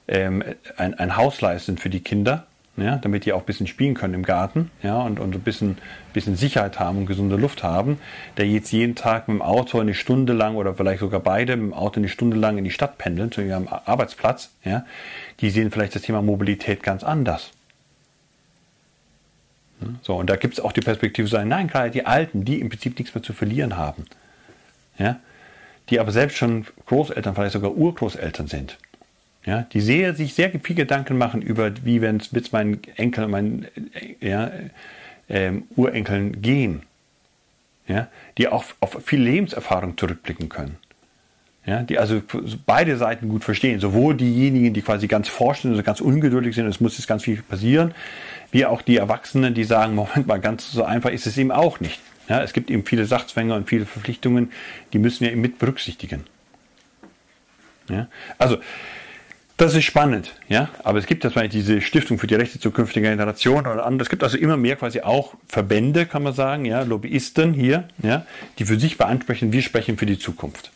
[0.08, 0.42] ähm,
[0.76, 2.46] ein, ein Haus leisten für die Kinder
[2.76, 5.78] ja, damit die auch ein bisschen spielen können im Garten ja, und, und ein bisschen,
[6.12, 7.98] bisschen Sicherheit haben und gesunde Luft haben,
[8.36, 11.72] der jetzt jeden Tag mit dem Auto eine Stunde lang oder vielleicht sogar beide mit
[11.72, 14.84] dem Auto eine Stunde lang in die Stadt pendeln zu ihrem Arbeitsplatz, ja,
[15.40, 17.52] die sehen vielleicht das Thema Mobilität ganz anders.
[20.02, 22.60] So, und da gibt es auch die Perspektive zu sagen, nein, gerade die Alten, die
[22.60, 24.06] im Prinzip nichts mehr zu verlieren haben,
[24.98, 25.20] ja,
[25.90, 28.78] die aber selbst schon Großeltern, vielleicht sogar Urgroßeltern sind,
[29.46, 33.30] ja, die sehr, sich sehr viel Gedanken machen über, wie wenn es mit meinen Enkeln,
[33.30, 33.66] meinen
[34.20, 34.50] ja,
[35.28, 36.82] ähm, Urenkeln gehen.
[37.88, 40.76] Ja, die auch auf viel Lebenserfahrung zurückblicken können.
[41.64, 42.20] Ja, die also
[42.66, 43.78] beide Seiten gut verstehen.
[43.78, 47.42] Sowohl diejenigen, die quasi ganz forschen, also ganz ungeduldig sind, es muss jetzt ganz viel
[47.42, 47.94] passieren,
[48.50, 51.78] wie auch die Erwachsenen, die sagen, Moment mal, ganz so einfach ist es eben auch
[51.78, 52.00] nicht.
[52.28, 54.50] Ja, es gibt eben viele Sachzwänge und viele Verpflichtungen,
[54.92, 56.24] die müssen wir eben mit berücksichtigen.
[57.88, 58.08] Ja,
[58.38, 58.58] also
[59.56, 60.68] das ist spannend, ja.
[60.82, 64.02] Aber es gibt das diese Stiftung für die Rechte zukünftiger Generationen oder andere.
[64.02, 68.26] Es gibt also immer mehr quasi auch Verbände, kann man sagen, ja, Lobbyisten hier, ja,
[68.58, 70.72] die für sich beansprechen, wir sprechen für die Zukunft.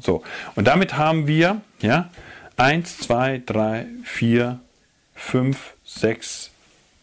[0.00, 0.22] So.
[0.54, 2.10] Und damit haben wir, ja,
[2.56, 4.60] eins, zwei, drei, vier,
[5.14, 6.50] fünf, sechs,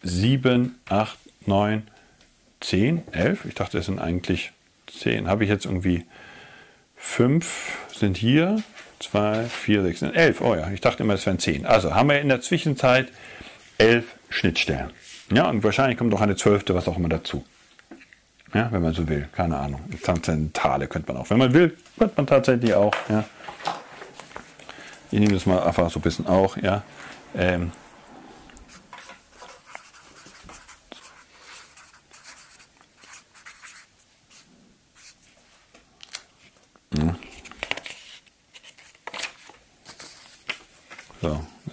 [0.02, 1.82] sieben, acht, neun,
[2.60, 3.44] zehn, elf.
[3.44, 4.52] Ich dachte, es sind eigentlich
[4.86, 5.28] zehn.
[5.28, 6.04] Habe ich jetzt irgendwie
[6.96, 8.62] fünf sind hier,
[9.00, 10.40] 2, 4, 6, 11.
[10.40, 11.66] Oh ja, ich dachte immer, es wären 10.
[11.66, 13.08] Also haben wir in der Zwischenzeit
[13.78, 14.90] 11 Schnittstellen.
[15.30, 17.44] Ja, und wahrscheinlich kommt noch eine zwölfte, was auch immer dazu.
[18.54, 19.28] Ja, wenn man so will.
[19.32, 19.80] Keine Ahnung.
[20.02, 21.30] Tangentale könnte man auch.
[21.30, 22.94] Wenn man will, könnte man tatsächlich auch.
[23.08, 23.24] Ja.
[25.10, 26.56] Ich nehme das mal einfach so ein bisschen auch.
[26.56, 26.82] Ja.
[27.36, 27.72] Ähm,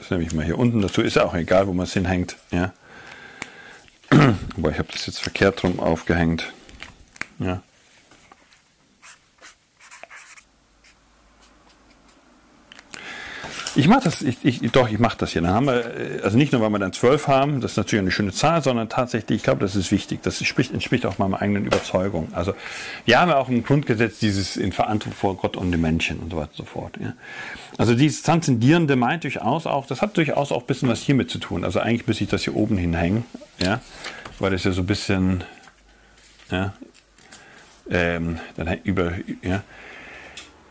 [0.10, 1.02] nehme ich mal hier unten dazu.
[1.02, 2.38] Ist ja auch egal, wo man es hinhängt.
[2.52, 2.74] Ja.
[4.58, 6.52] Aber ich habe das jetzt verkehrt rum aufgehängt.
[7.40, 7.62] Ja.
[13.76, 15.42] Ich mache das, ich, ich, doch, ich mache das hier.
[15.42, 18.02] Dann haben wir, äh, also nicht nur, weil wir dann zwölf haben, das ist natürlich
[18.02, 20.22] eine schöne Zahl, sondern tatsächlich, ich glaube, das ist wichtig.
[20.22, 22.28] Das entspricht, entspricht auch meiner eigenen Überzeugung.
[22.34, 22.54] Also
[23.06, 26.32] wir haben ja auch im Grundgesetz dieses in Verantwortung vor Gott und den Menschen und
[26.32, 26.98] so weiter und so fort.
[27.02, 27.14] Ja.
[27.78, 31.40] Also dieses Transzendierende meint durchaus auch, das hat durchaus auch ein bisschen was hiermit zu
[31.40, 31.64] tun.
[31.64, 33.26] Also eigentlich müsste ich das hier oben hinhängen,
[33.60, 33.82] ja,
[34.40, 35.44] weil das ja so ein bisschen,
[36.52, 36.74] ja,
[37.90, 39.64] ähm, dann über, ja.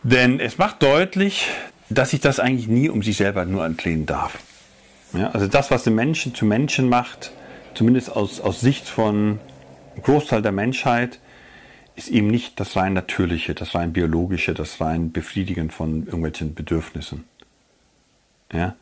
[0.03, 1.47] Denn es macht deutlich,
[1.93, 4.39] dass sich das eigentlich nie um sich selber nur entlehnen darf.
[5.13, 7.31] Ja, also das, was den Menschen zu Menschen macht,
[7.75, 9.39] zumindest aus, aus Sicht von
[10.01, 11.19] Großteil der Menschheit,
[11.95, 17.25] ist eben nicht das rein natürliche, das rein biologische, das rein Befriedigen von irgendwelchen Bedürfnissen.
[18.51, 18.75] Ja?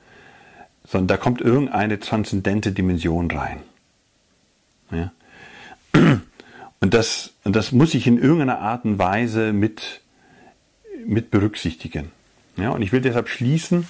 [0.85, 3.61] Sondern da kommt irgendeine transzendente Dimension rein.
[4.91, 5.11] Ja?
[6.79, 10.01] Und, das, und das muss ich in irgendeiner Art und Weise mit,
[11.05, 12.11] mit berücksichtigen.
[12.57, 13.88] Ja, und ich will deshalb schließen,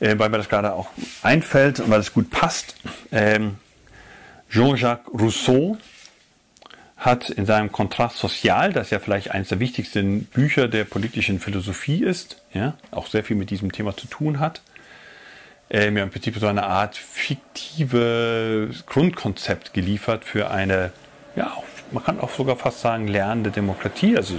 [0.00, 0.88] äh, weil mir das gerade auch
[1.22, 2.76] einfällt und weil es gut passt.
[3.12, 3.56] Ähm,
[4.50, 5.76] Jean-Jacques Rousseau
[6.96, 12.02] hat in seinem Kontrast Social, das ja vielleicht eines der wichtigsten Bücher der politischen Philosophie
[12.02, 14.62] ist, ja, auch sehr viel mit diesem Thema zu tun hat,
[15.68, 20.92] mir im Prinzip so eine Art fiktive Grundkonzept geliefert für eine
[21.34, 21.56] ja,
[21.92, 24.16] man kann auch sogar fast sagen, lernende Demokratie.
[24.16, 24.34] Also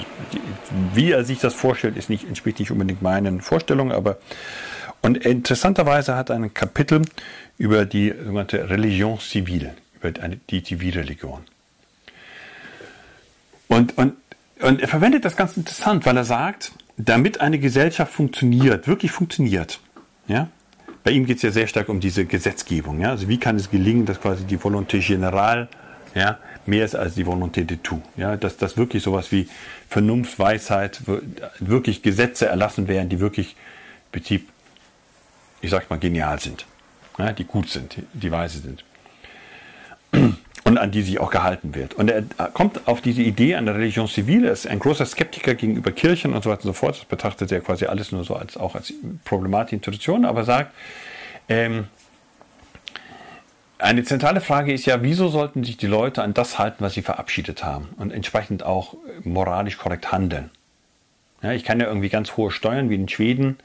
[0.94, 4.18] wie er sich das vorstellt, ist nicht, entspricht nicht unbedingt meinen Vorstellungen, aber
[5.02, 7.02] und interessanterweise hat er ein Kapitel
[7.58, 11.42] über die sogenannte Religion civile, über die Zivilreligion.
[13.68, 14.14] Und, und,
[14.60, 19.80] und er verwendet das ganz interessant, weil er sagt, damit eine Gesellschaft funktioniert, wirklich funktioniert,
[20.28, 20.50] ja,
[21.04, 23.00] bei ihm geht es ja sehr stark um diese Gesetzgebung.
[23.00, 23.12] Ja?
[23.12, 25.68] Also wie kann es gelingen, dass quasi die Volonté Générale
[26.16, 26.38] ja,
[26.68, 28.02] mehr ist als die Volonté de tout.
[28.16, 29.48] Ja, dass das wirklich sowas wie
[29.90, 31.02] Vernunft, Weisheit,
[31.60, 33.56] wirklich Gesetze erlassen werden, die wirklich
[34.12, 34.50] Betrieb,
[35.62, 36.66] ich sag mal, genial sind,
[37.18, 38.84] ja, die gut sind, die weise sind
[40.68, 41.94] und an die sich auch gehalten wird.
[41.94, 42.24] Und er
[42.54, 46.44] kommt auf diese Idee an der Religion civile, ist ein großer Skeptiker gegenüber Kirchen und
[46.44, 46.98] so weiter und so fort.
[46.98, 50.74] Das betrachtet er quasi alles nur so als auch als problematische Institution, aber sagt,
[51.48, 51.86] ähm,
[53.80, 57.02] eine zentrale Frage ist ja, wieso sollten sich die Leute an das halten, was sie
[57.02, 60.50] verabschiedet haben und entsprechend auch moralisch korrekt handeln?
[61.42, 63.60] Ja, ich kann ja irgendwie ganz hohe Steuern wie in Schweden.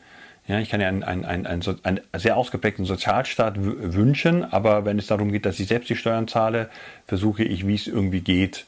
[0.47, 5.07] Ja, ich kann ja einen, einen, einen, einen, sehr ausgeprägten Sozialstaat wünschen, aber wenn es
[5.07, 6.69] darum geht, dass ich selbst die Steuern zahle,
[7.07, 8.67] versuche ich, wie es irgendwie geht,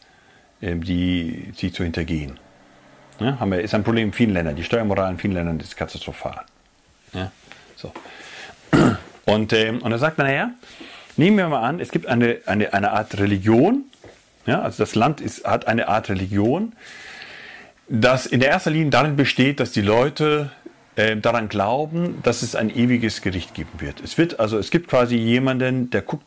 [0.62, 2.38] ähm, die, sie zu hintergehen.
[3.20, 4.56] Ja, haben wir, ist ein Problem in vielen Ländern.
[4.56, 6.40] Die Steuermoral in vielen Ländern ist katastrophal.
[7.12, 7.30] Ja,
[7.76, 7.92] so.
[9.26, 10.50] Und, ähm, und er sagt, naja,
[11.18, 13.84] nehmen wir mal an, es gibt eine, eine, eine Art Religion,
[14.46, 16.72] ja, also das Land ist, hat eine Art Religion,
[17.88, 20.50] das in der ersten Linie darin besteht, dass die Leute
[20.96, 24.00] äh, daran glauben, dass es ein ewiges Gericht geben wird.
[24.00, 26.24] Es wird also, es gibt quasi jemanden, der guckt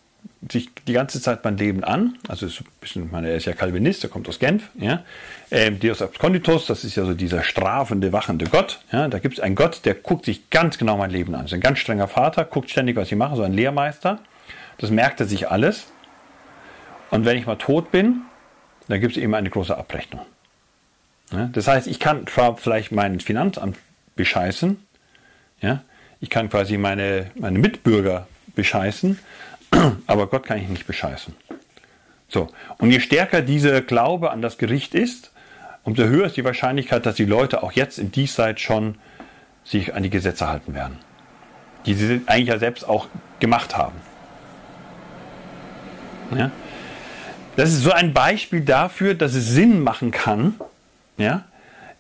[0.52, 2.18] sich die ganze Zeit mein Leben an.
[2.28, 4.70] Also ist bisschen, meine, er ist ja Calvinist, er kommt aus Genf.
[4.80, 5.04] Ja.
[5.52, 8.80] Ähm, Deus Absconditus, das ist ja so dieser strafende, wachende Gott.
[8.92, 9.08] Ja.
[9.08, 11.42] Da gibt es einen Gott, der guckt sich ganz genau mein Leben an.
[11.42, 14.20] Das ist ein ganz strenger Vater, guckt ständig, was ich mache, so ein Lehrmeister.
[14.78, 15.88] Das merkt er sich alles.
[17.10, 18.22] Und wenn ich mal tot bin,
[18.88, 20.26] dann gibt es eben eine große Abrechnung.
[21.32, 21.50] Ja.
[21.52, 23.78] Das heißt, ich kann zwar vielleicht mein Finanzamt
[24.16, 24.82] bescheißen,
[25.62, 25.84] ja,
[26.20, 29.20] ich kann quasi meine, meine Mitbürger bescheißen,
[30.08, 31.36] aber Gott kann ich nicht bescheißen.
[32.30, 32.50] So.
[32.78, 35.32] Und je stärker dieser Glaube an das Gericht ist,
[35.84, 38.96] umso höher ist die Wahrscheinlichkeit, dass die Leute auch jetzt in Diesseits schon
[39.64, 40.98] sich an die Gesetze halten werden.
[41.86, 43.08] Die sie eigentlich ja selbst auch
[43.40, 43.96] gemacht haben.
[46.36, 46.52] Ja?
[47.56, 50.56] Das ist so ein Beispiel dafür, dass es Sinn machen kann,
[51.18, 51.46] ja,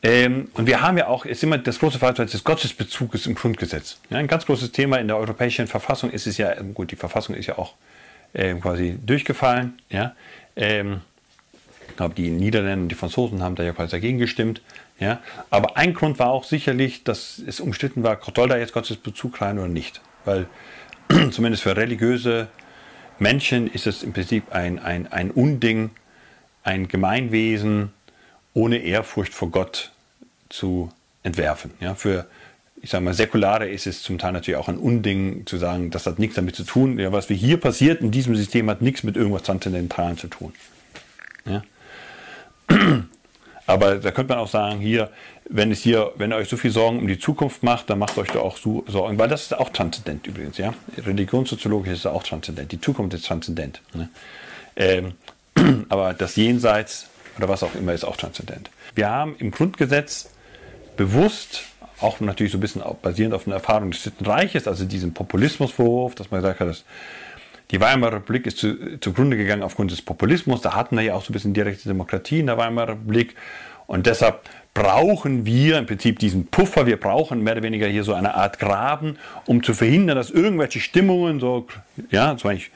[0.04, 3.98] ähm, und wir haben ja auch, ist immer das große Fragezeichen des Gottesbezuges im Grundgesetz.
[4.10, 7.36] Ja, ein ganz großes Thema in der europäischen Verfassung ist es ja, gut, die Verfassung
[7.36, 7.74] ist ja auch
[8.34, 9.80] äh, quasi durchgefallen.
[9.90, 10.16] Ja,
[10.56, 11.02] ähm,
[11.90, 14.62] ich glaube, die Niederländer und die Franzosen haben da ja quasi dagegen gestimmt.
[15.00, 19.42] Ja, aber ein Grund war auch sicherlich, dass es umstritten war, soll da jetzt Gottesbezug
[19.42, 20.02] rein oder nicht?
[20.26, 20.48] Weil
[21.32, 22.48] zumindest für religiöse
[23.20, 25.92] Menschen ist es im Prinzip ein, ein, ein Unding,
[26.64, 27.92] ein Gemeinwesen,
[28.54, 29.92] ohne Ehrfurcht vor Gott
[30.50, 30.92] zu
[31.24, 31.72] entwerfen.
[31.80, 32.28] Ja, für
[32.82, 36.06] ich sage mal, Säkulare ist es zum Teil natürlich auch ein Unding zu sagen, das
[36.06, 37.00] hat nichts damit zu tun.
[37.00, 40.54] Ja, was hier passiert in diesem System hat nichts mit irgendwas Transzendentalem zu tun.
[41.46, 41.64] Ja.
[43.68, 45.12] Aber da könnte man auch sagen, hier,
[45.50, 48.18] wenn es hier, wenn ihr euch so viel Sorgen um die Zukunft macht, dann macht
[48.18, 50.74] euch da auch so Sorgen, weil das ist auch transzendent übrigens, ja.
[50.98, 52.72] Religionssoziologisch ist auch transzendent.
[52.72, 53.82] Die Zukunft ist transzendent.
[53.94, 54.10] Ne?
[54.78, 55.14] Ähm,
[55.90, 58.70] aber das Jenseits oder was auch immer ist auch transzendent.
[58.96, 60.30] Wir haben im Grundgesetz
[60.96, 61.64] bewusst,
[62.00, 66.16] auch natürlich so ein bisschen basierend auf einer Erfahrung des Dritten Reiches, also diesen Populismusvorwurf,
[66.16, 66.84] dass man gesagt hat, dass
[67.72, 70.62] die Weimarer Republik ist zu, zugrunde gegangen aufgrund des Populismus.
[70.62, 73.36] Da hatten wir ja auch so ein bisschen direkte Demokratie in der Weimarer Republik.
[73.88, 74.42] Und deshalb
[74.74, 76.86] brauchen wir im Prinzip diesen Puffer.
[76.86, 80.80] Wir brauchen mehr oder weniger hier so eine Art Graben, um zu verhindern, dass irgendwelche
[80.80, 81.68] Stimmungen so,
[82.12, 82.72] ja, zum Beispiel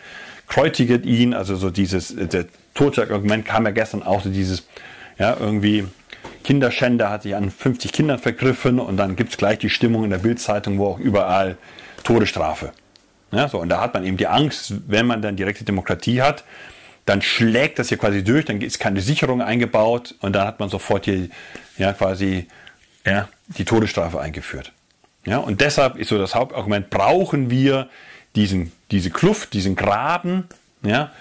[0.48, 4.68] kreuziget ihn, also so dieses, der Totschlagargument kam ja gestern auch so dieses,
[5.18, 5.86] ja, irgendwie
[6.44, 10.10] Kinderschänder hat sich an 50 Kindern vergriffen und dann gibt es gleich die Stimmung in
[10.10, 11.58] der Bildzeitung, wo auch überall
[12.04, 12.74] Todesstrafe.
[13.32, 16.44] Ja, so, und da hat man eben die Angst, wenn man dann direkte Demokratie hat,
[17.06, 20.70] dann schlägt das hier quasi durch, dann ist keine Sicherung eingebaut und dann hat man
[20.70, 21.30] sofort hier
[21.78, 22.48] ja, quasi
[23.06, 24.72] ja, die Todesstrafe eingeführt.
[25.26, 27.90] Ja, und deshalb ist so das Hauptargument, brauchen wir
[28.36, 30.48] diesen, diese Kluft, diesen Graben,
[30.84, 31.12] ja,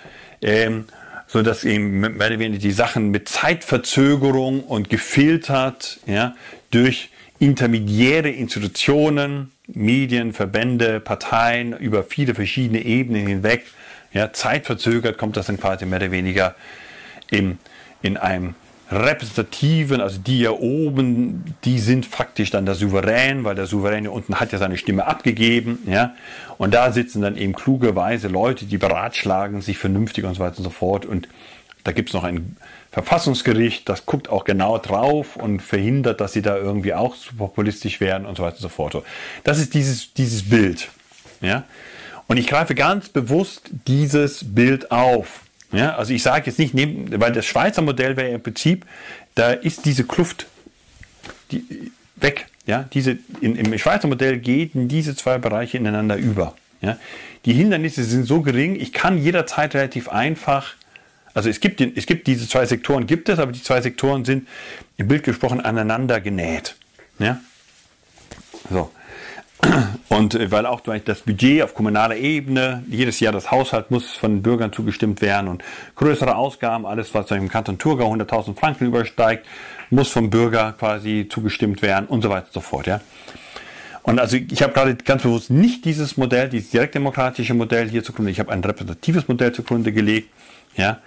[0.42, 0.86] ähm,
[1.26, 6.34] so dass eben mehr oder weniger die Sachen mit Zeitverzögerung und gefiltert ja,
[6.70, 13.64] durch intermediäre Institutionen, Medien, Verbände, Parteien über viele verschiedene Ebenen hinweg,
[14.12, 16.54] ja, zeitverzögert kommt das dann quasi mehr oder weniger
[17.30, 17.58] in,
[18.02, 18.54] in einem
[18.90, 24.12] repräsentativen, also die hier oben, die sind faktisch dann der Souverän, weil der Souverän hier
[24.12, 26.14] unten hat ja seine Stimme abgegeben, ja.
[26.58, 30.58] Und da sitzen dann eben kluge, weise Leute, die beratschlagen sich vernünftig und so weiter
[30.58, 31.06] und so fort.
[31.06, 31.28] Und
[31.84, 32.56] da gibt es noch ein
[32.92, 38.00] Verfassungsgericht, das guckt auch genau drauf und verhindert, dass sie da irgendwie auch zu populistisch
[38.00, 39.02] werden und so weiter und so fort.
[39.44, 40.88] Das ist dieses, dieses Bild,
[41.40, 41.64] ja.
[42.26, 45.40] Und ich greife ganz bewusst dieses Bild auf.
[45.72, 48.84] Ja, also ich sage jetzt nicht, weil das Schweizer Modell wäre im Prinzip,
[49.34, 50.46] da ist diese Kluft
[51.52, 52.46] die, weg.
[52.66, 56.54] Ja, diese, in, Im Schweizer Modell gehen diese zwei Bereiche ineinander über.
[56.80, 56.98] Ja.
[57.44, 60.74] Die Hindernisse sind so gering, ich kann jederzeit relativ einfach,
[61.34, 64.48] also es gibt, es gibt diese zwei Sektoren, gibt es, aber die zwei Sektoren sind
[64.96, 66.76] im Bild gesprochen aneinander genäht.
[67.18, 67.40] Ja.
[68.70, 68.90] So.
[70.08, 74.36] Und äh, weil auch das Budget auf kommunaler Ebene, jedes Jahr das Haushalt muss von
[74.36, 75.62] den Bürgern zugestimmt werden und
[75.96, 79.46] größere Ausgaben, alles was im Kanton Thurgau 100.000 Franken übersteigt,
[79.90, 82.86] muss vom Bürger quasi zugestimmt werden und so weiter und so fort.
[82.86, 83.00] Ja.
[84.02, 88.30] Und also ich habe gerade ganz bewusst nicht dieses Modell, dieses direktdemokratische Modell hier zugrunde.
[88.30, 90.30] Ich habe ein repräsentatives Modell zugrunde gelegt.
[90.76, 91.00] Ja.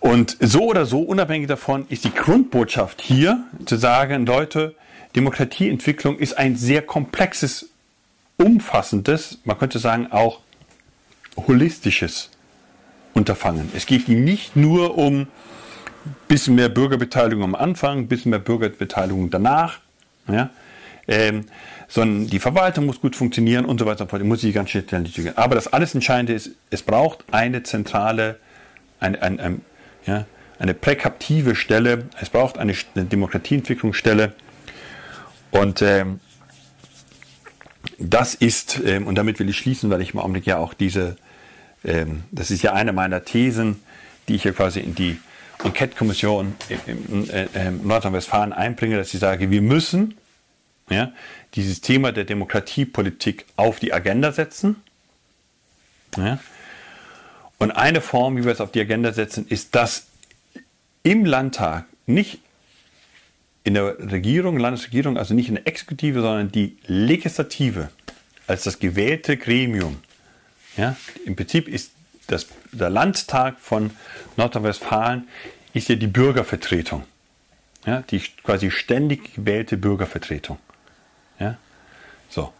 [0.00, 4.74] Und so oder so, unabhängig davon, ist die Grundbotschaft hier zu sagen, Leute,
[5.16, 7.70] Demokratieentwicklung ist ein sehr komplexes,
[8.36, 10.40] umfassendes, man könnte sagen auch
[11.36, 12.30] holistisches
[13.14, 13.70] Unterfangen.
[13.74, 15.28] Es geht nicht nur um ein
[16.28, 19.78] bisschen mehr Bürgerbeteiligung am Anfang, ein bisschen mehr Bürgerbeteiligung danach,
[20.28, 20.50] ja,
[21.06, 21.46] ähm,
[21.88, 24.24] sondern die Verwaltung muss gut funktionieren und so weiter und so fort.
[24.24, 24.84] Muss ich ganz schnell
[25.36, 28.40] Aber das alles Entscheidende ist, es braucht eine zentrale,
[29.04, 29.60] eine, eine, eine,
[30.06, 30.26] ja,
[30.58, 34.32] eine präkaptive Stelle, es braucht eine, eine Demokratieentwicklungsstelle.
[35.50, 36.20] Und ähm,
[37.98, 41.16] das ist, ähm, und damit will ich schließen, weil ich im Augenblick ja auch diese,
[41.84, 43.80] ähm, das ist ja eine meiner Thesen,
[44.28, 45.18] die ich hier quasi in die
[45.62, 50.14] Enquete-Kommission in, in, in Nordrhein-Westfalen einbringe, dass ich sage, wir müssen
[50.90, 51.12] ja,
[51.54, 54.76] dieses Thema der Demokratiepolitik auf die Agenda setzen.
[56.16, 56.38] Ja.
[57.58, 60.06] Und eine Form, wie wir es auf die Agenda setzen, ist, dass
[61.02, 62.40] im Landtag, nicht
[63.62, 67.90] in der Regierung, Landesregierung, also nicht in der Exekutive, sondern die Legislative
[68.46, 70.00] als das gewählte Gremium,
[70.76, 71.92] ja, im Prinzip ist
[72.26, 73.90] das, der Landtag von
[74.36, 75.28] Nordrhein-Westfalen
[75.72, 77.04] ist ja die Bürgervertretung,
[77.86, 80.58] ja, die quasi ständig gewählte Bürgervertretung.
[81.38, 81.56] Ja?
[82.28, 82.52] So.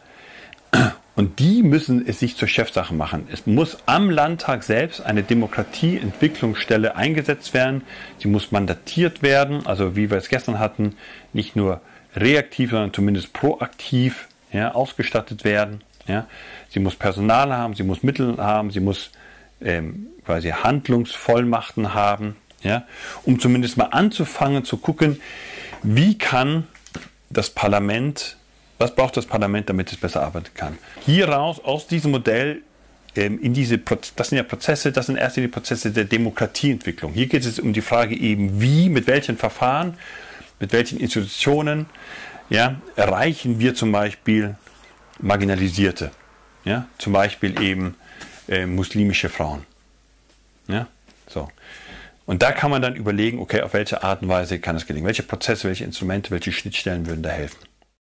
[1.17, 3.29] Und die müssen es sich zur Chefsache machen.
[3.31, 7.83] Es muss am Landtag selbst eine Demokratieentwicklungsstelle eingesetzt werden.
[8.19, 10.97] Sie muss mandatiert werden, also wie wir es gestern hatten,
[11.33, 11.81] nicht nur
[12.17, 15.83] reaktiv, sondern zumindest proaktiv ja, ausgestattet werden.
[16.09, 16.27] Ja.
[16.69, 19.11] Sie muss Personal haben, sie muss Mittel haben, sie muss
[19.61, 22.85] ähm, quasi Handlungsvollmachten haben, ja,
[23.25, 25.21] um zumindest mal anzufangen zu gucken,
[25.83, 26.67] wie kann
[27.31, 28.37] das Parlament
[28.79, 30.79] was braucht das Parlament, damit es besser arbeiten kann?
[31.05, 32.63] Hieraus, aus diesem Modell,
[33.17, 37.13] ähm, in diese, das sind ja Prozesse, das sind erst die Prozesse der Demokratieentwicklung.
[37.13, 39.97] Hier geht es um die Frage eben, wie, mit welchen Verfahren,
[40.59, 41.87] mit welchen Institutionen
[42.51, 44.57] ja, erreichen wir zum Beispiel
[45.21, 46.11] Marginalisierte,
[46.65, 47.95] ja, zum Beispiel eben
[48.49, 49.65] äh, muslimische Frauen.
[50.69, 50.89] Ja,
[51.29, 51.49] so.
[52.27, 55.07] Und da kann man dann überlegen, okay, auf welche Art und Weise kann es gelingen?
[55.07, 57.59] Welche Prozesse, welche Instrumente, welche Schnittstellen würden da helfen?